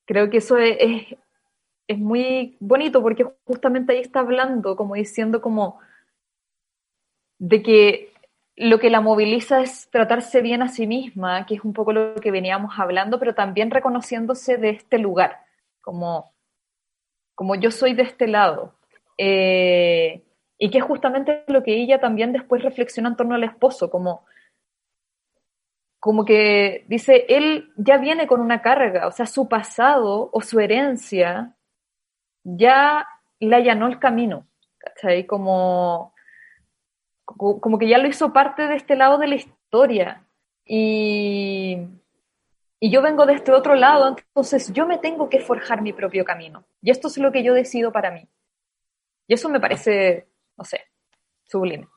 Creo 0.05 0.31
que 0.31 0.37
eso 0.37 0.57
es, 0.57 1.15
es, 1.87 1.99
muy 1.99 2.57
bonito 2.59 3.03
porque 3.03 3.27
justamente 3.43 3.93
ahí 3.93 3.99
está 3.99 4.21
hablando, 4.21 4.75
como 4.75 4.95
diciendo 4.95 5.39
como 5.39 5.79
de 7.37 7.61
que 7.61 8.11
lo 8.55 8.79
que 8.79 8.89
la 8.89 9.01
moviliza 9.01 9.61
es 9.61 9.87
tratarse 9.91 10.41
bien 10.41 10.63
a 10.63 10.67
sí 10.67 10.87
misma, 10.87 11.45
que 11.45 11.53
es 11.53 11.63
un 11.63 11.73
poco 11.73 11.93
lo 11.93 12.15
que 12.15 12.31
veníamos 12.31 12.73
hablando, 12.79 13.19
pero 13.19 13.35
también 13.35 13.69
reconociéndose 13.69 14.57
de 14.57 14.71
este 14.71 14.97
lugar, 14.97 15.45
como, 15.81 16.33
como 17.35 17.53
yo 17.53 17.69
soy 17.69 17.93
de 17.93 18.01
este 18.01 18.27
lado, 18.27 18.74
eh, 19.17 20.23
y 20.57 20.69
que 20.69 20.77
es 20.77 20.83
justamente 20.83 21.43
lo 21.47 21.63
que 21.63 21.75
ella 21.75 21.99
también 21.99 22.31
después 22.31 22.63
reflexiona 22.63 23.09
en 23.09 23.15
torno 23.15 23.35
al 23.35 23.43
esposo, 23.43 23.89
como, 23.89 24.25
como 25.99 26.23
que 26.23 26.85
dice, 26.87 27.25
él 27.29 27.71
ya 27.77 27.97
viene 27.97 28.27
con 28.27 28.39
una 28.39 28.61
carga, 28.61 29.07
o 29.07 29.11
sea, 29.11 29.25
su 29.25 29.47
pasado 29.49 30.29
o 30.31 30.41
su 30.41 30.59
herencia 30.59 31.55
ya 32.43 33.07
le 33.39 33.55
allanó 33.55 33.87
el 33.87 33.99
camino, 33.99 34.47
¿cachai? 34.77 35.25
Como, 35.25 36.13
como 37.25 37.77
que 37.79 37.87
ya 37.87 37.97
lo 37.97 38.07
hizo 38.07 38.33
parte 38.33 38.67
de 38.67 38.75
este 38.75 38.95
lado 38.95 39.17
de 39.17 39.27
la 39.27 39.35
historia. 39.35 40.25
Y, 40.63 41.77
y 42.79 42.91
yo 42.91 43.01
vengo 43.01 43.25
de 43.25 43.33
este 43.33 43.51
otro 43.51 43.75
lado, 43.75 44.07
entonces 44.07 44.71
yo 44.73 44.87
me 44.87 44.99
tengo 44.99 45.29
que 45.29 45.39
forjar 45.39 45.81
mi 45.81 45.91
propio 45.91 46.23
camino. 46.23 46.65
Y 46.81 46.91
esto 46.91 47.07
es 47.07 47.17
lo 47.17 47.31
que 47.31 47.43
yo 47.43 47.53
decido 47.53 47.91
para 47.91 48.11
mí. 48.11 48.27
Y 49.27 49.33
eso 49.33 49.49
me 49.49 49.59
parece, 49.59 50.27
no 50.57 50.63
sé, 50.63 50.81
sublime. 51.43 51.87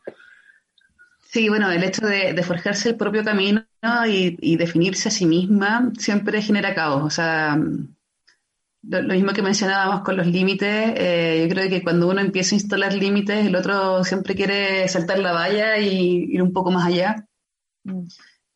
Sí, 1.30 1.48
bueno, 1.50 1.70
el 1.70 1.84
hecho 1.84 2.06
de, 2.06 2.42
forjarse 2.42 2.88
el 2.88 2.96
propio 2.96 3.22
camino 3.22 3.62
y, 4.06 4.56
definirse 4.56 5.08
a 5.08 5.12
sí 5.12 5.26
misma 5.26 5.92
siempre 5.98 6.40
genera 6.40 6.74
caos. 6.74 7.02
O 7.04 7.10
sea, 7.10 7.58
lo, 8.82 9.14
mismo 9.14 9.32
que 9.34 9.42
mencionábamos 9.42 10.00
con 10.00 10.16
los 10.16 10.26
límites, 10.26 10.94
eh, 10.96 11.46
yo 11.46 11.54
creo 11.54 11.68
que 11.68 11.82
cuando 11.82 12.08
uno 12.08 12.22
empieza 12.22 12.54
a 12.54 12.58
instalar 12.58 12.94
límites, 12.94 13.46
el 13.46 13.56
otro 13.56 14.04
siempre 14.04 14.34
quiere 14.34 14.88
saltar 14.88 15.18
la 15.18 15.32
valla 15.32 15.76
y 15.78 16.32
ir 16.32 16.42
un 16.42 16.54
poco 16.54 16.70
más 16.70 16.86
allá. 16.86 17.26
Mm. 17.84 18.06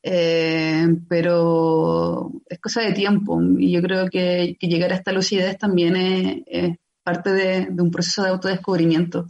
Eh, 0.05 0.89
pero 1.09 2.33
es 2.49 2.59
cosa 2.59 2.81
de 2.81 2.93
tiempo 2.93 3.41
y 3.59 3.71
yo 3.71 3.81
creo 3.83 4.09
que, 4.09 4.57
llegar 4.61 4.93
a 4.93 4.97
esta 4.97 5.13
lucidez 5.13 5.59
también 5.59 5.95
es 6.47 6.79
parte 7.03 7.33
de, 7.33 7.69
un 7.79 7.91
proceso 7.91 8.23
de 8.23 8.31
autodescubrimiento, 8.31 9.27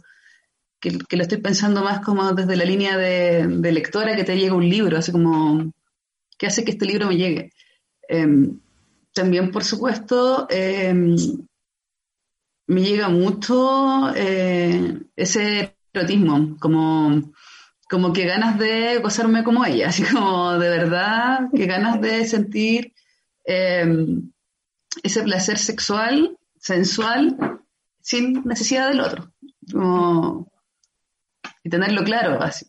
que, 0.79 0.97
que, 1.07 1.17
lo 1.17 1.23
estoy 1.23 1.39
pensando 1.39 1.83
más 1.83 2.01
como 2.01 2.33
desde 2.33 2.55
la 2.55 2.65
línea 2.65 2.97
de, 2.97 3.71
lectora 3.71 4.15
que 4.15 4.23
te 4.23 4.37
llega 4.37 4.53
un 4.53 4.69
libro, 4.69 4.97
así 4.97 5.11
como, 5.11 5.71
¿qué 6.37 6.47
hace 6.47 6.63
que 6.63 6.71
este 6.71 6.85
libro 6.85 7.07
me 7.07 7.17
llegue? 7.17 7.51
Em, 8.07 8.59
también, 9.13 9.51
por 9.51 9.63
supuesto, 9.63 10.47
em, 10.49 11.15
me 12.67 12.81
llega 12.81 13.09
mucho 13.09 14.13
eh, 14.15 14.99
ese 15.15 15.75
erotismo, 15.93 16.57
como, 16.59 17.33
como 17.89 18.13
que 18.13 18.25
ganas 18.25 18.57
de 18.57 18.97
gozarme 18.99 19.43
como 19.43 19.65
ella, 19.65 19.89
así 19.89 20.03
como 20.03 20.53
de 20.57 20.69
verdad, 20.69 21.49
que 21.55 21.65
ganas 21.65 22.01
de 22.01 22.25
sentir 22.25 22.93
em, 23.45 24.31
ese 25.01 25.23
placer 25.23 25.57
sexual, 25.57 26.37
sensual, 26.59 27.61
sin 28.03 28.43
necesidad 28.43 28.89
del 28.89 28.99
otro. 28.99 29.31
y 31.63 31.69
tenerlo 31.69 32.03
claro, 32.03 32.41
así. 32.41 32.65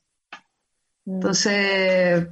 Mm. 1.04 1.14
Entonces, 1.14 2.28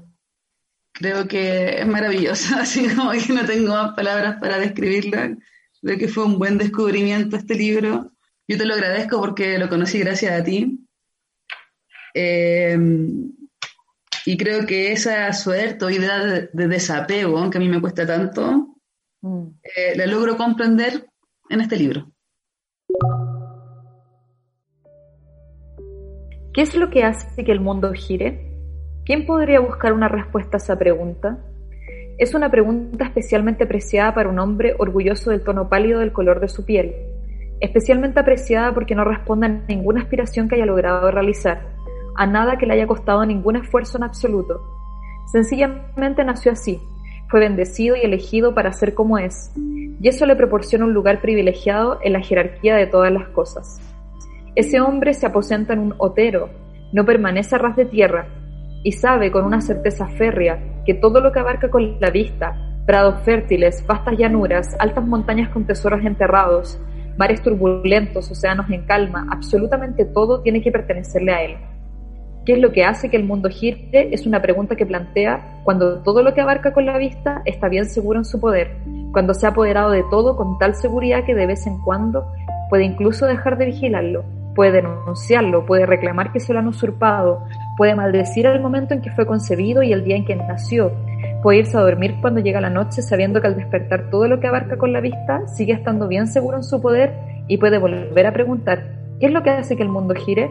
creo 0.92 1.26
que 1.26 1.80
es 1.80 1.86
maravilloso, 1.86 2.54
así 2.58 2.88
como 2.94 3.10
que 3.10 3.32
no 3.32 3.44
tengo 3.44 3.72
más 3.72 3.94
palabras 3.94 4.38
para 4.40 4.58
describirla. 4.58 5.36
Creo 5.82 5.98
que 5.98 6.08
fue 6.08 6.24
un 6.24 6.38
buen 6.38 6.56
descubrimiento 6.58 7.36
este 7.36 7.56
libro. 7.56 8.12
Yo 8.46 8.56
te 8.56 8.64
lo 8.64 8.74
agradezco 8.74 9.20
porque 9.20 9.58
lo 9.58 9.68
conocí 9.68 9.98
gracias 9.98 10.40
a 10.40 10.44
ti. 10.44 10.86
Em, 12.14 13.32
y 14.26 14.36
creo 14.36 14.64
que 14.64 14.92
esa 14.92 15.32
suerte 15.32 15.84
o 15.84 15.90
idea 15.90 16.18
de, 16.24 16.68
desapego, 16.68 17.38
aunque 17.38 17.58
a 17.58 17.60
mí 17.60 17.68
me 17.68 17.80
cuesta 17.80 18.06
tanto, 18.06 18.78
mm. 19.22 19.46
eh, 19.76 19.96
la 19.96 20.06
logro 20.06 20.36
comprender 20.36 21.04
en 21.50 21.60
este 21.60 21.76
libro. 21.76 22.11
¿Qué 26.52 26.60
es 26.60 26.74
lo 26.74 26.90
que 26.90 27.02
hace 27.02 27.44
que 27.44 27.52
el 27.52 27.60
mundo 27.60 27.94
gire? 27.94 28.52
¿Quién 29.06 29.24
podría 29.24 29.60
buscar 29.60 29.94
una 29.94 30.08
respuesta 30.08 30.58
a 30.58 30.60
esa 30.60 30.78
pregunta? 30.78 31.38
Es 32.18 32.34
una 32.34 32.50
pregunta 32.50 33.06
especialmente 33.06 33.64
apreciada 33.64 34.12
para 34.12 34.28
un 34.28 34.38
hombre 34.38 34.74
orgulloso 34.78 35.30
del 35.30 35.42
tono 35.42 35.70
pálido 35.70 36.00
del 36.00 36.12
color 36.12 36.40
de 36.40 36.48
su 36.48 36.66
piel, 36.66 36.94
especialmente 37.60 38.20
apreciada 38.20 38.74
porque 38.74 38.94
no 38.94 39.02
responde 39.02 39.46
a 39.46 39.48
ninguna 39.66 40.02
aspiración 40.02 40.46
que 40.46 40.56
haya 40.56 40.66
logrado 40.66 41.10
realizar, 41.10 41.62
a 42.16 42.26
nada 42.26 42.58
que 42.58 42.66
le 42.66 42.74
haya 42.74 42.86
costado 42.86 43.24
ningún 43.24 43.56
esfuerzo 43.56 43.96
en 43.96 44.04
absoluto. 44.04 44.60
Sencillamente 45.32 46.22
nació 46.22 46.52
así, 46.52 46.82
fue 47.28 47.40
bendecido 47.40 47.96
y 47.96 48.00
elegido 48.00 48.54
para 48.54 48.74
ser 48.74 48.92
como 48.92 49.16
es, 49.16 49.54
y 49.56 50.06
eso 50.06 50.26
le 50.26 50.36
proporciona 50.36 50.84
un 50.84 50.92
lugar 50.92 51.22
privilegiado 51.22 51.98
en 52.02 52.12
la 52.12 52.20
jerarquía 52.20 52.76
de 52.76 52.88
todas 52.88 53.10
las 53.10 53.28
cosas. 53.28 53.80
Ese 54.54 54.82
hombre 54.82 55.14
se 55.14 55.26
aposenta 55.26 55.72
en 55.72 55.78
un 55.78 55.94
otero, 55.96 56.50
no 56.92 57.06
permanece 57.06 57.54
a 57.54 57.58
ras 57.58 57.74
de 57.74 57.86
tierra, 57.86 58.26
y 58.82 58.92
sabe 58.92 59.30
con 59.30 59.44
una 59.44 59.62
certeza 59.62 60.08
férrea 60.08 60.58
que 60.84 60.92
todo 60.92 61.20
lo 61.20 61.32
que 61.32 61.38
abarca 61.38 61.70
con 61.70 61.98
la 62.00 62.10
vista, 62.10 62.54
prados 62.84 63.22
fértiles, 63.22 63.82
vastas 63.86 64.18
llanuras, 64.18 64.76
altas 64.78 65.06
montañas 65.06 65.48
con 65.50 65.66
tesoros 65.66 66.04
enterrados, 66.04 66.78
mares 67.16 67.42
turbulentos, 67.42 68.30
océanos 68.30 68.68
en 68.70 68.84
calma, 68.84 69.26
absolutamente 69.30 70.04
todo 70.04 70.42
tiene 70.42 70.60
que 70.60 70.72
pertenecerle 70.72 71.32
a 71.32 71.42
él. 71.44 71.56
¿Qué 72.44 72.54
es 72.54 72.58
lo 72.58 72.72
que 72.72 72.84
hace 72.84 73.08
que 73.08 73.16
el 73.16 73.24
mundo 73.24 73.48
gire? 73.48 74.12
Es 74.12 74.26
una 74.26 74.42
pregunta 74.42 74.76
que 74.76 74.84
plantea 74.84 75.60
cuando 75.64 76.02
todo 76.02 76.22
lo 76.22 76.34
que 76.34 76.40
abarca 76.42 76.74
con 76.74 76.84
la 76.84 76.98
vista 76.98 77.40
está 77.46 77.68
bien 77.68 77.86
seguro 77.86 78.18
en 78.18 78.24
su 78.26 78.38
poder, 78.38 78.76
cuando 79.12 79.32
se 79.32 79.46
ha 79.46 79.50
apoderado 79.50 79.92
de 79.92 80.04
todo 80.10 80.36
con 80.36 80.58
tal 80.58 80.74
seguridad 80.74 81.24
que 81.24 81.36
de 81.36 81.46
vez 81.46 81.66
en 81.66 81.78
cuando 81.82 82.26
puede 82.68 82.84
incluso 82.84 83.26
dejar 83.26 83.58
de 83.58 83.66
vigilarlo, 83.66 84.24
puede 84.54 84.82
denunciarlo, 84.82 85.66
puede 85.66 85.86
reclamar 85.86 86.32
que 86.32 86.40
se 86.40 86.52
lo 86.52 86.58
han 86.58 86.68
usurpado, 86.68 87.44
puede 87.76 87.94
maldecir 87.94 88.46
el 88.46 88.60
momento 88.60 88.94
en 88.94 89.02
que 89.02 89.10
fue 89.12 89.26
concebido 89.26 89.82
y 89.82 89.92
el 89.92 90.04
día 90.04 90.16
en 90.16 90.24
que 90.24 90.36
nació, 90.36 90.92
puede 91.42 91.58
irse 91.58 91.76
a 91.76 91.80
dormir 91.80 92.16
cuando 92.20 92.40
llega 92.40 92.60
la 92.60 92.70
noche 92.70 93.02
sabiendo 93.02 93.40
que 93.40 93.48
al 93.48 93.56
despertar 93.56 94.10
todo 94.10 94.28
lo 94.28 94.40
que 94.40 94.46
abarca 94.46 94.76
con 94.76 94.92
la 94.92 95.00
vista 95.00 95.46
sigue 95.48 95.72
estando 95.72 96.08
bien 96.08 96.26
seguro 96.26 96.56
en 96.56 96.64
su 96.64 96.80
poder 96.80 97.14
y 97.48 97.58
puede 97.58 97.78
volver 97.78 98.26
a 98.26 98.32
preguntar, 98.32 98.82
¿qué 99.18 99.26
es 99.26 99.32
lo 99.32 99.42
que 99.42 99.50
hace 99.50 99.76
que 99.76 99.82
el 99.82 99.88
mundo 99.88 100.14
gire? 100.14 100.50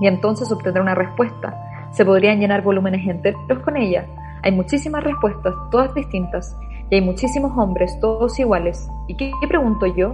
Y 0.00 0.06
entonces 0.06 0.50
obtendrá 0.50 0.82
una 0.82 0.94
respuesta. 0.94 1.54
Se 1.92 2.04
podrían 2.04 2.40
llenar 2.40 2.62
volúmenes 2.62 3.06
enteros 3.06 3.62
con 3.64 3.76
ella. 3.76 4.06
Hay 4.42 4.52
muchísimas 4.52 5.04
respuestas, 5.04 5.54
todas 5.70 5.94
distintas, 5.94 6.56
y 6.88 6.96
hay 6.96 7.00
muchísimos 7.02 7.52
hombres, 7.56 7.96
todos 8.00 8.38
iguales. 8.38 8.88
¿Y 9.06 9.16
qué, 9.16 9.30
qué 9.40 9.48
pregunto 9.48 9.86
yo? 9.86 10.12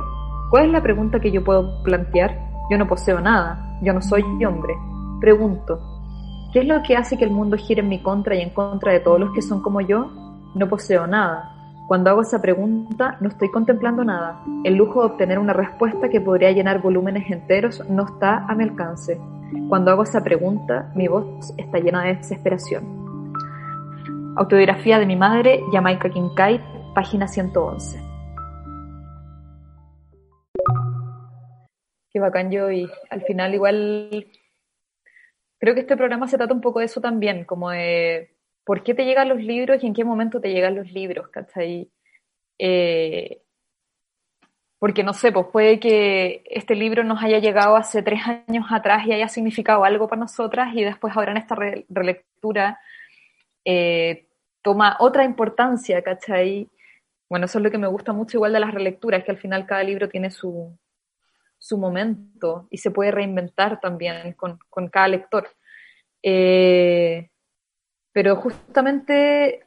¿Cuál 0.51 0.67
es 0.67 0.73
la 0.73 0.83
pregunta 0.83 1.21
que 1.21 1.31
yo 1.31 1.45
puedo 1.45 1.83
plantear? 1.85 2.39
Yo 2.69 2.79
no 2.79 2.87
poseo 2.87 3.21
nada, 3.21 3.79
yo 3.83 3.93
no 3.93 4.03
soy 4.03 4.23
hombre. 4.45 4.75
Pregunto, 5.21 5.81
¿qué 6.53 6.61
es 6.61 6.67
lo 6.67 6.83
que 6.83 6.97
hace 6.97 7.17
que 7.17 7.25
el 7.25 7.31
mundo 7.31 7.57
gire 7.57 7.81
en 7.81 7.89
mi 7.89 8.03
contra 8.03 8.35
y 8.35 8.41
en 8.41 8.51
contra 8.51 8.93
de 8.93 9.01
todos 9.01 9.21
los 9.21 9.33
que 9.33 9.43
son 9.43 9.63
como 9.63 9.81
yo? 9.81 10.11
No 10.55 10.69
poseo 10.69 11.07
nada. 11.07 11.53
Cuando 11.87 12.11
hago 12.11 12.23
esa 12.23 12.43
pregunta, 12.43 13.17
no 13.21 13.29
estoy 13.29 13.51
contemplando 13.51 14.03
nada. 14.03 14.43
El 14.65 14.75
lujo 14.75 15.01
de 15.01 15.07
obtener 15.07 15.39
una 15.39 15.53
respuesta 15.53 16.09
que 16.09 16.21
podría 16.21 16.51
llenar 16.51 16.83
volúmenes 16.83 17.31
enteros 17.31 17.89
no 17.89 18.05
está 18.05 18.45
a 18.49 18.55
mi 18.57 18.65
alcance. 18.65 19.21
Cuando 19.69 19.93
hago 19.93 20.03
esa 20.03 20.25
pregunta, 20.25 20.91
mi 20.97 21.07
voz 21.07 21.55
está 21.57 21.79
llena 21.79 22.03
de 22.03 22.15
desesperación. 22.17 22.85
Autobiografía 24.37 24.99
de 24.99 25.07
mi 25.07 25.15
madre, 25.15 25.61
Jamaica 25.73 26.11
Kincaid, 26.11 26.61
página 26.95 27.29
111. 27.29 28.06
Qué 32.17 32.21
bacán 32.21 32.51
yo 32.51 32.71
y 32.71 32.91
al 33.11 33.21
final 33.25 33.53
igual 33.53 34.27
creo 35.59 35.75
que 35.75 35.81
este 35.81 35.99
programa 35.99 36.27
se 36.27 36.39
trata 36.39 36.55
un 36.55 36.63
poco 36.63 36.79
de 36.79 36.87
eso 36.87 36.99
también, 36.99 37.45
como 37.45 37.69
de 37.69 38.35
por 38.65 38.83
qué 38.83 38.95
te 38.95 39.05
llegan 39.05 39.29
los 39.29 39.37
libros 39.37 39.85
y 39.85 39.87
en 39.87 39.93
qué 39.93 40.03
momento 40.03 40.41
te 40.41 40.51
llegan 40.51 40.77
los 40.77 40.91
libros, 40.91 41.29
¿cachai? 41.29 41.91
Eh, 42.59 43.43
porque 44.79 45.03
no 45.03 45.13
sé, 45.13 45.31
pues 45.31 45.49
puede 45.53 45.79
que 45.79 46.43
este 46.47 46.75
libro 46.75 47.05
nos 47.05 47.23
haya 47.23 47.39
llegado 47.39 47.77
hace 47.77 48.03
tres 48.03 48.23
años 48.27 48.65
atrás 48.71 49.07
y 49.07 49.13
haya 49.13 49.29
significado 49.29 49.85
algo 49.85 50.09
para 50.09 50.21
nosotras 50.21 50.75
y 50.75 50.85
después 50.85 51.15
ahora 51.15 51.33
en 51.33 51.37
esta 51.37 51.55
relectura 51.91 52.81
eh, 53.63 54.27
toma 54.63 54.97
otra 55.01 55.23
importancia, 55.25 56.01
¿cachai? 56.01 56.71
Bueno, 57.29 57.45
eso 57.45 57.59
es 57.59 57.65
lo 57.65 57.71
que 57.71 57.77
me 57.77 57.89
gusta 57.89 58.15
mucho 58.15 58.39
igual 58.39 58.55
de 58.55 58.61
las 58.61 58.73
relecturas, 58.73 59.23
que 59.23 59.33
al 59.33 59.39
final 59.39 59.67
cada 59.67 59.83
libro 59.83 60.09
tiene 60.09 60.31
su, 60.31 60.79
su 61.67 61.79
momento 61.79 62.69
y 62.71 62.79
se 62.79 62.91
puede 62.91 63.11
reinventar 63.11 63.81
también 63.81 64.33
con, 64.35 64.59
con 64.71 64.89
cada 64.89 65.09
lector. 65.09 65.49
Eh, 66.23 67.29
pero 68.13 68.37
justamente, 68.37 69.67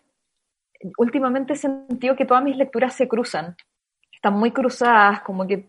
últimamente 0.97 1.53
he 1.53 1.55
sentido 1.55 2.15
que 2.15 2.25
todas 2.25 2.43
mis 2.43 2.57
lecturas 2.57 2.95
se 2.95 3.07
cruzan, 3.07 3.55
están 4.11 4.33
muy 4.33 4.51
cruzadas, 4.51 5.21
como 5.21 5.45
que, 5.45 5.67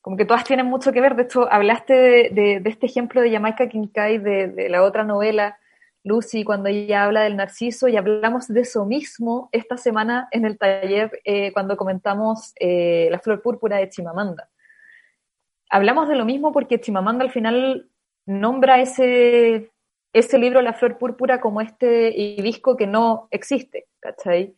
como 0.00 0.16
que 0.16 0.24
todas 0.24 0.44
tienen 0.44 0.66
mucho 0.66 0.92
que 0.92 1.00
ver. 1.00 1.16
De 1.16 1.24
hecho, 1.24 1.50
hablaste 1.50 1.94
de, 1.94 2.60
de, 2.60 2.70
este 2.70 2.86
ejemplo 2.86 3.20
de 3.20 3.32
Jamaica 3.32 3.68
Kincaid, 3.68 4.20
de, 4.20 4.68
la 4.68 4.82
otra 4.82 5.04
novela, 5.04 5.58
Lucy, 6.04 6.44
cuando 6.44 6.68
ella 6.68 7.04
habla 7.04 7.22
del 7.22 7.36
narciso, 7.36 7.88
y 7.88 7.96
hablamos 7.96 8.46
de 8.46 8.60
eso 8.60 8.84
mismo 8.84 9.48
esta 9.52 9.76
semana 9.76 10.28
en 10.30 10.44
el 10.44 10.58
taller 10.58 11.10
eh, 11.24 11.52
cuando 11.52 11.76
comentamos 11.76 12.52
eh, 12.60 13.08
La 13.10 13.18
flor 13.18 13.42
púrpura 13.42 13.78
de 13.78 13.88
Chimamanda. 13.88 14.48
Hablamos 15.70 16.08
de 16.08 16.16
lo 16.16 16.24
mismo 16.24 16.52
porque 16.52 16.80
Chimamanda 16.80 17.24
al 17.24 17.30
final 17.30 17.88
nombra 18.26 18.80
ese, 18.80 19.70
ese 20.12 20.38
libro, 20.38 20.62
La 20.62 20.72
flor 20.72 20.98
púrpura, 20.98 21.40
como 21.40 21.60
este 21.60 22.10
hibisco 22.16 22.76
que 22.76 22.86
no 22.86 23.28
existe, 23.30 23.86
¿cachai? 24.00 24.54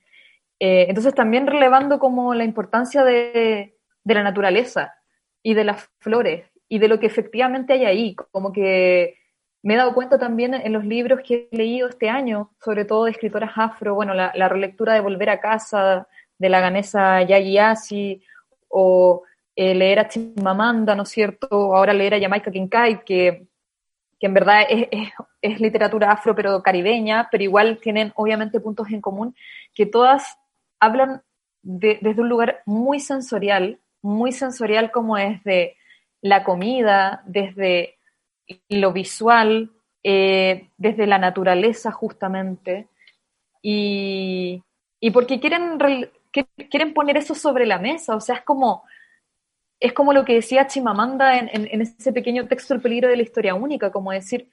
Eh, 0.60 0.86
entonces 0.88 1.14
también 1.14 1.46
relevando 1.46 1.98
como 1.98 2.34
la 2.34 2.44
importancia 2.44 3.04
de, 3.04 3.76
de, 4.04 4.14
la 4.14 4.22
naturaleza 4.22 4.94
y 5.42 5.54
de 5.54 5.64
las 5.64 5.88
flores 6.00 6.50
y 6.68 6.80
de 6.80 6.88
lo 6.88 6.98
que 6.98 7.06
efectivamente 7.06 7.74
hay 7.74 7.84
ahí, 7.84 8.14
como 8.14 8.52
que 8.52 9.16
me 9.62 9.74
he 9.74 9.76
dado 9.76 9.94
cuenta 9.94 10.18
también 10.18 10.54
en 10.54 10.72
los 10.72 10.84
libros 10.84 11.20
que 11.24 11.48
he 11.50 11.56
leído 11.56 11.88
este 11.88 12.08
año, 12.08 12.52
sobre 12.60 12.84
todo 12.84 13.04
de 13.04 13.12
escritoras 13.12 13.52
afro, 13.56 13.94
bueno, 13.94 14.14
la, 14.14 14.32
la 14.34 14.48
relectura 14.48 14.94
de 14.94 15.00
Volver 15.00 15.30
a 15.30 15.40
casa 15.40 16.08
de 16.38 16.48
la 16.48 16.60
ganesa 16.60 17.22
Yagi 17.22 17.58
Asi, 17.58 18.22
o 18.68 19.22
eh, 19.60 19.74
leer 19.74 19.98
a 19.98 20.06
Chimamanda, 20.06 20.94
¿no 20.94 21.02
es 21.02 21.08
cierto? 21.08 21.48
Ahora 21.50 21.92
leer 21.92 22.14
a 22.14 22.20
Jamaica 22.20 22.48
Kincaid, 22.48 22.98
que, 22.98 23.48
que 24.20 24.26
en 24.26 24.32
verdad 24.32 24.62
es, 25.42 25.60
literatura 25.60 26.12
afro 26.12 26.32
pero 26.32 26.62
caribeña, 26.62 27.26
pero 27.28 27.42
igual 27.42 27.80
tienen 27.82 28.12
obviamente 28.14 28.60
puntos 28.60 28.88
en 28.90 29.00
común, 29.00 29.34
que 29.74 29.84
todas 29.84 30.38
hablan 30.78 31.22
de, 31.60 31.98
desde 32.00 32.20
un 32.20 32.28
lugar 32.28 32.62
muy 32.66 33.00
sensorial, 33.00 33.80
muy 34.00 34.30
sensorial 34.30 34.92
como 34.92 35.16
desde 35.16 35.76
la 36.20 36.44
comida, 36.44 37.24
desde 37.26 37.98
lo 38.68 38.92
visual, 38.92 39.72
eh, 40.04 40.68
desde 40.76 41.08
la 41.08 41.18
naturaleza 41.18 41.90
justamente, 41.90 42.86
y, 43.60 44.62
y 45.00 45.10
porque 45.10 45.40
quieren, 45.40 45.80
quieren 46.70 46.94
poner 46.94 47.16
eso 47.16 47.34
sobre 47.34 47.66
la 47.66 47.80
mesa, 47.80 48.14
o 48.14 48.20
sea, 48.20 48.36
es 48.36 48.42
como, 48.42 48.84
es 49.80 49.92
como 49.92 50.12
lo 50.12 50.24
que 50.24 50.34
decía 50.34 50.66
Chimamanda 50.66 51.38
en, 51.38 51.50
en, 51.52 51.80
ese 51.80 52.12
pequeño 52.12 52.48
texto 52.48 52.74
El 52.74 52.80
peligro 52.80 53.08
de 53.08 53.16
la 53.16 53.22
historia 53.22 53.54
única, 53.54 53.92
como 53.92 54.12
decir, 54.12 54.50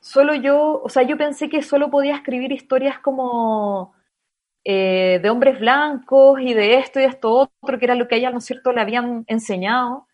solo 0.00 0.34
yo, 0.34 0.80
o 0.82 0.88
sea, 0.88 1.02
yo 1.02 1.16
pensé 1.16 1.48
que 1.48 1.62
solo 1.62 1.90
podía 1.90 2.14
escribir 2.14 2.52
historias 2.52 2.98
como 2.98 3.94
eh, 4.64 5.20
de 5.22 5.30
hombres 5.30 5.60
blancos 5.60 6.40
y 6.40 6.54
de 6.54 6.76
esto 6.76 7.00
y 7.00 7.04
esto 7.04 7.50
otro, 7.62 7.78
que 7.78 7.84
era 7.84 7.94
lo 7.94 8.08
que 8.08 8.16
a 8.16 8.18
ella, 8.18 8.30
¿no 8.30 8.38
es 8.38 8.44
cierto?, 8.44 8.72
le 8.72 8.80
habían 8.80 9.24
enseñado. 9.26 10.06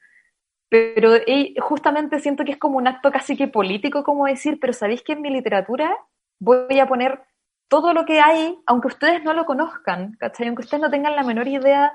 Pero 0.68 1.12
justamente 1.60 2.18
siento 2.18 2.44
que 2.44 2.52
es 2.52 2.58
como 2.58 2.78
un 2.78 2.88
acto 2.88 3.12
casi 3.12 3.36
que 3.36 3.46
político, 3.46 4.04
como 4.04 4.26
decir, 4.26 4.58
pero 4.60 4.72
¿sabéis 4.72 5.02
que 5.02 5.12
en 5.12 5.20
mi 5.22 5.30
literatura 5.30 5.94
voy 6.40 6.80
a 6.80 6.86
poner 6.86 7.22
todo 7.68 7.92
lo 7.92 8.04
que 8.04 8.20
hay, 8.20 8.58
aunque 8.66 8.88
ustedes 8.88 9.22
no 9.22 9.32
lo 9.34 9.46
conozcan, 9.46 10.16
¿cachai? 10.18 10.48
Aunque 10.48 10.62
ustedes 10.62 10.82
no 10.82 10.90
tengan 10.90 11.16
la 11.16 11.22
menor 11.22 11.46
idea 11.48 11.92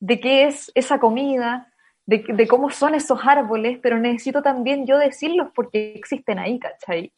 de 0.00 0.18
qué 0.18 0.46
es 0.46 0.72
esa 0.74 0.98
comida, 0.98 1.72
de, 2.06 2.24
de 2.26 2.48
cómo 2.48 2.70
son 2.70 2.94
esos 2.94 3.20
árboles, 3.22 3.78
pero 3.82 3.98
necesito 3.98 4.42
también 4.42 4.86
yo 4.86 4.98
decirlos 4.98 5.48
porque 5.54 5.92
existen 5.94 6.38
ahí, 6.38 6.58
¿cachai? 6.58 7.12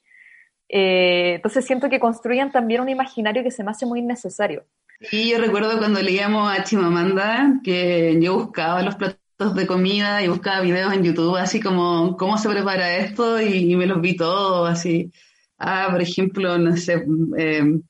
Eh, 0.68 1.35
entonces 1.37 1.64
siento 1.64 1.89
que 1.89 2.01
construyan 2.01 2.51
también 2.51 2.80
un 2.80 2.89
imaginario 2.89 3.43
que 3.43 3.51
se 3.51 3.62
me 3.62 3.70
hace 3.70 3.87
muy 3.87 4.03
necesario. 4.03 4.64
Y 5.11 5.30
yo 5.30 5.39
recuerdo 5.39 5.78
cuando 5.78 6.01
leíamos 6.01 6.51
a 6.51 6.64
Chimamanda 6.64 7.61
que 7.64 8.18
yo 8.20 8.35
buscaba 8.35 8.83
los 8.83 8.95
platos 8.95 9.55
de 9.55 9.66
comida 9.66 10.22
y 10.22 10.28
buscaba 10.28 10.61
videos 10.61 10.93
en 10.93 11.03
YouTube 11.03 11.37
así 11.37 11.61
como 11.61 12.16
cómo 12.16 12.39
se 12.39 12.49
prepara 12.49 12.97
esto 12.97 13.41
y, 13.41 13.72
y 13.72 13.76
me 13.76 13.87
los 13.87 14.01
vi 14.01 14.16
todos 14.16 14.70
así. 14.70 15.11
Ah, 15.59 15.89
por 15.91 16.01
ejemplo, 16.01 16.59
no 16.59 16.76
sé, 16.76 17.05
eh, 17.39 17.80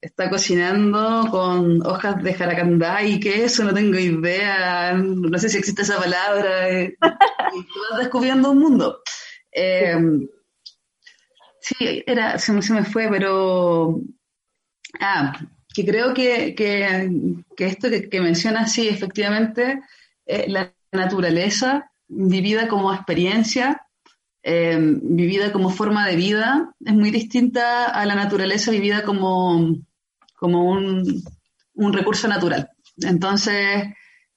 está 0.00 0.30
cocinando 0.30 1.26
con 1.30 1.84
hojas 1.86 2.22
de 2.22 2.34
jaracandá 2.34 3.02
y 3.02 3.18
queso, 3.18 3.64
no 3.64 3.74
tengo 3.74 3.98
idea, 3.98 4.92
no 4.94 5.38
sé 5.38 5.48
si 5.48 5.58
existe 5.58 5.82
esa 5.82 5.98
palabra, 5.98 6.68
eh, 6.70 6.96
vas 7.00 7.98
descubriendo 7.98 8.50
un 8.50 8.58
mundo. 8.58 9.00
Eh, 9.50 9.96
sí, 11.60 12.02
era, 12.06 12.38
se, 12.38 12.60
se 12.62 12.72
me 12.72 12.84
fue, 12.84 13.08
pero... 13.08 14.00
Ah, 15.00 15.38
que 15.74 15.84
creo 15.84 16.14
que, 16.14 16.54
que, 16.54 17.10
que 17.56 17.66
esto 17.66 17.90
que, 17.90 18.08
que 18.08 18.20
mencionas, 18.20 18.72
sí, 18.72 18.88
efectivamente, 18.88 19.80
eh, 20.26 20.46
la 20.48 20.74
naturaleza 20.92 21.90
vivida 22.08 22.68
como 22.68 22.92
experiencia, 22.92 23.82
eh, 24.42 24.78
vivida 24.80 25.52
como 25.52 25.70
forma 25.70 26.06
de 26.06 26.16
vida, 26.16 26.74
es 26.84 26.94
muy 26.94 27.10
distinta 27.10 27.86
a 27.86 28.06
la 28.06 28.14
naturaleza 28.14 28.70
vivida 28.70 29.02
como, 29.04 29.76
como 30.38 30.70
un, 30.70 31.22
un 31.74 31.92
recurso 31.92 32.28
natural. 32.28 32.70
Entonces, 32.96 33.84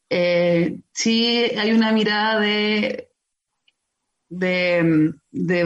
eh, 0.09 0.79
sí 0.93 1.51
hay 1.57 1.71
una 1.71 1.91
mirada 1.91 2.39
de 2.39 3.11
de, 4.31 5.63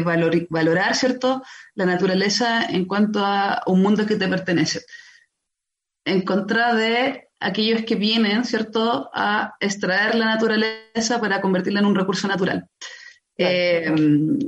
valorar, 0.49 0.95
¿cierto?, 0.95 1.43
la 1.75 1.85
naturaleza 1.85 2.65
en 2.65 2.85
cuanto 2.85 3.23
a 3.23 3.61
un 3.67 3.81
mundo 3.81 4.05
que 4.05 4.15
te 4.15 4.27
pertenece. 4.27 4.81
En 6.03 6.21
contra 6.21 6.73
de 6.73 7.29
aquellos 7.39 7.83
que 7.83 7.95
vienen, 7.95 8.43
¿cierto?, 8.43 9.09
a 9.13 9.55
extraer 9.59 10.15
la 10.15 10.25
naturaleza 10.25 11.21
para 11.21 11.41
convertirla 11.41 11.79
en 11.79 11.85
un 11.85 11.95
recurso 11.95 12.27
natural. 12.27 12.67
Eh, 13.37 13.93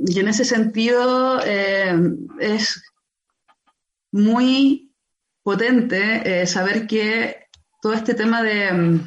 y 0.06 0.18
en 0.18 0.28
ese 0.28 0.44
sentido 0.44 1.40
eh, 1.44 1.94
es 2.40 2.82
muy 4.10 4.87
potente 5.48 6.42
eh, 6.42 6.46
saber 6.46 6.86
que 6.86 7.46
todo 7.80 7.94
este 7.94 8.12
tema 8.12 8.42
de 8.42 9.00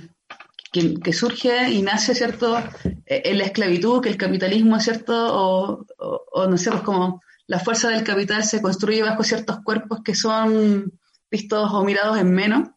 que, 0.71 1.13
surge 1.13 1.69
y 1.69 1.83
nace, 1.83 2.15
¿cierto?, 2.15 2.57
en 3.05 3.37
la 3.37 3.43
esclavitud, 3.43 4.01
que 4.01 4.09
el 4.09 4.17
capitalismo, 4.17 4.79
¿cierto?, 4.79 5.13
o, 5.15 5.85
o, 5.99 6.47
no 6.47 6.57
sé, 6.57 6.71
pues 6.71 6.81
como 6.81 7.21
la 7.45 7.59
fuerza 7.59 7.89
del 7.89 8.03
capital 8.03 8.43
se 8.43 8.59
construye 8.59 9.03
bajo 9.03 9.23
ciertos 9.23 9.59
cuerpos 9.63 9.99
que 10.03 10.15
son 10.15 10.91
vistos 11.29 11.71
o 11.71 11.83
mirados 11.83 12.17
en 12.17 12.33
menos. 12.33 12.69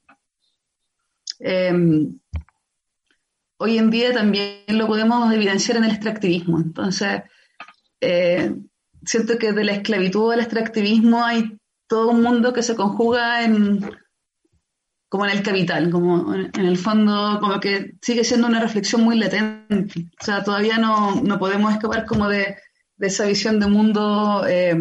hoy 3.57 3.79
en 3.79 3.91
día 3.91 4.13
también 4.13 4.65
lo 4.69 4.87
podemos 4.87 5.33
evidenciar 5.33 5.79
en 5.79 5.85
el 5.85 5.93
extractivismo. 5.93 6.59
Entonces, 6.59 7.23
eh, 8.03 8.55
siento 9.07 9.39
que 9.39 9.53
de 9.53 9.65
la 9.65 9.73
esclavitud 9.73 10.35
al 10.35 10.41
extractivismo 10.41 11.25
hay 11.25 11.59
todo 11.87 12.11
un 12.11 12.23
mundo 12.23 12.53
que 12.53 12.63
se 12.63 12.77
conjuga 12.77 13.45
en 13.45 13.81
como 15.09 15.27
en 15.27 15.31
el 15.31 15.45
capital, 15.45 15.91
como 15.91 16.35
en, 16.35 16.51
el 16.57 16.77
fondo, 16.77 17.39
como 17.41 17.61
que 17.61 17.93
sigue 18.03 18.25
siendo 18.25 18.49
una 18.49 18.59
reflexión 18.59 19.03
muy 19.03 19.17
latente. 19.17 20.09
O 20.21 20.25
sea, 20.25 20.43
todavía 20.43 20.77
no, 20.77 21.23
podemos 21.39 21.73
escapar 21.73 22.05
como 22.05 22.29
de, 22.29 22.57
esa 22.99 23.25
visión 23.25 23.61
de 23.61 23.69
mundo 23.69 24.45
eh, 24.49 24.77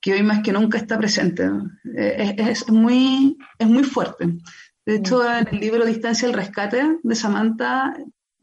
que 0.00 0.14
hoy 0.14 0.22
más 0.22 0.42
que 0.42 0.52
nunca 0.52 0.78
está 0.78 0.96
presente. 0.96 1.50
Eh, 1.94 2.36
es, 2.38 2.70
muy, 2.70 3.36
es 3.58 3.68
muy 3.68 3.84
fuerte. 3.84 4.38
De 4.86 4.94
hecho, 4.94 5.22
en 5.30 5.48
el 5.48 5.60
libro 5.60 5.84
Distancia 5.84 6.26
al 6.26 6.34
Rescate 6.34 7.00
de 7.02 7.14
Samantha 7.14 7.94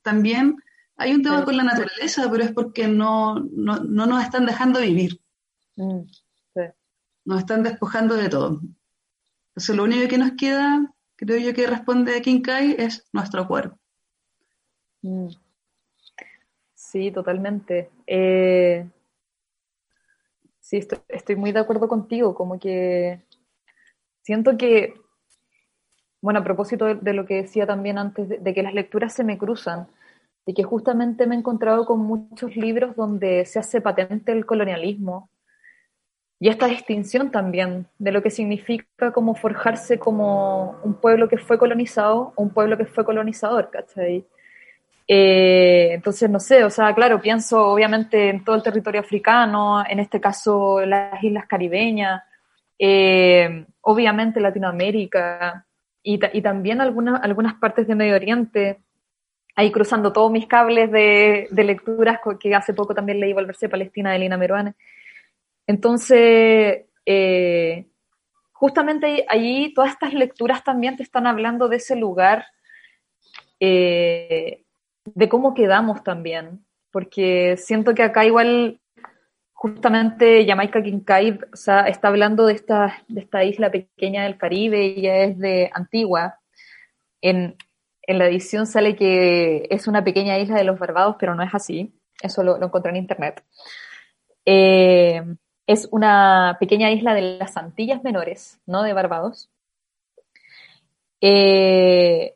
también 0.04 0.58
hay 0.98 1.14
un 1.14 1.24
tema 1.24 1.46
con 1.46 1.58
la 1.58 1.64
naturaleza, 1.64 2.30
pero 2.30 2.44
es 2.44 2.52
porque 2.52 2.88
no, 2.88 3.40
no, 3.40 3.80
nos 3.80 4.24
están 4.24 4.46
dejando 4.46 4.82
vivir. 4.82 5.20
Nos 7.28 7.40
están 7.40 7.62
despojando 7.62 8.16
de 8.16 8.30
todo. 8.30 8.62
Entonces, 9.50 9.76
lo 9.76 9.84
único 9.84 10.08
que 10.08 10.18
nos 10.18 10.32
queda, 10.32 10.94
creo 11.18 11.38
yo 11.38 11.54
que 11.54 11.68
responde 11.68 12.22
Kinkai, 12.22 12.78
es 12.80 13.06
nuestro 13.12 13.46
cuerpo. 13.46 13.78
Mm. 15.02 15.28
Sí, 16.74 17.12
totalmente. 17.12 17.90
Eh, 18.08 18.88
sí, 20.62 20.80
estoy, 21.10 21.36
muy 21.36 21.52
de 21.52 21.60
acuerdo 21.60 21.90
contigo, 21.90 22.34
como 22.34 22.58
que 22.58 23.22
siento 24.22 24.58
que 24.58 24.94
bueno, 26.22 26.40
a 26.40 26.44
propósito 26.46 26.96
de, 26.96 27.14
lo 27.14 27.26
que 27.26 27.42
decía 27.42 27.68
también 27.68 27.98
antes, 27.98 28.42
de, 28.42 28.54
que 28.54 28.64
las 28.64 28.74
lecturas 28.74 29.14
se 29.14 29.26
me 29.26 29.38
cruzan, 29.38 29.88
y 30.46 30.54
que 30.54 30.64
justamente 30.64 31.28
me 31.28 31.36
he 31.36 31.40
encontrado 31.40 31.86
con 31.86 32.00
muchos 32.00 32.56
libros 32.56 32.96
donde 32.96 33.44
se 33.46 33.60
hace 33.60 33.82
patente 33.82 34.32
el 34.32 34.46
colonialismo 34.46 35.30
y 36.40 36.50
esta 36.50 36.68
distinción 36.68 37.32
también 37.32 37.88
de 37.98 38.12
lo 38.12 38.22
que 38.22 38.30
significa 38.30 39.12
como 39.12 39.36
forjarse 39.36 39.98
como 39.98 40.80
un 40.84 40.94
pueblo 40.96 41.28
que 41.28 41.38
fue 41.38 41.58
colonizado 41.58 42.34
un 42.36 42.52
pueblo 42.52 42.78
que 42.78 42.86
fue 42.86 43.06
colonizador, 43.06 43.70
¿cachai? 43.72 44.26
Eh, 45.08 45.90
entonces, 45.94 46.30
no 46.30 46.40
sé, 46.40 46.64
o 46.66 46.70
sea, 46.70 46.94
claro, 46.94 47.22
pienso 47.22 47.68
obviamente 47.68 48.30
en 48.30 48.44
todo 48.44 48.56
el 48.56 48.64
territorio 48.64 49.02
africano, 49.02 49.84
en 49.88 50.00
este 50.00 50.20
caso 50.20 50.86
las 50.86 51.24
islas 51.24 51.46
caribeñas, 51.48 52.24
eh, 52.78 53.66
obviamente 53.82 54.42
Latinoamérica, 54.42 55.66
y, 56.04 56.42
también 56.42 56.80
algunas, 56.80 57.22
algunas 57.22 57.56
partes 57.56 57.86
de 57.86 57.96
Medio 57.96 58.16
Oriente, 58.16 58.80
ahí 59.56 59.72
cruzando 59.72 60.14
todos 60.14 60.32
mis 60.32 60.48
cables 60.48 60.90
de, 60.90 61.50
lecturas 61.52 62.20
que 62.40 62.56
hace 62.56 62.74
poco 62.74 62.96
también 62.96 63.20
leí 63.20 63.34
Volverse 63.34 63.68
Palestina 63.68 64.14
de 64.14 64.20
Lina 64.20 64.38
Meruane. 64.38 64.76
Entonces, 65.68 66.86
eh, 67.06 67.88
justamente 68.54 69.26
allí 69.30 69.74
todas 69.74 69.92
estas 69.92 70.14
lecturas 70.14 70.64
también 70.64 70.96
te 70.96 71.04
están 71.04 71.28
hablando 71.28 71.68
de 71.68 71.76
ese 71.76 71.96
lugar, 71.96 72.46
eh, 73.60 74.64
de 75.06 75.30
cómo 75.30 75.54
quedamos 75.54 76.04
también, 76.04 76.66
porque 76.92 77.56
siento 77.58 77.94
que 77.94 78.04
acá 78.04 78.26
igual 78.26 78.80
justamente 79.54 80.46
Jamaica 80.46 80.84
Kincaid 80.84 81.44
está 81.52 82.08
hablando 82.08 82.46
de 82.46 82.54
esta, 82.54 83.04
de 83.08 83.22
esta 83.22 83.44
isla 83.44 83.72
pequeña 83.72 84.24
del 84.24 84.38
Caribe, 84.38 84.86
ella 84.86 85.24
es 85.24 85.38
de 85.38 85.70
Antigua. 85.74 86.40
En, 87.22 87.56
la 88.08 88.28
edición 88.28 88.68
sale 88.68 88.96
que 88.96 89.68
es 89.70 89.88
una 89.88 90.04
pequeña 90.04 90.40
isla 90.40 90.56
de 90.56 90.64
los 90.64 90.80
Barbados, 90.80 91.18
pero 91.20 91.36
no 91.36 91.44
es 91.44 91.54
así. 91.54 91.94
Eso 92.22 92.42
lo, 92.42 92.64
encontré 92.64 92.92
en 92.92 92.98
internet. 92.98 93.44
Eh, 94.46 95.22
es 95.68 95.90
una 95.92 96.58
pequeña 96.60 96.92
isla 96.92 97.14
de 97.14 97.38
las 97.38 97.58
Antillas 97.58 98.04
Menores, 98.04 98.60
no 98.66 98.84
de 98.84 98.94
Barbados. 98.94 99.50
Eh, 101.20 102.36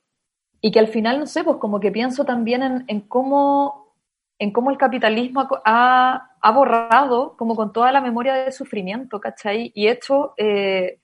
y 0.60 0.72
que 0.72 0.80
al 0.80 0.90
final, 0.90 1.20
no 1.20 1.26
sé, 1.26 1.44
pues 1.44 1.58
como 1.58 1.80
que 1.80 1.92
pienso 1.92 2.26
también 2.26 2.86
en, 2.88 3.02
cómo 3.02 3.96
en 4.38 4.52
cómo 4.52 4.72
el 4.72 4.78
capitalismo 4.78 5.48
ha, 5.66 6.30
borrado 6.54 7.38
como 7.38 7.56
con 7.56 7.72
toda 7.72 7.92
la 7.92 8.02
memoria 8.02 8.34
de 8.34 8.52
sufrimiento, 8.52 9.20
¿cachai? 9.20 9.72
Y 9.76 9.88
hecho 9.88 10.34
eh, 10.38 11.00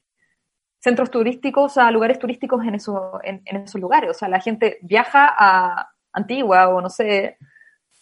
centros 0.79 1.11
turísticos, 1.11 1.77
a 1.77 1.91
lugares 1.91 2.19
turísticos 2.19 2.61
en, 2.63 3.41
en, 3.45 3.55
esos 3.57 3.79
lugares. 3.79 4.09
O 4.09 4.13
sea, 4.13 4.27
la 4.27 4.39
gente 4.39 4.79
viaja 4.81 5.33
a 5.37 5.91
Antigua 6.13 6.69
o 6.69 6.81
no 6.81 6.89
sé, 6.89 7.37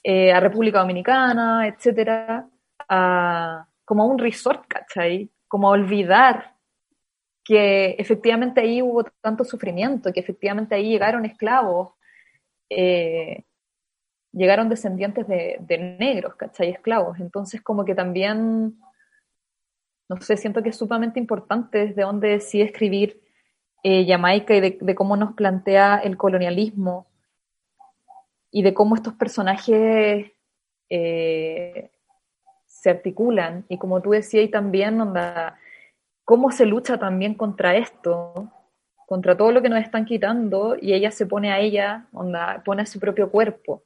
eh, 0.04 0.32
a 0.34 0.40
República 0.40 0.80
Dominicana, 0.80 1.68
etcétera, 1.68 2.48
como 3.86 4.06
un 4.06 4.18
resort, 4.18 4.66
¿cachai? 4.68 5.32
Como 5.48 5.70
olvidar 5.70 6.56
que 7.44 7.92
efectivamente 8.00 8.60
ahí 8.62 8.82
hubo 8.82 9.04
tanto 9.22 9.44
sufrimiento, 9.44 10.12
que 10.12 10.20
efectivamente 10.20 10.76
ahí 10.76 10.90
llegaron 10.90 11.26
esclavos. 11.26 11.94
Eh, 12.70 13.46
llegaron 14.36 14.68
descendientes 14.68 15.28
de, 15.28 15.96
negros, 16.00 16.36
¿cachai? 16.36 16.70
Esclavos. 16.70 17.20
Entonces, 17.20 17.62
como 17.62 17.86
que 17.86 17.96
también, 17.96 18.78
no 20.10 20.22
sé, 20.22 20.36
siento 20.36 20.62
que 20.62 20.70
es 20.70 20.78
sumamente 20.78 21.20
importante 21.20 21.88
desde 21.88 22.02
donde 22.02 22.40
sí 22.42 22.62
escribir 22.62 23.22
eh, 23.84 24.06
Jamaica 24.08 24.56
y 24.56 24.60
de, 24.62 24.96
cómo 24.96 25.16
nos 25.16 25.34
plantea 25.36 26.00
el 26.04 26.18
colonialismo 26.18 27.08
y 28.52 28.64
de 28.64 28.74
cómo 28.74 28.96
estos 28.96 29.14
personajes 29.14 30.32
eh, 30.90 31.92
se 32.86 32.92
articulan. 32.92 33.66
Y 33.68 33.80
como 33.80 34.00
tú 34.04 34.12
decías, 34.12 34.46
y 34.46 34.48
también, 34.48 35.02
onda, 35.02 35.58
cómo 36.24 36.52
se 36.52 36.68
lucha 36.68 37.00
también 37.00 37.34
contra 37.34 37.76
esto, 37.76 38.52
contra 39.08 39.36
todo 39.36 39.52
lo 39.52 39.64
que 39.64 39.70
nos 39.70 39.82
están 39.82 40.06
quitando, 40.06 40.78
y 40.80 40.94
ella 40.94 41.10
se 41.10 41.26
pone 41.26 41.52
a 41.52 41.60
ella, 41.60 42.06
onda, 42.14 42.62
pone 42.64 42.84
a 42.84 42.86
su 42.86 43.00
propio 43.00 43.32
cuerpo. 43.32 43.82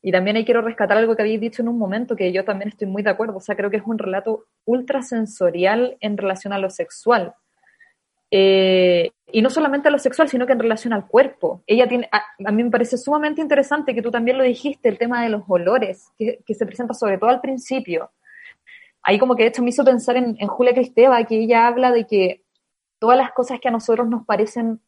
Y 0.00 0.12
también 0.12 0.36
ahí 0.36 0.44
quiero 0.44 0.62
rescatar 0.62 0.96
algo 0.96 1.16
que 1.16 1.22
habéis 1.22 1.40
dicho 1.40 1.62
en 1.62 1.68
un 1.68 1.78
momento, 1.78 2.14
que 2.14 2.30
yo 2.32 2.44
también 2.44 2.68
estoy 2.68 2.86
muy 2.86 3.02
de 3.02 3.10
acuerdo. 3.10 3.38
O 3.38 3.40
sea, 3.40 3.56
creo 3.56 3.70
que 3.70 3.78
es 3.78 3.82
un 3.84 3.98
relato 3.98 4.44
ultrasensorial 4.66 5.96
en 5.98 6.16
relación 6.16 6.52
a 6.52 6.58
lo 6.58 6.70
sexual. 6.70 7.34
Eh, 8.30 9.10
y 9.32 9.42
no 9.42 9.50
solamente 9.50 9.88
a 9.88 9.90
lo 9.90 9.98
sexual, 9.98 10.28
sino 10.28 10.46
que 10.46 10.52
en 10.52 10.60
relación 10.60 10.92
al 10.92 11.06
cuerpo. 11.06 11.62
Ella 11.66 11.88
tiene, 11.88 12.08
a, 12.12 12.52
mí 12.52 12.62
me 12.62 12.70
parece 12.70 12.98
sumamente 12.98 13.40
interesante 13.40 13.94
que 13.94 14.02
tú 14.02 14.10
también 14.10 14.38
lo 14.38 14.44
dijiste, 14.44 14.88
el 14.88 14.98
tema 14.98 15.22
de 15.22 15.28
los 15.28 15.42
olores, 15.48 16.08
que, 16.18 16.38
se 16.54 16.66
presenta 16.66 16.94
sobre 16.94 17.18
todo 17.18 17.30
al 17.30 17.40
principio. 17.40 18.10
Ahí 19.04 19.18
como 19.18 19.36
que 19.36 19.42
de 19.42 19.50
hecho 19.50 19.62
me 19.62 19.68
hizo 19.68 19.84
pensar 19.84 20.16
en, 20.16 20.34
Julia 20.48 20.74
Cristeva, 20.74 21.22
que 21.24 21.38
ella 21.38 21.66
habla 21.66 21.92
de 21.92 22.06
que 22.06 22.42
todas 22.98 23.18
las 23.18 23.32
cosas 23.32 23.60
que 23.60 23.68
a 23.68 23.70
nosotros 23.70 24.08
nos 24.08 24.24
parecen 24.24 24.80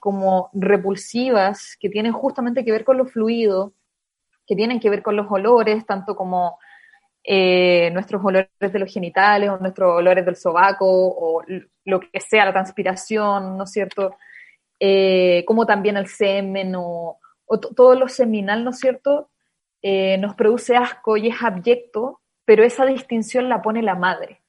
como 0.00 0.50
repulsivas, 0.54 1.76
que 1.78 1.90
tienen 1.90 2.12
justamente 2.12 2.64
que 2.64 2.72
ver 2.72 2.84
con 2.84 2.96
lo 2.96 3.04
fluido, 3.04 3.74
que 4.46 4.56
tienen 4.56 4.80
que 4.80 4.88
ver 4.88 5.02
con 5.02 5.14
los 5.14 5.30
olores, 5.30 5.84
tanto 5.84 6.16
como 6.16 6.58
eh, 7.22 7.90
nuestros 7.92 8.24
olores 8.24 8.48
de 8.58 8.78
los 8.78 8.92
genitales 8.92 9.50
o 9.50 9.58
nuestros 9.58 9.94
olores 9.94 10.24
del 10.24 10.36
sobaco 10.36 10.86
o 10.88 11.44
lo 11.84 12.00
que 12.00 12.18
sea, 12.18 12.46
la 12.46 12.52
transpiración, 12.52 13.58
¿no 13.58 13.64
es 13.64 13.72
cierto? 13.72 14.16
Eh, 14.80 15.44
como 15.46 15.66
también 15.66 15.98
el 15.98 16.06
semen 16.06 16.74
o, 16.76 17.18
todo 17.76 17.94
lo 17.94 18.08
seminal, 18.08 18.64
¿no 18.64 18.70
es 18.70 18.78
cierto? 18.78 19.30
Eh, 19.82 20.16
nos 20.18 20.34
produce 20.34 20.76
asco 20.76 21.16
y 21.18 21.28
es 21.28 21.42
abyecto, 21.42 22.20
pero 22.50 22.64
esa 22.64 22.84
distinción 22.84 23.48
la 23.48 23.62
pone 23.62 23.80
la 23.80 23.94
madre. 23.94 24.40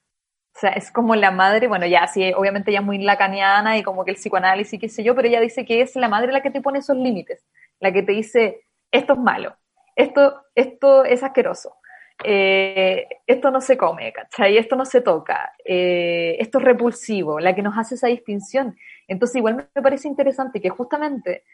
O 0.56 0.58
sea, 0.58 0.70
es 0.70 0.90
como 0.90 1.14
la 1.14 1.30
madre, 1.30 1.68
bueno, 1.68 1.86
ya 1.86 2.08
sí, 2.08 2.32
obviamente 2.32 2.72
ya 2.72 2.80
muy 2.80 2.98
lacaniana 2.98 3.78
y 3.78 3.84
como 3.84 4.04
que 4.04 4.10
el 4.10 4.16
psicoanálisis, 4.16 4.80
qué 4.80 4.88
sé 4.88 5.04
yo, 5.04 5.14
pero 5.14 5.28
ella 5.28 5.40
dice 5.40 5.64
que 5.64 5.82
es 5.82 5.94
la 5.94 6.08
madre 6.08 6.32
la 6.32 6.42
que 6.42 6.50
te 6.50 6.60
pone 6.60 6.80
esos 6.80 6.96
límites, 6.96 7.46
la 7.78 7.92
que 7.92 8.02
te 8.02 8.10
dice, 8.10 8.64
esto 8.90 9.12
es 9.12 9.18
malo, 9.20 9.56
esto, 9.94 10.42
esto 10.56 11.04
es 11.04 11.22
asqueroso. 11.22 11.76
eh, 12.24 13.06
esto 13.24 13.52
no 13.52 13.60
se 13.60 13.76
come, 13.76 14.12
¿cachai? 14.12 14.58
Esto 14.58 14.74
no 14.74 14.84
se 14.84 15.00
toca, 15.00 15.52
eh, 15.64 16.36
esto 16.40 16.58
es 16.58 16.64
repulsivo, 16.64 17.38
la 17.38 17.54
que 17.54 17.62
nos 17.62 17.78
hace 17.78 17.94
esa 17.94 18.08
distinción. 18.08 18.76
Entonces 19.06 19.36
igual 19.36 19.68
me 19.72 19.82
parece 19.82 20.08
interesante 20.08 20.60
que 20.60 20.70
justamente 20.70 21.44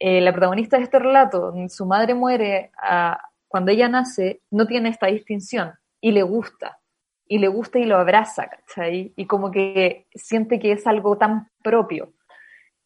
eh, 0.00 0.20
la 0.20 0.32
protagonista 0.32 0.76
de 0.76 0.82
este 0.82 0.98
relato, 0.98 1.54
su 1.68 1.86
madre 1.86 2.14
muere 2.14 2.72
cuando 3.46 3.70
ella 3.70 3.88
nace, 3.88 4.40
no 4.50 4.66
tiene 4.66 4.88
esta 4.88 5.06
distinción 5.06 5.72
y 6.04 6.12
le 6.12 6.22
gusta, 6.22 6.80
y 7.26 7.38
le 7.38 7.48
gusta 7.48 7.78
y 7.78 7.84
lo 7.84 7.96
abraza, 7.96 8.48
¿cachai? 8.48 9.12
Y 9.16 9.26
como 9.26 9.50
que 9.50 10.06
siente 10.14 10.58
que 10.58 10.72
es 10.72 10.86
algo 10.86 11.16
tan 11.18 11.48
propio. 11.62 12.12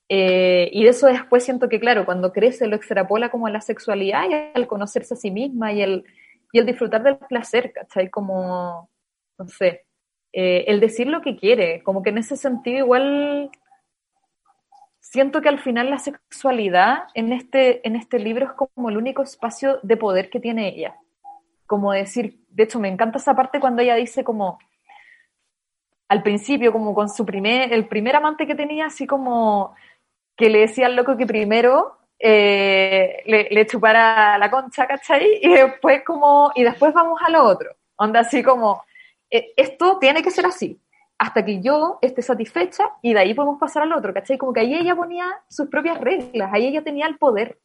y 0.09 0.85
de 0.85 0.89
eso 0.89 1.07
después 1.07 1.45
siento 1.45 1.69
que, 1.69 1.81
claro, 1.81 2.07
cuando 2.07 2.33
crece 2.33 2.67
lo 2.67 2.77
extrapola 2.77 3.31
como 3.31 3.47
a 3.47 3.51
la 3.51 3.61
sexualidad 3.61 4.25
y 4.31 4.59
al 4.59 4.67
conocerse 4.67 5.15
a 5.15 5.17
sí 5.17 5.31
misma 5.31 5.73
y 5.73 5.83
el 5.83 6.05
y 6.53 6.59
el 6.59 6.67
disfrutar 6.67 7.03
del 7.03 7.19
placer, 7.19 7.73
¿cachai? 7.73 8.11
Como, 8.11 8.91
no 9.39 9.49
sé, 9.49 9.87
eh, 10.33 10.65
el 10.69 10.81
decir 10.81 11.07
lo 11.07 11.21
que 11.21 11.37
quiere, 11.37 11.83
como 11.83 12.03
que 12.03 12.11
en 12.11 12.19
ese 12.19 12.37
sentido 12.37 12.79
igual 12.79 13.51
siento 15.01 15.41
que 15.41 15.49
al 15.49 15.59
final 15.59 15.91
la 15.91 15.99
sexualidad 15.99 17.05
en 17.15 17.33
este, 17.33 17.87
en 17.87 17.97
este 17.97 18.19
libro 18.19 18.47
es 18.47 18.53
como 18.53 18.91
el 18.91 18.97
único 18.97 19.23
espacio 19.23 19.79
de 19.83 19.97
poder 19.97 20.31
que 20.31 20.41
tiene 20.41 20.69
ella. 20.69 20.97
Como 21.69 21.93
decir, 21.93 22.41
de 22.49 22.65
hecho 22.65 22.81
me 22.81 22.89
encanta 22.89 23.19
esa 23.19 23.37
parte 23.37 23.61
cuando 23.61 23.83
ella 23.83 23.95
dice 23.95 24.25
como, 24.25 24.59
al 26.09 26.23
principio, 26.23 26.73
como 26.73 26.95
con 26.95 27.09
su 27.11 27.25
primer, 27.25 27.73
el 27.73 27.87
primer 27.87 28.17
amante 28.17 28.47
que 28.47 28.55
tenía, 28.55 28.87
así 28.87 29.07
como 29.07 29.77
que 30.35 30.49
le 30.49 30.61
decía 30.61 30.87
al 30.87 30.97
loco 30.97 31.17
que 31.17 31.27
primero 31.27 31.99
eh, 32.19 33.23
le, 33.27 33.67
chupara 33.67 34.39
la 34.39 34.51
concha, 34.51 34.87
¿cachai? 34.87 35.41
Y 35.43 35.53
después 35.53 36.03
como, 36.07 36.51
y 36.55 36.65
después 36.65 36.95
vamos 36.95 37.21
a 37.23 37.31
lo 37.31 37.45
otro. 37.45 37.71
Onda 37.97 38.21
así 38.21 38.43
como, 38.43 38.83
eh, 39.31 39.53
esto 39.57 39.99
tiene 39.99 40.23
que 40.23 40.31
ser 40.31 40.47
así, 40.47 40.81
hasta 41.19 41.45
que 41.45 41.61
yo 41.61 41.99
esté 42.01 42.23
satisfecha 42.23 42.85
y 43.03 43.13
de 43.13 43.21
ahí 43.21 43.35
podemos 43.35 43.59
pasar 43.59 43.83
al 43.83 43.93
otro, 43.93 44.15
¿cachai? 44.15 44.39
Como 44.39 44.55
que 44.55 44.61
ahí 44.61 44.75
ella 44.75 44.97
ponía 44.97 45.27
sus 45.49 45.69
propias 45.69 46.01
reglas, 46.01 46.51
ahí 46.51 46.69
ella 46.69 46.83
tenía 46.83 47.07
el 47.07 47.19
poder. 47.19 47.59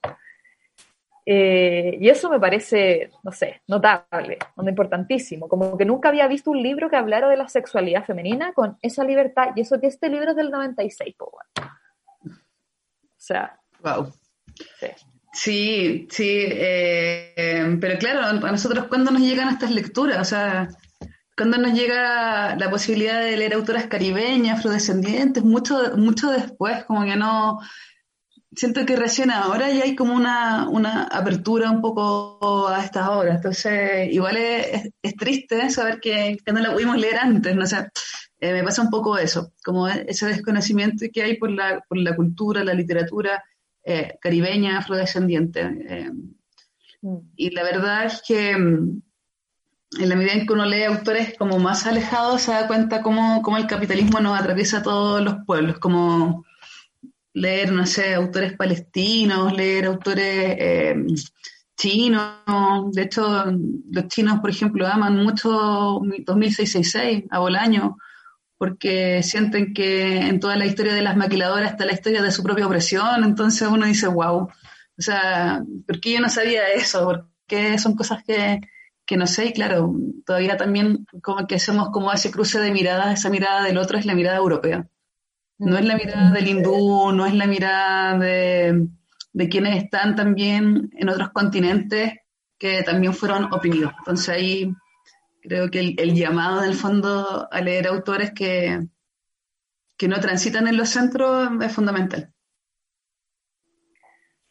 Eh, 1.25 1.97
y 1.99 2.09
eso 2.09 2.29
me 2.29 2.39
parece, 2.39 3.09
no 3.23 3.31
sé, 3.31 3.61
notable, 3.67 4.37
importantísimo. 4.57 5.47
Como 5.47 5.77
que 5.77 5.85
nunca 5.85 6.09
había 6.09 6.27
visto 6.27 6.51
un 6.51 6.61
libro 6.61 6.89
que 6.89 6.97
hablara 6.97 7.29
de 7.29 7.37
la 7.37 7.47
sexualidad 7.47 8.05
femenina 8.05 8.53
con 8.53 8.77
esa 8.81 9.03
libertad. 9.03 9.49
Y 9.55 9.61
eso 9.61 9.79
que 9.79 9.87
este 9.87 10.09
libro 10.09 10.31
es 10.31 10.35
del 10.35 10.51
96, 10.51 11.15
pues 11.17 11.29
bueno. 11.31 11.71
O 12.25 13.25
sea. 13.25 13.59
Wow. 13.81 14.13
Sí, 15.33 16.07
sí, 16.11 16.45
eh, 16.47 17.77
pero 17.81 17.97
claro, 17.97 18.21
a 18.45 18.51
nosotros 18.51 18.85
cuando 18.87 19.09
nos 19.09 19.21
llegan 19.21 19.49
estas 19.49 19.71
lecturas, 19.71 20.19
o 20.19 20.25
sea, 20.25 20.69
cuando 21.35 21.57
nos 21.57 21.73
llega 21.73 22.55
la 22.55 22.69
posibilidad 22.69 23.19
de 23.19 23.35
leer 23.35 23.55
autoras 23.55 23.87
caribeñas, 23.87 24.59
afrodescendientes, 24.59 25.43
mucho, 25.43 25.97
mucho 25.97 26.29
después, 26.29 26.83
como 26.83 27.03
que 27.03 27.15
no, 27.15 27.59
siento 28.55 28.85
que 28.85 28.95
recién 28.95 29.31
ahora 29.31 29.71
ya 29.71 29.83
hay 29.83 29.95
como 29.95 30.15
una, 30.15 30.67
una 30.69 31.03
apertura 31.03 31.71
un 31.71 31.81
poco 31.81 32.67
a 32.67 32.83
estas 32.83 33.09
obras, 33.09 33.37
entonces 33.37 34.11
igual 34.11 34.37
es, 34.37 34.89
es, 35.01 35.15
triste 35.15 35.69
saber 35.69 35.99
que, 35.99 36.37
que, 36.43 36.53
no 36.53 36.59
la 36.59 36.73
pudimos 36.73 36.97
leer 36.97 37.17
antes, 37.17 37.55
¿no? 37.55 37.63
o 37.63 37.67
sea, 37.67 37.89
eh, 38.39 38.51
me 38.51 38.63
pasa 38.63 38.81
un 38.81 38.89
poco 38.89 39.17
eso, 39.17 39.53
como 39.63 39.87
ese 39.87 40.27
desconocimiento 40.27 41.05
que 41.13 41.23
hay 41.23 41.37
por 41.37 41.49
la, 41.49 41.83
por 41.87 41.97
la 41.97 42.15
cultura, 42.15 42.63
la 42.63 42.73
literatura, 42.73 43.43
eh, 43.85 44.17
caribeña, 44.19 44.77
afrodescendiente. 44.77 45.61
Eh, 45.61 46.11
mm. 47.01 47.17
y 47.35 47.49
la 47.51 47.63
verdad 47.63 48.05
es 48.05 48.21
que 48.27 48.57
mm, 48.57 49.01
en 49.99 50.09
la 50.09 50.15
medida 50.15 50.33
en 50.33 50.45
que 50.45 50.53
uno 50.53 50.65
lee 50.65 50.83
autores 50.83 51.35
como 51.37 51.59
más 51.59 51.85
alejados, 51.85 52.41
se 52.41 52.51
da 52.51 52.67
cuenta 52.67 53.01
cómo, 53.01 53.41
cómo 53.41 53.57
el 53.57 53.67
capitalismo 53.67 54.19
nos 54.19 54.39
atraviesa 54.39 54.79
a 54.79 54.83
todos 54.83 55.21
los 55.21 55.35
pueblos, 55.45 55.79
como 55.79 56.43
leer, 57.33 57.71
no 57.71 57.85
sé, 57.85 58.13
autores 58.13 58.53
palestinos, 58.53 59.53
leer 59.53 59.85
autores 59.85 60.55
eh, 60.59 60.95
chinos. 61.75 62.91
De 62.91 63.01
hecho, 63.03 63.45
los 63.91 64.07
chinos, 64.07 64.39
por 64.39 64.49
ejemplo, 64.49 64.87
aman 64.87 65.23
mucho 65.23 65.49
2666 65.49 67.25
a 67.29 67.39
Bolaño 67.39 67.97
porque 68.63 69.21
sienten 69.23 69.73
que 69.73 70.19
en 70.19 70.39
toda 70.39 70.55
la 70.55 70.65
historia 70.65 70.93
de 70.93 71.01
las 71.01 71.17
maquiladoras 71.17 71.71
está 71.71 71.85
la 71.85 71.91
historia 71.91 72.21
de 72.21 72.31
su 72.31 72.43
propia 72.43 72.65
opresión, 72.65 73.25
entonces 73.25 73.67
uno 73.67 73.85
dice, 73.85 74.07
wow, 74.07 74.43
o 74.43 75.01
sea, 75.01 75.61
¿por 75.85 75.99
qué 75.99 76.13
yo 76.13 76.21
no 76.21 76.29
sabía 76.29 76.69
eso? 76.73 77.03
Porque 77.03 77.77
son 77.77 77.93
cosas 77.93 78.23
que, 78.23 78.61
que 79.05 79.17
no 79.17 79.27
sé, 79.27 79.47
y 79.47 79.53
claro, 79.53 79.93
todavía 80.25 80.55
también 80.55 81.05
como 81.21 81.45
que 81.45 81.55
hacemos 81.55 81.89
como 81.89 82.13
ese 82.13 82.31
cruce 82.31 82.57
de 82.59 82.71
miradas, 82.71 83.19
esa 83.19 83.29
mirada 83.29 83.63
del 83.63 83.77
otro 83.77 83.97
es 83.97 84.05
la 84.05 84.15
mirada 84.15 84.37
europea. 84.37 84.87
No 85.65 85.77
es 85.77 85.85
la 85.85 85.95
mirada 85.95 86.31
del 86.31 86.47
hindú, 86.47 87.11
no 87.11 87.25
es 87.25 87.33
la 87.33 87.47
mirada 87.47 88.17
de, 88.17 88.87
de 89.33 89.49
quienes 89.49 89.83
están 89.83 90.15
también 90.15 90.89
en 90.93 91.09
otros 91.09 91.29
continentes 91.29 92.13
que 92.57 92.83
también 92.83 93.13
fueron 93.13 93.51
oprimidos. 93.53 93.93
Entonces 93.99 94.29
ahí 94.29 94.73
Creo 95.43 95.69
que 95.69 95.79
el, 95.97 96.15
llamado 96.15 96.61
del 96.61 96.73
fondo 96.73 97.49
a 97.51 97.59
leer 97.59 97.87
autores 97.87 98.31
que, 98.31 98.87
que 99.97 100.07
no 100.07 100.17
transitan 100.21 100.69
en 100.69 100.77
los 100.77 100.87
centros 100.87 101.49
es 101.61 101.73
fundamental. 101.73 102.33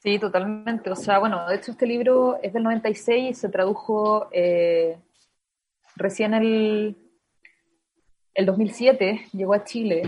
Sí, 0.01 0.19
totalmente. 0.19 0.91
O 0.91 0.97
sea, 0.97 1.19
bueno, 1.19 1.49
de 1.49 1.55
hecho 1.55 1.71
este 1.71 1.87
libro 1.87 2.39
es 2.43 2.53
del 2.53 2.65
96 2.65 3.31
y 3.31 3.35
se 3.35 3.49
tradujo 3.49 4.29
eh, 4.33 4.99
recién 5.97 6.35
el, 6.35 6.99
el 8.35 8.45
2007, 8.45 9.29
llegó 9.33 9.55
a 9.55 9.65
Chile. 9.65 10.03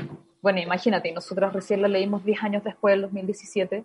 Bueno, 0.44 0.60
imagínate, 0.60 1.10
nosotros 1.10 1.54
recién 1.54 1.80
lo 1.80 1.88
leímos 1.88 2.22
10 2.22 2.42
años 2.42 2.62
después, 2.62 2.92
del 2.92 3.00
2017. 3.00 3.82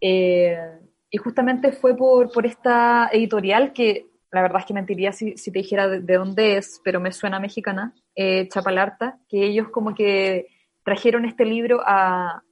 Eh, 0.00 0.78
y 1.10 1.18
justamente 1.18 1.72
fue 1.72 1.96
por, 1.96 2.30
por 2.30 2.46
esta 2.46 3.08
editorial 3.12 3.72
que 3.72 4.06
la 4.30 4.42
verdad 4.42 4.60
es 4.60 4.66
que 4.66 4.74
mentiría 4.74 5.10
si, 5.10 5.34
te 5.34 5.50
dijera 5.50 5.88
de, 5.88 6.14
dónde 6.14 6.56
es, 6.56 6.80
pero 6.84 7.00
me 7.00 7.10
suena 7.10 7.40
mexicana, 7.40 7.92
eh, 8.14 8.46
Chapalarta, 8.48 9.18
que 9.28 9.44
ellos 9.44 9.68
como 9.70 9.92
que 9.92 10.46
trajeron 10.84 11.24
este 11.24 11.44
libro 11.44 11.80
a 11.84 12.44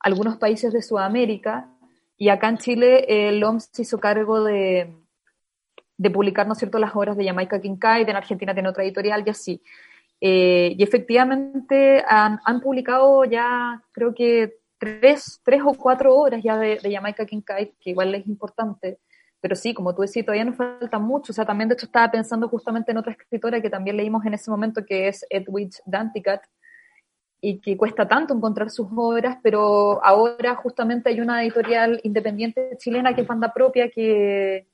algunos 0.00 0.38
países 0.38 0.72
de 0.72 0.80
Sudamérica 0.80 1.68
y 2.16 2.30
acá 2.30 2.48
en 2.48 2.56
Chile 2.56 3.28
el 3.28 3.44
OMS 3.44 3.68
se 3.72 3.82
hizo 3.82 4.00
cargo 4.00 4.42
de, 4.42 4.96
de 5.98 6.10
publicar, 6.10 6.48
¿no 6.48 6.54
cierto?, 6.54 6.78
las 6.78 6.96
obras 6.96 7.14
de 7.18 7.26
Jamaica 7.26 7.60
Kincaid, 7.60 8.08
en 8.08 8.16
Argentina 8.16 8.54
tiene 8.54 8.70
otra 8.70 8.84
editorial 8.84 9.22
y 9.26 9.28
así. 9.28 9.62
Eh, 10.20 10.74
y 10.76 10.82
efectivamente 10.82 12.02
han, 12.06 12.60
publicado 12.60 13.24
ya, 13.24 13.82
creo 13.92 14.14
que 14.14 14.56
tres, 14.78 15.40
tres 15.44 15.62
o 15.64 15.74
cuatro 15.74 16.14
obras 16.14 16.42
ya 16.42 16.56
de, 16.58 16.78
de 16.82 16.92
Jamaica 16.92 17.26
Kincaid, 17.26 17.68
que 17.80 17.90
igual 17.90 18.14
es 18.14 18.26
importante. 18.26 18.98
Pero 19.40 19.54
sí, 19.54 19.72
como 19.72 19.94
tú 19.94 20.02
decís, 20.02 20.24
todavía 20.24 20.44
nos 20.44 20.56
falta 20.56 20.98
mucho. 20.98 21.32
O 21.32 21.34
sea, 21.34 21.44
también 21.44 21.68
de 21.68 21.74
hecho 21.74 21.86
estaba 21.86 22.10
pensando 22.10 22.48
justamente 22.48 22.90
en 22.90 22.98
otra 22.98 23.12
escritora 23.12 23.62
que 23.62 23.70
también 23.70 23.96
leímos 23.96 24.24
en 24.26 24.34
ese 24.34 24.50
momento, 24.50 24.84
que 24.84 25.08
es 25.08 25.24
Edwidge 25.30 25.80
Danticat, 25.86 26.42
y 27.40 27.60
que 27.60 27.76
cuesta 27.76 28.08
tanto 28.08 28.34
encontrar 28.34 28.70
sus 28.70 28.88
obras, 28.96 29.38
pero 29.42 30.04
ahora 30.04 30.56
justamente 30.56 31.10
hay 31.10 31.20
una 31.20 31.42
editorial 31.42 32.00
independiente 32.02 32.76
chilena 32.78 33.14
que 33.14 33.20
es 33.20 33.26
banda 33.26 33.52
propia, 33.52 33.88
que, 33.90 34.66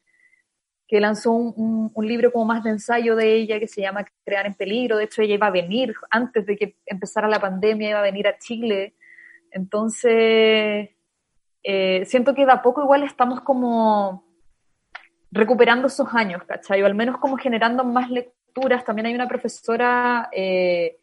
que 0.86 1.00
lanzó 1.00 1.32
un, 1.32 1.90
un, 1.94 2.06
libro 2.06 2.30
como 2.30 2.44
más 2.44 2.62
de 2.62 2.70
ensayo 2.70 3.16
de 3.16 3.34
ella 3.34 3.58
que 3.58 3.68
se 3.68 3.80
llama 3.80 4.06
Crear 4.24 4.46
en 4.46 4.54
Peligro. 4.54 4.98
De 4.98 5.04
hecho, 5.04 5.22
ella 5.22 5.34
iba 5.34 5.46
a 5.46 5.50
venir, 5.50 5.94
antes 6.10 6.44
de 6.44 6.56
que 6.56 6.76
empezara 6.86 7.28
la 7.28 7.40
pandemia, 7.40 7.90
iba 7.90 7.98
a 8.00 8.02
venir 8.02 8.28
a 8.28 8.38
Chile. 8.38 8.94
Entonces, 9.50 10.90
eh, 11.62 12.04
siento 12.04 12.34
que 12.34 12.44
de 12.44 12.52
a 12.52 12.60
poco 12.60 12.82
igual 12.82 13.02
estamos 13.02 13.40
como 13.40 14.24
recuperando 15.34 15.88
esos 15.88 16.08
años, 16.14 16.42
¿cachai? 16.44 16.82
O 16.82 16.86
al 16.86 16.94
menos 16.94 17.18
como 17.18 17.36
generando 17.36 17.84
más 17.84 18.10
lecturas. 18.10 18.84
También 18.84 19.06
hay 19.06 19.14
una 19.14 19.26
profesora, 19.26 20.28
eh, 20.32 20.98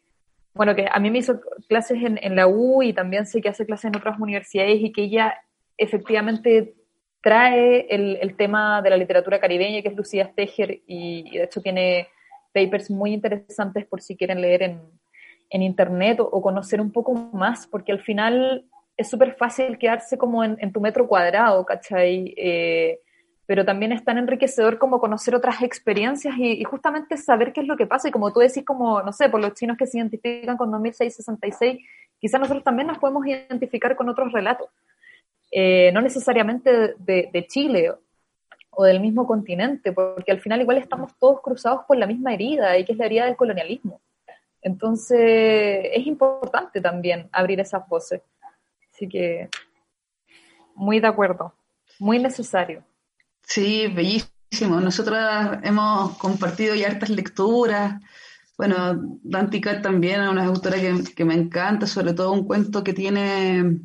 bueno, 0.54 0.74
que 0.74 0.88
a 0.90 0.98
mí 1.00 1.10
me 1.10 1.18
hizo 1.18 1.40
clases 1.68 1.98
en, 2.02 2.36
la 2.36 2.46
U 2.46 2.82
y 2.82 2.92
también 2.92 3.26
sé 3.26 3.42
que 3.42 3.48
hace 3.48 3.66
clases 3.66 3.86
en 3.86 3.96
otras 3.96 4.18
universidades 4.18 4.80
y 4.80 4.92
que 4.92 5.02
ella 5.02 5.34
efectivamente 5.76 6.74
trae 7.22 7.86
el, 7.88 8.36
tema 8.36 8.82
de 8.82 8.90
la 8.90 8.96
literatura 8.96 9.40
caribeña, 9.40 9.80
que 9.80 9.88
es 9.88 9.96
Lucía 9.96 10.28
Steger, 10.32 10.80
y, 10.86 11.38
de 11.38 11.44
hecho 11.44 11.62
tiene 11.62 12.08
papers 12.52 12.90
muy 12.90 13.14
interesantes 13.14 13.86
por 13.86 14.02
si 14.02 14.16
quieren 14.16 14.40
leer 14.40 14.62
en, 14.62 14.80
internet 15.50 16.18
o, 16.18 16.42
conocer 16.42 16.80
un 16.80 16.90
poco 16.90 17.14
más, 17.14 17.66
porque 17.66 17.92
al 17.92 18.00
final 18.00 18.64
es 18.96 19.08
súper 19.08 19.34
fácil 19.34 19.78
quedarse 19.78 20.18
como 20.18 20.42
en, 20.42 20.72
tu 20.72 20.80
metro 20.80 21.06
cuadrado, 21.06 21.64
¿cachai? 21.64 22.34
Eh, 22.36 22.98
pero 23.46 23.64
también 23.64 23.92
es 23.92 24.02
tan 24.02 24.18
enriquecedor 24.18 24.78
como 24.78 24.98
conocer 24.98 25.34
otras 25.34 25.62
experiencias 25.62 26.34
y, 26.38 26.64
justamente 26.64 27.16
saber 27.18 27.52
qué 27.52 27.60
es 27.60 27.66
lo 27.66 27.76
que 27.76 27.86
pasa. 27.86 28.08
Y 28.08 28.10
como 28.10 28.32
tú 28.32 28.40
decís, 28.40 28.64
como, 28.64 29.02
no 29.02 29.12
sé, 29.12 29.28
por 29.28 29.40
los 29.40 29.54
chinos 29.54 29.76
que 29.76 29.86
se 29.86 29.98
identifican 29.98 30.56
con 30.56 30.70
2666, 30.70 31.84
quizás 32.18 32.40
nosotros 32.40 32.64
también 32.64 32.88
nos 32.88 32.98
podemos 32.98 33.26
identificar 33.26 33.94
con 33.94 34.08
otros 34.08 34.32
relatos. 34.32 34.68
Eh, 35.54 35.90
no 35.92 36.00
necesariamente 36.00 36.94
de, 36.98 37.46
Chile. 37.46 37.92
o 38.70 38.84
del 38.84 39.00
mismo 39.00 39.26
continente, 39.26 39.92
porque 39.92 40.32
al 40.32 40.40
final 40.40 40.62
igual 40.62 40.78
estamos 40.78 41.12
todos 41.18 41.42
cruzados 41.42 41.82
por 41.86 41.98
la 41.98 42.06
misma 42.06 42.32
herida, 42.32 42.78
y 42.78 42.86
que 42.86 42.92
es 42.92 42.98
la 42.98 43.04
herida 43.04 43.26
del 43.26 43.36
colonialismo. 43.36 44.00
Entonces, 44.62 45.90
es 45.92 46.06
importante 46.06 46.80
también 46.80 47.28
abrir 47.32 47.60
esas 47.60 47.86
voces. 47.86 48.22
Así 48.90 49.06
que, 49.08 49.50
muy 50.74 51.00
de 51.00 51.08
acuerdo, 51.08 51.52
muy 51.98 52.18
necesario. 52.18 52.82
Sí, 53.42 53.88
bellísimo. 53.88 54.80
Nosotras 54.80 55.58
hemos 55.64 56.16
compartido 56.16 56.74
ya 56.74 56.86
hartas 56.86 57.10
lecturas. 57.10 58.00
Bueno, 58.56 59.18
Dantica 59.22 59.82
también 59.82 60.22
es 60.22 60.28
una 60.30 60.46
autora 60.46 60.80
que, 60.80 60.94
que 61.14 61.24
me 61.26 61.34
encanta, 61.34 61.86
sobre 61.86 62.14
todo 62.14 62.32
un 62.32 62.46
cuento 62.46 62.82
que 62.82 62.94
tiene 62.94 63.82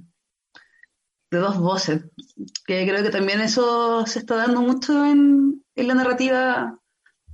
de 1.29 1.37
dos 1.39 1.57
voces, 1.57 2.05
que 2.65 2.87
creo 2.87 3.03
que 3.03 3.09
también 3.09 3.41
eso 3.41 4.05
se 4.05 4.19
está 4.19 4.35
dando 4.37 4.61
mucho 4.61 5.05
en, 5.05 5.63
la 5.75 5.93
narrativa 5.93 6.79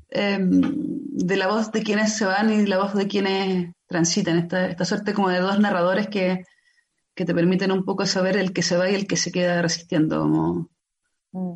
em, 0.09 0.61
de 0.61 1.37
la 1.37 1.47
voz 1.47 1.71
de 1.71 1.83
quienes 1.83 2.17
se 2.17 2.25
van 2.25 2.51
y 2.51 2.65
la 2.65 2.79
voz 2.79 2.93
de 2.93 3.07
quienes 3.07 3.73
transitan, 3.87 4.37
esta, 4.37 4.67
esta 4.67 4.85
suerte 4.85 5.13
como 5.13 5.29
de 5.29 5.39
dos 5.39 5.59
narradores 5.59 6.07
que, 6.07 6.43
te 7.15 7.25
permiten 7.25 7.71
un 7.71 7.85
poco 7.85 8.07
saber 8.07 8.37
el 8.37 8.53
que 8.53 8.63
se 8.63 8.75
va 8.75 8.89
y 8.89 8.95
el 8.95 9.05
que 9.05 9.17
se 9.17 9.31
queda 9.31 9.61
resistiendo, 9.61 10.67
mm. 11.31 11.55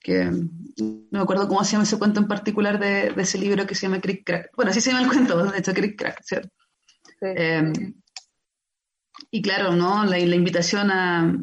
que 0.00 0.24
no 0.24 1.06
me 1.10 1.20
acuerdo 1.20 1.46
cómo 1.46 1.62
se 1.62 1.72
llama 1.72 1.84
ese 1.84 1.98
cuento 1.98 2.20
en 2.20 2.28
particular 2.28 2.78
de, 2.78 3.12
ese 3.18 3.36
libro 3.36 3.66
que 3.66 3.74
se 3.74 3.82
llama 3.82 4.00
Crick 4.00 4.24
Crack. 4.24 4.50
Bueno, 4.56 4.70
así 4.70 4.80
se 4.80 4.90
llama 4.90 5.02
el 5.02 5.08
cuento, 5.08 5.44
de 5.44 5.58
hecho, 5.58 5.74
Crick 5.74 5.98
Crack, 5.98 6.22
¿cierto? 6.22 6.48
Em, 7.20 7.72
y 9.30 9.42
claro, 9.42 9.72
¿no? 9.72 10.04
La, 10.04 10.18
la 10.18 10.36
invitación 10.36 10.90
a, 10.90 11.34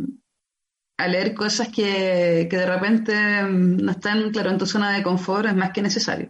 a, 0.98 1.08
leer 1.08 1.34
cosas 1.34 1.68
que, 1.68 2.48
que, 2.50 2.58
de 2.58 2.66
repente 2.66 3.14
mm, 3.44 3.78
no 3.78 3.92
están, 3.92 4.32
claro, 4.32 4.52
en 4.52 4.58
tu 4.58 4.66
zona 4.66 4.96
de 4.96 5.04
confort 5.04 5.48
es 5.48 5.56
más 5.56 5.72
que 5.72 5.82
necesario. 5.82 6.30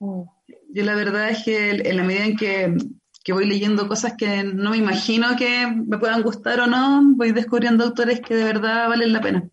Mm. 0.00 0.22
Yo 0.70 0.84
la 0.84 0.94
verdad 0.94 1.30
es 1.30 1.44
que 1.44 1.70
en 1.70 1.96
la 1.96 2.02
medida 2.02 2.24
en 2.24 2.36
que, 2.36 2.76
que, 3.24 3.32
voy 3.32 3.46
leyendo 3.46 3.88
cosas 3.88 4.14
que 4.18 4.42
no 4.42 4.70
me 4.70 4.76
imagino 4.76 5.36
que 5.36 5.66
me 5.66 5.98
puedan 5.98 6.22
gustar 6.22 6.60
o 6.60 6.66
no, 6.66 7.02
voy 7.16 7.32
descubriendo 7.32 7.84
autores 7.84 8.20
que 8.20 8.34
de 8.34 8.44
verdad 8.44 8.88
valen 8.88 9.12
la 9.12 9.20
pena. 9.20 9.48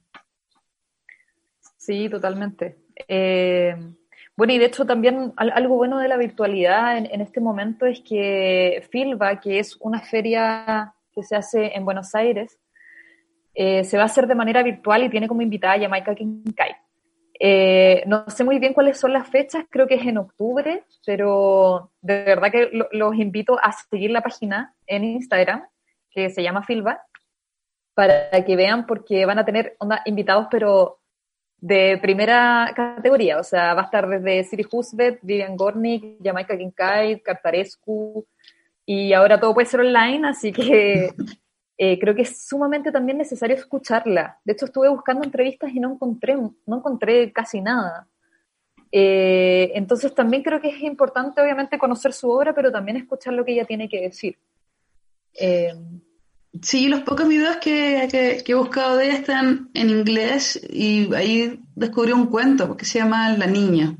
Sí, 1.77 2.09
totalmente. 2.09 2.77
Eh, 3.07 3.75
bueno, 4.35 4.53
y 4.53 4.57
de 4.57 4.65
hecho 4.65 4.85
también 4.85 5.33
algo 5.37 5.75
bueno 5.75 5.99
de 5.99 6.07
la 6.07 6.17
virtualidad 6.17 6.97
en, 6.97 7.05
en 7.05 7.21
este 7.21 7.39
momento 7.39 7.85
es 7.85 8.01
que 8.01 8.85
Filba, 8.89 9.39
que 9.39 9.59
es 9.59 9.77
una 9.79 10.01
feria 10.01 10.94
que 11.15 11.23
se 11.23 11.35
hace 11.35 11.75
en 11.75 11.85
Buenos 11.85 12.13
Aires, 12.13 12.59
eh, 13.53 13.83
se 13.85 13.97
va 13.97 14.03
a 14.03 14.07
hacer 14.07 14.27
de 14.27 14.35
manera 14.35 14.61
virtual 14.61 15.03
y 15.03 15.09
tiene 15.09 15.27
como 15.27 15.41
invitada 15.41 15.75
a 15.75 15.79
Jamaica 15.79 16.13
Kinkai. 16.13 16.75
Eh, 17.39 18.03
no 18.05 18.25
sé 18.29 18.43
muy 18.43 18.59
bien 18.59 18.73
cuáles 18.73 18.97
son 18.97 19.11
las 19.13 19.27
fechas, 19.27 19.65
creo 19.69 19.87
que 19.87 19.95
es 19.95 20.05
en 20.05 20.17
octubre, 20.17 20.83
pero 21.05 21.91
de 22.01 22.23
verdad 22.23 22.51
que 22.51 22.69
los 22.91 23.15
invito 23.15 23.57
a 23.61 23.71
seguir 23.71 24.11
la 24.11 24.21
página 24.21 24.73
en 24.87 25.03
Instagram, 25.03 25.65
que 26.11 26.29
se 26.29 26.43
llama 26.43 26.63
Filba, 26.63 27.01
para 27.93 28.43
que 28.45 28.55
vean 28.55 28.85
porque 28.85 29.25
van 29.25 29.39
a 29.39 29.45
tener 29.45 29.75
onda, 29.79 30.01
invitados, 30.05 30.47
pero 30.49 30.99
de 31.57 31.97
primera 32.01 32.71
categoría, 32.75 33.39
o 33.39 33.43
sea, 33.43 33.73
va 33.73 33.81
a 33.81 33.85
estar 33.85 34.07
desde 34.07 34.43
Siri 34.43 34.65
Husbet, 34.69 35.19
Vivian 35.21 35.57
Gornick, 35.57 36.23
Jamaica 36.23 36.57
Kinkai, 36.57 37.21
Cartarescu, 37.21 38.25
y 38.85 39.13
ahora 39.13 39.39
todo 39.39 39.53
puede 39.53 39.67
ser 39.67 39.79
online, 39.81 40.27
así 40.27 40.51
que 40.51 41.13
eh, 41.77 41.99
creo 41.99 42.15
que 42.15 42.21
es 42.21 42.47
sumamente 42.47 42.91
también 42.91 43.17
necesario 43.17 43.55
escucharla. 43.55 44.39
De 44.43 44.53
hecho, 44.53 44.65
estuve 44.65 44.89
buscando 44.89 45.23
entrevistas 45.23 45.71
y 45.73 45.79
no 45.79 45.93
encontré, 45.93 46.35
no 46.35 46.77
encontré 46.77 47.31
casi 47.31 47.61
nada. 47.61 48.07
Eh, 48.91 49.71
entonces 49.75 50.13
también 50.13 50.43
creo 50.43 50.61
que 50.61 50.69
es 50.69 50.81
importante, 50.81 51.41
obviamente, 51.41 51.77
conocer 51.77 52.13
su 52.13 52.29
obra, 52.29 52.53
pero 52.53 52.71
también 52.71 52.97
escuchar 52.97 53.33
lo 53.33 53.43
que 53.43 53.53
ella 53.53 53.65
tiene 53.65 53.89
que 53.89 54.01
decir. 54.01 54.37
Eh, 55.33 55.73
sí, 56.61 56.87
los 56.87 57.01
pocos 57.01 57.27
videos 57.27 57.57
que, 57.57 58.07
que, 58.09 58.51
he 58.51 58.55
buscado 58.55 58.95
de 58.95 59.07
ella 59.07 59.15
están 59.15 59.69
en 59.73 59.89
inglés 59.89 60.61
y 60.69 61.13
ahí 61.13 61.59
descubrí 61.75 62.13
un 62.13 62.27
cuento 62.27 62.77
que 62.77 62.85
se 62.85 62.99
llama 62.99 63.35
La 63.37 63.47
Niña. 63.47 63.97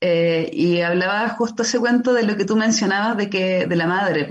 Eh, 0.00 0.50
y 0.52 0.80
hablaba 0.82 1.28
justo 1.30 1.62
ese 1.62 1.78
cuento 1.78 2.12
de 2.12 2.24
lo 2.24 2.36
que 2.36 2.44
tú 2.44 2.54
mencionabas 2.54 3.16
de 3.16 3.30
que 3.30 3.66
de 3.66 3.76
la 3.76 3.86
madre, 3.86 4.28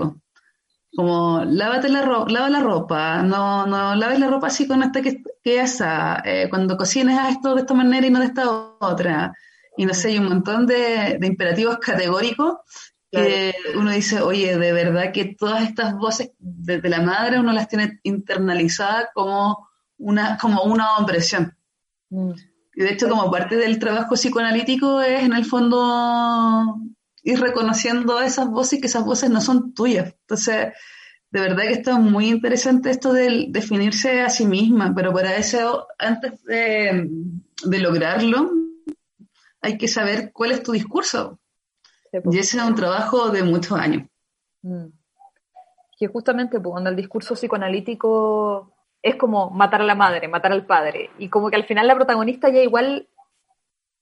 como 0.96 1.44
lávate 1.44 1.88
la 1.88 2.02
ropa, 2.02 2.30
lava 2.30 2.48
la 2.48 2.60
ropa, 2.60 3.22
no, 3.22 3.66
no 3.66 3.94
laves 3.96 4.18
la 4.18 4.28
ropa 4.28 4.46
así 4.46 4.66
con 4.66 4.82
esta 4.82 5.02
que, 5.02 5.22
que 5.42 5.60
esa, 5.60 6.22
eh, 6.24 6.46
cuando 6.48 6.76
cocines 6.76 7.18
a 7.18 7.28
esto 7.28 7.54
de 7.54 7.62
esta 7.62 7.74
manera 7.74 8.06
y 8.06 8.10
no 8.10 8.20
de 8.20 8.26
esta 8.26 8.48
otra. 8.48 9.34
Y 9.76 9.84
no 9.84 9.92
sé, 9.92 10.08
hay 10.08 10.18
un 10.18 10.28
montón 10.28 10.66
de, 10.66 11.18
imperativos 11.22 11.78
categóricos 11.78 12.56
que 13.10 13.54
uno 13.76 13.90
dice, 13.90 14.20
oye, 14.20 14.58
de 14.58 14.72
verdad 14.72 15.12
que 15.12 15.36
todas 15.38 15.62
estas 15.62 15.94
voces 15.96 16.32
de, 16.38 16.80
la 16.88 17.00
madre 17.02 17.40
uno 17.40 17.52
las 17.52 17.68
tiene 17.68 17.98
internalizadas 18.02 19.06
como 19.14 19.68
una, 19.98 20.38
como 20.38 20.62
una 20.62 20.96
opresión. 20.98 21.56
Mm. 22.10 22.32
Y 22.76 22.82
de 22.82 22.92
hecho, 22.92 23.08
como 23.08 23.30
parte 23.30 23.56
del 23.56 23.78
trabajo 23.78 24.16
psicoanalítico 24.16 25.00
es 25.00 25.24
en 25.24 25.32
el 25.32 25.46
fondo 25.46 26.76
ir 27.22 27.40
reconociendo 27.40 28.20
esas 28.20 28.48
voces 28.48 28.74
y 28.78 28.80
que 28.82 28.86
esas 28.86 29.04
voces 29.04 29.30
no 29.30 29.40
son 29.40 29.72
tuyas. 29.72 30.14
Entonces, 30.20 30.74
de 31.30 31.40
verdad 31.40 31.62
que 31.62 31.72
está 31.72 31.98
muy 31.98 32.28
interesante 32.28 32.90
esto 32.90 33.14
de 33.14 33.46
definirse 33.48 34.20
a 34.20 34.28
sí 34.28 34.44
misma, 34.44 34.92
pero 34.94 35.10
para 35.14 35.36
eso, 35.36 35.88
antes 35.98 36.44
de, 36.44 37.10
lograrlo, 37.64 38.50
hay 39.62 39.78
que 39.78 39.88
saber 39.88 40.30
cuál 40.32 40.52
es 40.52 40.62
tu 40.62 40.72
discurso. 40.72 41.40
y 42.12 42.20
pues. 42.20 42.36
ese 42.36 42.58
es 42.58 42.62
un 42.62 42.74
trabajo 42.74 43.30
de 43.30 43.42
muchos 43.42 43.72
años. 43.78 44.06
Mm. 44.60 44.88
Que 45.98 46.08
justamente, 46.08 46.60
pues, 46.60 46.72
cuando 46.72 46.90
el 46.90 46.96
discurso 46.96 47.34
psicoanalítico 47.34 48.75
es 49.06 49.14
como 49.14 49.50
matar 49.50 49.82
a 49.82 49.84
la 49.84 49.94
madre, 49.94 50.26
matar 50.26 50.50
al 50.50 50.66
padre. 50.66 51.10
Y 51.16 51.28
como 51.28 51.48
que 51.48 51.54
al 51.54 51.64
final 51.64 51.86
la 51.86 51.94
protagonista 51.94 52.48
ya 52.48 52.60
igual 52.60 53.06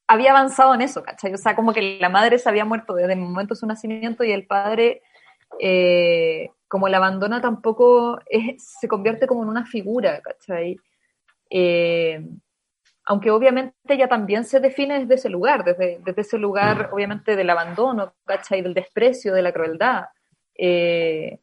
había 0.06 0.30
avanzado 0.30 0.74
en 0.74 0.80
eso, 0.80 1.02
¿cachai? 1.02 1.34
O 1.34 1.36
sea, 1.36 1.54
como 1.54 1.74
que 1.74 1.98
la 2.00 2.08
madre 2.08 2.38
se 2.38 2.48
había 2.48 2.64
muerto 2.64 2.94
desde 2.94 3.12
el 3.12 3.18
momento 3.18 3.52
de 3.52 3.60
su 3.60 3.66
nacimiento 3.66 4.24
y 4.24 4.32
el 4.32 4.46
padre, 4.46 5.02
eh, 5.60 6.48
como 6.68 6.88
la 6.88 6.96
abandona, 6.96 7.42
tampoco 7.42 8.18
se 8.56 8.88
convierte 8.88 9.26
como 9.26 9.42
en 9.42 9.50
una 9.50 9.66
figura, 9.66 10.22
¿cachai? 10.22 10.78
Eh, 11.50 12.26
aunque 13.04 13.30
obviamente 13.30 13.74
ella 13.86 14.08
también 14.08 14.44
se 14.44 14.58
define 14.58 15.00
desde 15.00 15.16
ese 15.16 15.28
lugar, 15.28 15.64
desde, 15.64 16.00
desde 16.02 16.22
ese 16.22 16.38
lugar 16.38 16.88
obviamente 16.94 17.36
del 17.36 17.50
abandono, 17.50 18.14
¿cachai? 18.24 18.62
Del 18.62 18.72
desprecio, 18.72 19.34
de 19.34 19.42
la 19.42 19.52
crueldad. 19.52 20.06
Eh, 20.56 21.40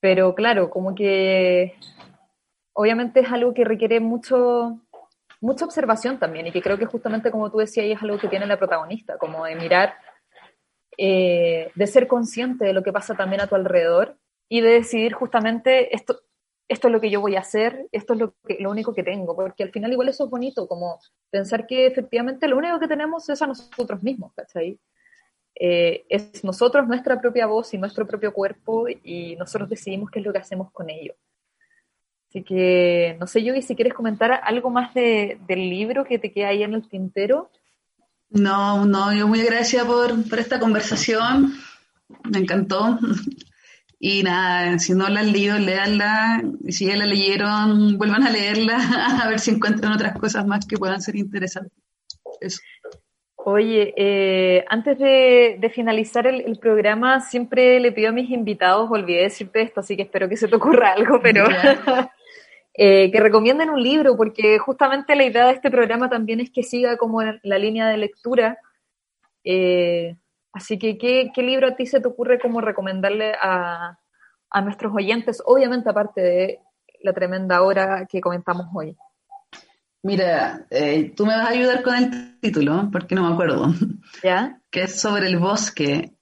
pero 0.00 0.34
claro, 0.34 0.70
como 0.70 0.94
que 0.94 1.74
obviamente 2.80 3.20
es 3.20 3.30
algo 3.30 3.52
que 3.52 3.62
requiere 3.62 4.00
mucho, 4.00 4.80
mucha 5.42 5.66
observación 5.66 6.18
también 6.18 6.46
y 6.46 6.52
que 6.52 6.62
creo 6.62 6.78
que 6.78 6.86
justamente 6.86 7.30
como 7.30 7.50
tú 7.50 7.58
decías 7.58 7.84
es 7.84 8.02
algo 8.02 8.18
que 8.18 8.28
tiene 8.28 8.46
la 8.46 8.58
protagonista, 8.58 9.18
como 9.18 9.44
de 9.44 9.54
mirar, 9.54 9.94
eh, 10.96 11.70
de 11.74 11.86
ser 11.86 12.06
consciente 12.06 12.64
de 12.64 12.72
lo 12.72 12.82
que 12.82 12.90
pasa 12.90 13.14
también 13.14 13.42
a 13.42 13.46
tu 13.46 13.54
alrededor 13.54 14.16
y 14.48 14.62
de 14.62 14.70
decidir 14.70 15.12
justamente 15.12 15.94
esto, 15.94 16.20
esto 16.68 16.88
es 16.88 16.92
lo 16.92 17.02
que 17.02 17.10
yo 17.10 17.20
voy 17.20 17.36
a 17.36 17.40
hacer, 17.40 17.86
esto 17.92 18.14
es 18.14 18.18
lo, 18.18 18.34
que, 18.46 18.56
lo 18.60 18.70
único 18.70 18.94
que 18.94 19.02
tengo, 19.02 19.36
porque 19.36 19.62
al 19.62 19.72
final 19.72 19.92
igual 19.92 20.08
eso 20.08 20.24
es 20.24 20.30
bonito, 20.30 20.66
como 20.66 21.00
pensar 21.28 21.66
que 21.66 21.84
efectivamente 21.84 22.48
lo 22.48 22.56
único 22.56 22.80
que 22.80 22.88
tenemos 22.88 23.28
es 23.28 23.42
a 23.42 23.46
nosotros 23.46 24.02
mismos, 24.02 24.32
¿cachai? 24.32 24.80
Eh, 25.54 26.06
es 26.08 26.42
nosotros, 26.44 26.88
nuestra 26.88 27.20
propia 27.20 27.44
voz 27.44 27.74
y 27.74 27.78
nuestro 27.78 28.06
propio 28.06 28.32
cuerpo 28.32 28.86
y 28.88 29.36
nosotros 29.36 29.68
decidimos 29.68 30.10
qué 30.10 30.20
es 30.20 30.24
lo 30.24 30.32
que 30.32 30.38
hacemos 30.38 30.70
con 30.72 30.88
ello. 30.88 31.14
Así 32.30 32.44
que, 32.44 33.16
no 33.18 33.26
sé, 33.26 33.42
Yogi, 33.42 33.60
si 33.60 33.74
quieres 33.74 33.92
comentar 33.92 34.30
algo 34.44 34.70
más 34.70 34.94
del 34.94 35.38
libro 35.48 36.04
que 36.04 36.20
te 36.20 36.30
queda 36.30 36.48
ahí 36.48 36.62
en 36.62 36.74
el 36.74 36.88
tintero. 36.88 37.50
No, 38.28 38.86
no, 38.86 39.12
yo 39.12 39.26
muy 39.26 39.40
agradecida 39.40 39.84
por, 39.84 40.28
por 40.28 40.38
esta 40.38 40.60
conversación. 40.60 41.52
Me 42.30 42.38
encantó. 42.38 42.98
Y 44.02 44.22
nada, 44.22 44.78
si 44.78 44.94
no 44.94 45.10
la 45.10 45.20
han 45.20 45.30
leído, 45.30 45.58
léanla. 45.58 46.42
Y 46.64 46.72
si 46.72 46.86
ya 46.86 46.96
la 46.96 47.04
leyeron, 47.04 47.98
vuelvan 47.98 48.22
a 48.22 48.30
leerla, 48.30 48.78
a 49.22 49.28
ver 49.28 49.38
si 49.38 49.50
encuentran 49.50 49.92
otras 49.92 50.18
cosas 50.18 50.46
más 50.46 50.64
que 50.64 50.78
puedan 50.78 51.02
ser 51.02 51.16
interesantes. 51.16 51.76
Eso. 52.40 52.62
Oye, 53.44 53.92
eh, 53.96 54.64
antes 54.70 54.98
de, 54.98 55.70
finalizar 55.74 56.26
el, 56.26 56.58
programa, 56.58 57.20
siempre 57.20 57.78
le 57.78 57.92
pido 57.92 58.08
a 58.08 58.12
mis 58.12 58.30
invitados, 58.30 58.90
olvidé 58.90 59.22
decirte 59.22 59.60
esto, 59.60 59.80
así 59.80 59.96
que 59.96 60.02
espero 60.02 60.30
que 60.30 60.36
se 60.38 60.48
te 60.48 60.56
ocurra 60.56 60.92
algo, 60.92 61.20
pero 61.22 61.44
Eh, 62.82 63.10
que 63.12 63.20
recomienden 63.20 63.68
un 63.68 63.82
libro, 63.82 64.16
porque 64.16 64.58
justamente 64.58 65.14
la 65.14 65.26
idea 65.26 65.44
de 65.44 65.52
este 65.52 65.70
programa 65.70 66.08
también 66.08 66.40
es 66.40 66.50
que 66.50 66.62
siga 66.62 66.96
como 66.96 67.20
la 67.20 67.58
línea 67.58 67.86
de 67.86 67.98
lectura. 67.98 68.56
Eh, 69.44 70.16
así 70.54 70.78
que, 70.78 70.96
¿qué, 70.96 71.42
libro 71.42 71.68
a 71.68 71.76
ti 71.76 71.84
se 71.84 72.00
te 72.00 72.08
ocurre 72.08 72.40
como 72.40 72.62
recomendarle 72.62 73.34
a, 73.38 73.98
a 74.48 74.60
nuestros 74.62 74.94
oyentes? 74.94 75.42
Obviamente, 75.44 75.90
aparte 75.90 76.22
de 76.22 76.60
la 77.02 77.12
tremenda 77.12 77.60
hora 77.60 78.06
que 78.10 78.22
comentamos 78.22 78.68
hoy. 78.72 78.96
Mira, 80.02 80.66
eh, 80.70 81.12
tú 81.14 81.26
me 81.26 81.36
vas 81.36 81.48
a 81.48 81.50
ayudar 81.50 81.82
con 81.82 81.94
el 81.96 82.40
título, 82.40 82.88
porque 82.90 83.14
no 83.14 83.28
me 83.28 83.34
acuerdo. 83.34 83.74
¿Ya? 84.22 84.58
Que 84.70 84.84
es 84.84 84.98
sobre 84.98 85.26
el 85.26 85.38
bosque. 85.38 86.14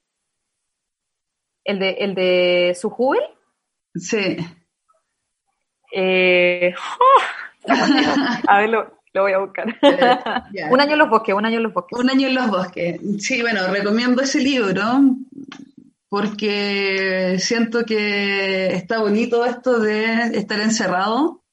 ¿El 1.63 1.79
de, 1.79 1.89
el 1.91 2.15
de? 2.15 2.77
Sí. 3.95 4.37
Eh, 5.91 6.73
a 8.47 8.59
ver, 8.59 8.69
lo, 8.69 8.91
voy 9.13 9.33
a 9.33 9.39
buscar. 9.39 9.75
Un 10.69 10.81
año 10.81 10.93
en 10.93 10.99
los 10.99 11.09
bosques, 11.09 11.35
un 11.35 11.45
año 11.45 11.57
en 11.57 11.63
los 11.63 11.73
bosques. 11.73 11.99
Un 11.99 12.09
año 12.09 12.27
en 12.27 12.35
los 12.35 12.47
bosques. 12.47 12.99
Sí, 13.19 13.41
bueno, 13.41 13.67
recomiendo 13.67 14.21
ese 14.21 14.39
libro 14.39 14.83
porque 16.09 17.37
siento 17.39 17.85
que 17.85 18.73
está 18.73 18.99
bonito 18.99 19.45
esto 19.45 19.79
de 19.79 20.37
estar 20.37 20.59
encerrado 20.59 21.43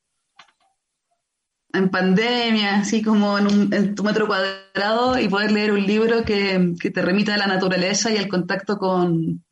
en 1.72 1.90
pandemia, 1.90 2.78
así 2.78 3.02
como 3.02 3.38
en, 3.38 3.94
tu 3.94 4.02
metro 4.02 4.26
cuadrado 4.26 5.18
y 5.18 5.28
poder 5.28 5.52
leer 5.52 5.72
un 5.72 5.86
libro 5.86 6.24
que, 6.24 6.74
que, 6.80 6.90
te 6.90 7.02
remita 7.02 7.34
a 7.34 7.38
la 7.38 7.46
naturaleza 7.46 8.10
y 8.10 8.16
al 8.16 8.28
contacto 8.28 8.78
con, 8.78 9.44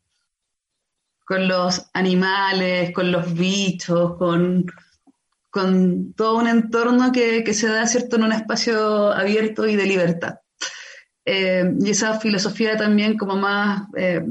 con 1.25 1.47
los 1.47 1.89
animales, 1.93 2.91
con 2.93 3.11
los 3.11 3.33
bichos, 3.33 4.15
con, 4.17 4.65
con 5.49 6.13
todo 6.13 6.37
un 6.37 6.47
entorno 6.47 7.11
que, 7.11 7.43
que, 7.43 7.53
se 7.53 7.67
da 7.67 7.87
cierto 7.87 8.15
en 8.15 8.23
un 8.23 8.31
espacio 8.31 9.11
abierto 9.11 9.67
y 9.67 9.75
de 9.75 9.85
libertad. 9.85 10.35
Eh, 11.25 11.73
y 11.79 11.89
esa 11.89 12.19
filosofía 12.19 12.77
también 12.77 13.17
como 13.17 13.35
más 13.35 13.87
eh, 13.97 14.23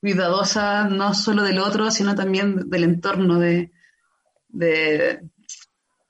cuidadosa, 0.00 0.84
no 0.84 1.14
solo 1.14 1.42
del 1.42 1.58
otro, 1.58 1.90
sino 1.90 2.14
también 2.14 2.68
del 2.68 2.84
entorno, 2.84 3.38
de, 3.38 3.72
de, 4.48 5.22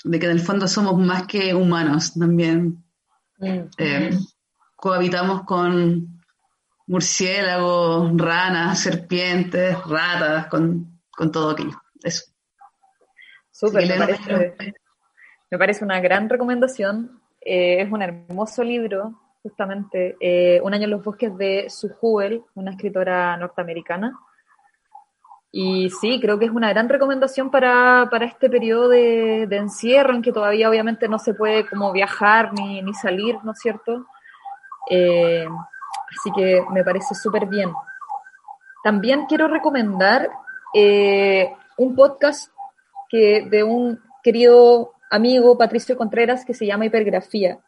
que 0.02 0.26
en 0.26 0.30
el 0.30 0.40
fondo 0.40 0.66
somos 0.66 0.98
más 0.98 1.28
que 1.28 1.54
humanos 1.54 2.14
también. 2.14 2.82
Mm. 3.38 3.60
Eh, 3.78 4.18
cohabitamos 4.74 5.44
con 5.44 6.11
murciélagos, 6.92 8.12
ranas, 8.18 8.80
serpientes, 8.80 9.82
ratas, 9.86 10.46
con, 10.48 11.00
todo 11.32 11.52
aquello. 11.52 11.80
Eso. 12.04 12.30
Súper, 13.50 13.88
me, 13.88 15.58
parece, 15.58 15.84
una 15.84 16.00
gran 16.00 16.28
recomendación. 16.28 17.18
Eh, 17.40 17.80
es 17.80 17.90
un 17.90 18.02
hermoso 18.02 18.62
libro, 18.62 19.18
justamente. 19.42 20.16
Eh, 20.20 20.60
un 20.62 20.74
año 20.74 20.84
en 20.84 20.90
los 20.90 21.02
bosques 21.02 21.34
de 21.38 21.70
Sue 21.70 21.92
Huel, 22.02 22.42
una 22.54 22.72
escritora 22.72 23.38
norteamericana. 23.38 24.18
Y 25.50 25.88
sí, 25.88 26.20
creo 26.20 26.38
que 26.38 26.44
es 26.44 26.50
una 26.50 26.68
gran 26.70 26.90
recomendación 26.90 27.50
para, 27.50 28.06
este 28.20 28.50
periodo 28.50 28.90
de, 28.90 29.44
encierro 29.44 30.14
en 30.14 30.20
que 30.20 30.32
todavía 30.32 30.68
obviamente 30.68 31.08
no 31.08 31.18
se 31.18 31.32
puede 31.32 31.66
como 31.66 31.90
viajar 31.92 32.52
ni, 32.52 32.82
ni 32.82 32.92
salir, 32.92 33.36
¿no 33.44 33.52
es 33.52 33.58
cierto? 33.60 34.06
Eh, 34.90 35.46
Así 36.18 36.30
que 36.32 36.64
me 36.70 36.84
parece 36.84 37.14
súper 37.14 37.46
bien. 37.46 37.72
También 38.82 39.26
quiero 39.26 39.48
recomendar 39.48 40.30
eh, 40.74 41.52
un 41.78 41.94
podcast 41.94 42.52
que, 43.08 43.46
de 43.48 43.62
un 43.62 44.00
querido 44.22 44.92
amigo, 45.10 45.58
Patricio 45.58 45.96
Contreras, 45.96 46.44
que 46.44 46.54
se 46.54 46.66
llama 46.66 46.86
Hipergrafía. 46.86 47.58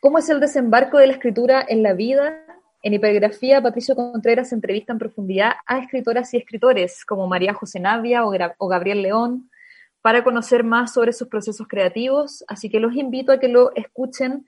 ¿Cómo 0.00 0.18
es 0.18 0.28
el 0.28 0.40
desembarco 0.40 0.98
de 0.98 1.06
la 1.08 1.12
escritura 1.14 1.64
en 1.66 1.82
la 1.82 1.92
vida? 1.92 2.42
En 2.82 2.94
Hipergrafía, 2.94 3.62
Patricio 3.62 3.96
Contreras 3.96 4.52
entrevista 4.52 4.92
en 4.92 4.98
profundidad 4.98 5.52
a 5.66 5.78
escritoras 5.78 6.32
y 6.34 6.36
escritores 6.36 7.04
como 7.04 7.26
María 7.26 7.54
José 7.54 7.80
Navia 7.80 8.22
o 8.24 8.68
Gabriel 8.68 9.02
León 9.02 9.50
para 10.02 10.22
conocer 10.22 10.62
más 10.62 10.92
sobre 10.92 11.12
sus 11.12 11.26
procesos 11.26 11.66
creativos. 11.66 12.44
Así 12.46 12.70
que 12.70 12.78
los 12.78 12.94
invito 12.94 13.32
a 13.32 13.40
que 13.40 13.48
lo 13.48 13.74
escuchen 13.74 14.46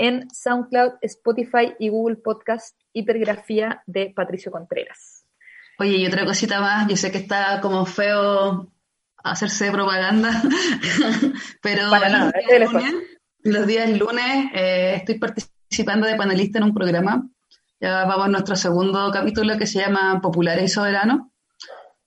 en 0.00 0.30
SoundCloud, 0.30 0.94
Spotify 1.02 1.74
y 1.78 1.90
Google 1.90 2.16
Podcast 2.16 2.74
Hipergrafía 2.94 3.82
de 3.86 4.10
Patricio 4.16 4.50
Contreras. 4.50 5.26
Oye, 5.78 5.98
y 5.98 6.06
otra 6.06 6.24
cosita 6.24 6.58
más, 6.58 6.88
yo 6.88 6.96
sé 6.96 7.12
que 7.12 7.18
está 7.18 7.60
como 7.60 7.84
feo 7.84 8.72
hacerse 9.22 9.70
propaganda, 9.70 10.42
pero 11.62 11.90
Para 11.90 12.08
nada, 12.08 12.32
los, 12.32 12.46
días 12.48 12.72
lunes, 12.72 12.94
los 13.42 13.66
días 13.66 13.90
lunes 13.98 14.50
eh, 14.54 14.94
estoy 14.96 15.18
participando 15.18 16.06
de 16.06 16.16
panelista 16.16 16.58
en 16.58 16.64
un 16.64 16.74
programa. 16.74 17.28
Ya 17.78 18.06
vamos 18.06 18.24
a 18.24 18.28
nuestro 18.28 18.56
segundo 18.56 19.10
capítulo 19.12 19.58
que 19.58 19.66
se 19.66 19.80
llama 19.80 20.18
Populares 20.22 20.64
y 20.64 20.68
Soberanos, 20.68 21.28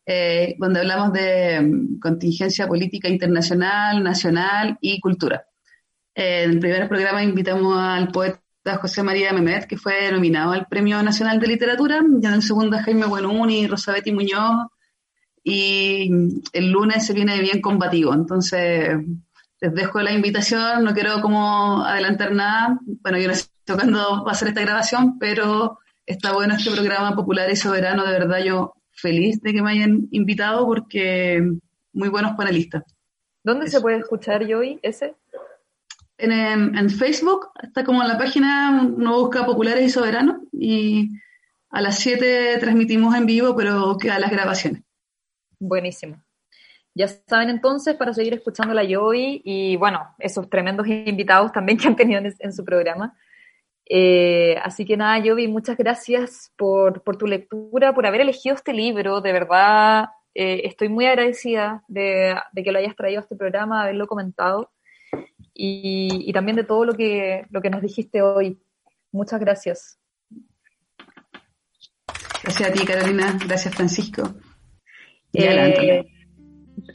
eh, 0.07 0.55
donde 0.57 0.79
hablamos 0.79 1.13
de 1.13 1.61
mm, 1.61 1.99
contingencia 1.99 2.67
política 2.67 3.07
internacional, 3.07 4.01
nacional 4.01 4.79
y 4.81 4.99
cultura. 4.99 5.45
En 6.15 6.51
el 6.51 6.59
primer 6.59 6.87
programa 6.87 7.23
invitamos 7.23 7.77
al 7.77 8.09
poeta 8.09 8.39
José 8.79 9.03
María 9.03 9.33
Memet, 9.33 9.65
que 9.65 9.77
fue 9.77 10.11
nominado 10.11 10.51
al 10.51 10.67
Premio 10.67 11.01
Nacional 11.01 11.39
de 11.39 11.47
Literatura, 11.47 12.01
y 12.21 12.25
en 12.25 12.33
el 12.33 12.41
segundo 12.41 12.77
Jaime 12.77 13.05
Buenuni 13.05 13.61
y 13.61 13.67
Rosabetti 13.67 14.11
Muñoz, 14.11 14.67
y 15.43 16.09
el 16.53 16.71
lunes 16.71 17.05
se 17.05 17.13
viene 17.13 17.39
bien 17.41 17.61
combativo, 17.61 18.13
entonces 18.13 18.95
les 19.59 19.73
dejo 19.73 20.01
la 20.01 20.13
invitación, 20.13 20.83
no 20.83 20.93
quiero 20.93 21.21
como 21.21 21.83
adelantar 21.83 22.33
nada, 22.33 22.79
bueno, 23.01 23.17
yo 23.17 23.27
no 23.27 23.35
sé 23.35 23.47
cuándo 23.73 24.23
va 24.23 24.31
a 24.31 24.35
ser 24.35 24.49
esta 24.49 24.61
grabación, 24.61 25.17
pero 25.19 25.79
está 26.05 26.33
bueno 26.33 26.55
este 26.55 26.71
programa 26.71 27.15
popular 27.15 27.49
y 27.51 27.55
soberano, 27.55 28.05
de 28.05 28.11
verdad 28.11 28.43
yo 28.43 28.73
feliz 28.91 29.41
de 29.41 29.53
que 29.53 29.61
me 29.61 29.71
hayan 29.71 30.07
invitado 30.11 30.65
porque 30.65 31.41
muy 31.91 32.09
buenos 32.09 32.33
panelistas. 32.37 32.83
¿Dónde 33.43 33.67
se 33.67 33.81
puede 33.81 33.97
escuchar, 33.97 34.45
Joey, 34.49 34.79
ese? 34.83 35.15
En, 36.31 36.89
Facebook, 36.89 37.49
está 37.61 37.83
como 37.83 38.01
en 38.01 38.07
la 38.07 38.17
página, 38.17 38.81
uno 38.95 39.19
busca 39.19 39.45
Populares 39.45 39.85
y 39.85 39.89
Soberanos 39.89 40.37
y 40.51 41.09
a 41.69 41.81
las 41.81 41.99
7 41.99 42.57
transmitimos 42.59 43.15
en 43.15 43.25
vivo, 43.25 43.55
pero 43.55 43.97
quedan 43.97 44.21
las 44.21 44.31
grabaciones. 44.31 44.83
Buenísimo. 45.59 46.23
Ya 46.95 47.07
saben 47.07 47.49
entonces 47.49 47.95
para 47.95 48.13
seguir 48.13 48.33
escuchándola 48.33 48.83
yo 48.83 49.03
hoy 49.03 49.41
y 49.43 49.75
bueno, 49.77 50.13
esos 50.19 50.49
tremendos 50.49 50.87
invitados 50.87 51.51
también 51.51 51.77
que 51.79 51.87
han 51.87 51.95
tenido 51.95 52.21
en, 52.39 52.53
su 52.53 52.63
programa. 52.63 53.17
Eh, 53.85 54.55
así 54.63 54.85
que 54.85 54.95
nada, 54.95 55.17
Yovi, 55.19 55.47
muchas 55.47 55.77
gracias 55.77 56.53
por, 56.55 57.01
tu 57.17 57.25
lectura, 57.25 57.93
por 57.93 58.05
haber 58.05 58.21
elegido 58.21 58.55
este 58.55 58.73
libro. 58.73 59.21
De 59.21 59.33
verdad, 59.33 60.05
eh, 60.35 60.61
estoy 60.65 60.89
muy 60.89 61.05
agradecida 61.05 61.83
de, 61.87 62.35
de, 62.51 62.63
que 62.63 62.71
lo 62.71 62.79
hayas 62.79 62.95
traído 62.95 63.19
a 63.19 63.23
este 63.23 63.35
programa, 63.35 63.81
haberlo 63.81 64.07
comentado 64.07 64.71
y, 65.53 66.31
también 66.33 66.55
de 66.55 66.63
todo 66.63 66.85
lo 66.85 66.93
que, 66.93 67.45
lo 67.49 67.61
que 67.61 67.69
nos 67.69 67.81
dijiste 67.81 68.21
hoy. 68.21 68.59
Muchas 69.11 69.39
gracias. 69.39 69.99
Gracias 72.43 72.69
a 72.69 72.73
ti, 72.73 72.85
Carolina. 72.85 73.37
Gracias, 73.45 73.73
Francisco. 73.75 74.33
Eh, 75.33 76.05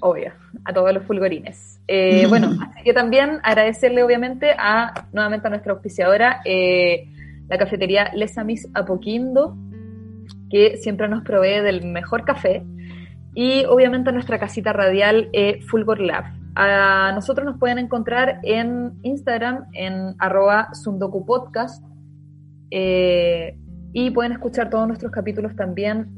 obvio, 0.00 0.32
a 0.64 0.72
todos 0.72 0.92
los 0.92 1.04
fulgorines. 1.04 1.80
Eh, 1.86 2.26
bueno, 2.28 2.56
así 2.60 2.84
que 2.84 2.92
también 2.92 3.40
agradecerle 3.42 4.02
obviamente 4.02 4.52
a 4.58 5.08
nuevamente 5.12 5.46
a 5.46 5.50
nuestra 5.50 5.72
auspiciadora, 5.72 6.40
eh, 6.44 7.08
la 7.48 7.58
cafetería 7.58 8.10
Les 8.14 8.36
Amis 8.36 8.68
Apoquindo, 8.74 9.56
que 10.50 10.76
siempre 10.76 11.08
nos 11.08 11.22
provee 11.22 11.62
del 11.62 11.86
mejor 11.86 12.24
café, 12.24 12.62
y 13.34 13.64
obviamente 13.64 14.10
a 14.10 14.12
nuestra 14.12 14.38
casita 14.38 14.72
radial 14.72 15.30
Fulgor 15.68 16.00
Lab. 16.00 16.37
Nosotros 17.14 17.46
nos 17.46 17.58
pueden 17.58 17.78
encontrar 17.78 18.40
en 18.42 18.94
Instagram 19.02 19.66
en 19.74 20.16
arroba 20.18 20.68
sundokupodcast 20.74 21.84
eh, 22.70 23.56
y 23.92 24.10
pueden 24.10 24.32
escuchar 24.32 24.68
todos 24.68 24.88
nuestros 24.88 25.12
capítulos 25.12 25.54
también 25.54 26.08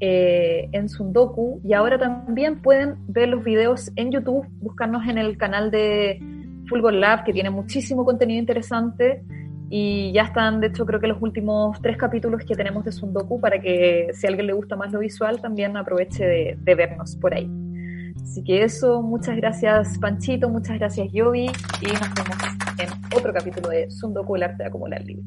eh, 0.00 0.68
en 0.72 0.90
Sundoku 0.90 1.62
y 1.64 1.72
ahora 1.72 1.98
también 1.98 2.60
pueden 2.60 2.96
ver 3.08 3.30
los 3.30 3.42
videos 3.42 3.90
en 3.96 4.12
YouTube, 4.12 4.46
buscarnos 4.60 5.08
en 5.08 5.16
el 5.16 5.38
canal 5.38 5.70
de 5.70 6.20
Fulgor 6.68 6.92
Lab 6.92 7.24
que 7.24 7.32
tiene 7.32 7.48
muchísimo 7.48 8.04
contenido 8.04 8.38
interesante 8.38 9.24
y 9.70 10.12
ya 10.12 10.24
están, 10.24 10.60
de 10.60 10.66
hecho, 10.66 10.84
creo 10.84 11.00
que 11.00 11.06
los 11.06 11.22
últimos 11.22 11.80
tres 11.80 11.96
capítulos 11.96 12.44
que 12.44 12.54
tenemos 12.54 12.84
de 12.84 12.92
Sundoku 12.92 13.40
para 13.40 13.58
que 13.60 14.10
si 14.12 14.26
a 14.26 14.28
alguien 14.28 14.46
le 14.46 14.52
gusta 14.52 14.76
más 14.76 14.92
lo 14.92 14.98
visual 14.98 15.40
también 15.40 15.74
aproveche 15.78 16.56
de 16.60 16.74
vernos 16.74 17.16
por 17.16 17.32
ahí. 17.32 17.65
Así 18.22 18.42
que 18.44 18.64
eso, 18.64 19.02
muchas 19.02 19.36
gracias 19.36 19.98
Panchito, 19.98 20.48
muchas 20.48 20.78
gracias 20.78 21.08
Yobi 21.12 21.46
y 21.46 21.86
nos 21.86 22.14
vemos 22.14 22.36
en 22.78 22.88
otro 23.16 23.32
capítulo 23.32 23.68
de 23.70 23.90
Sundoku, 23.90 24.36
el 24.36 24.42
arte 24.42 24.62
de 24.62 24.68
acumular 24.68 25.02
libros. 25.04 25.26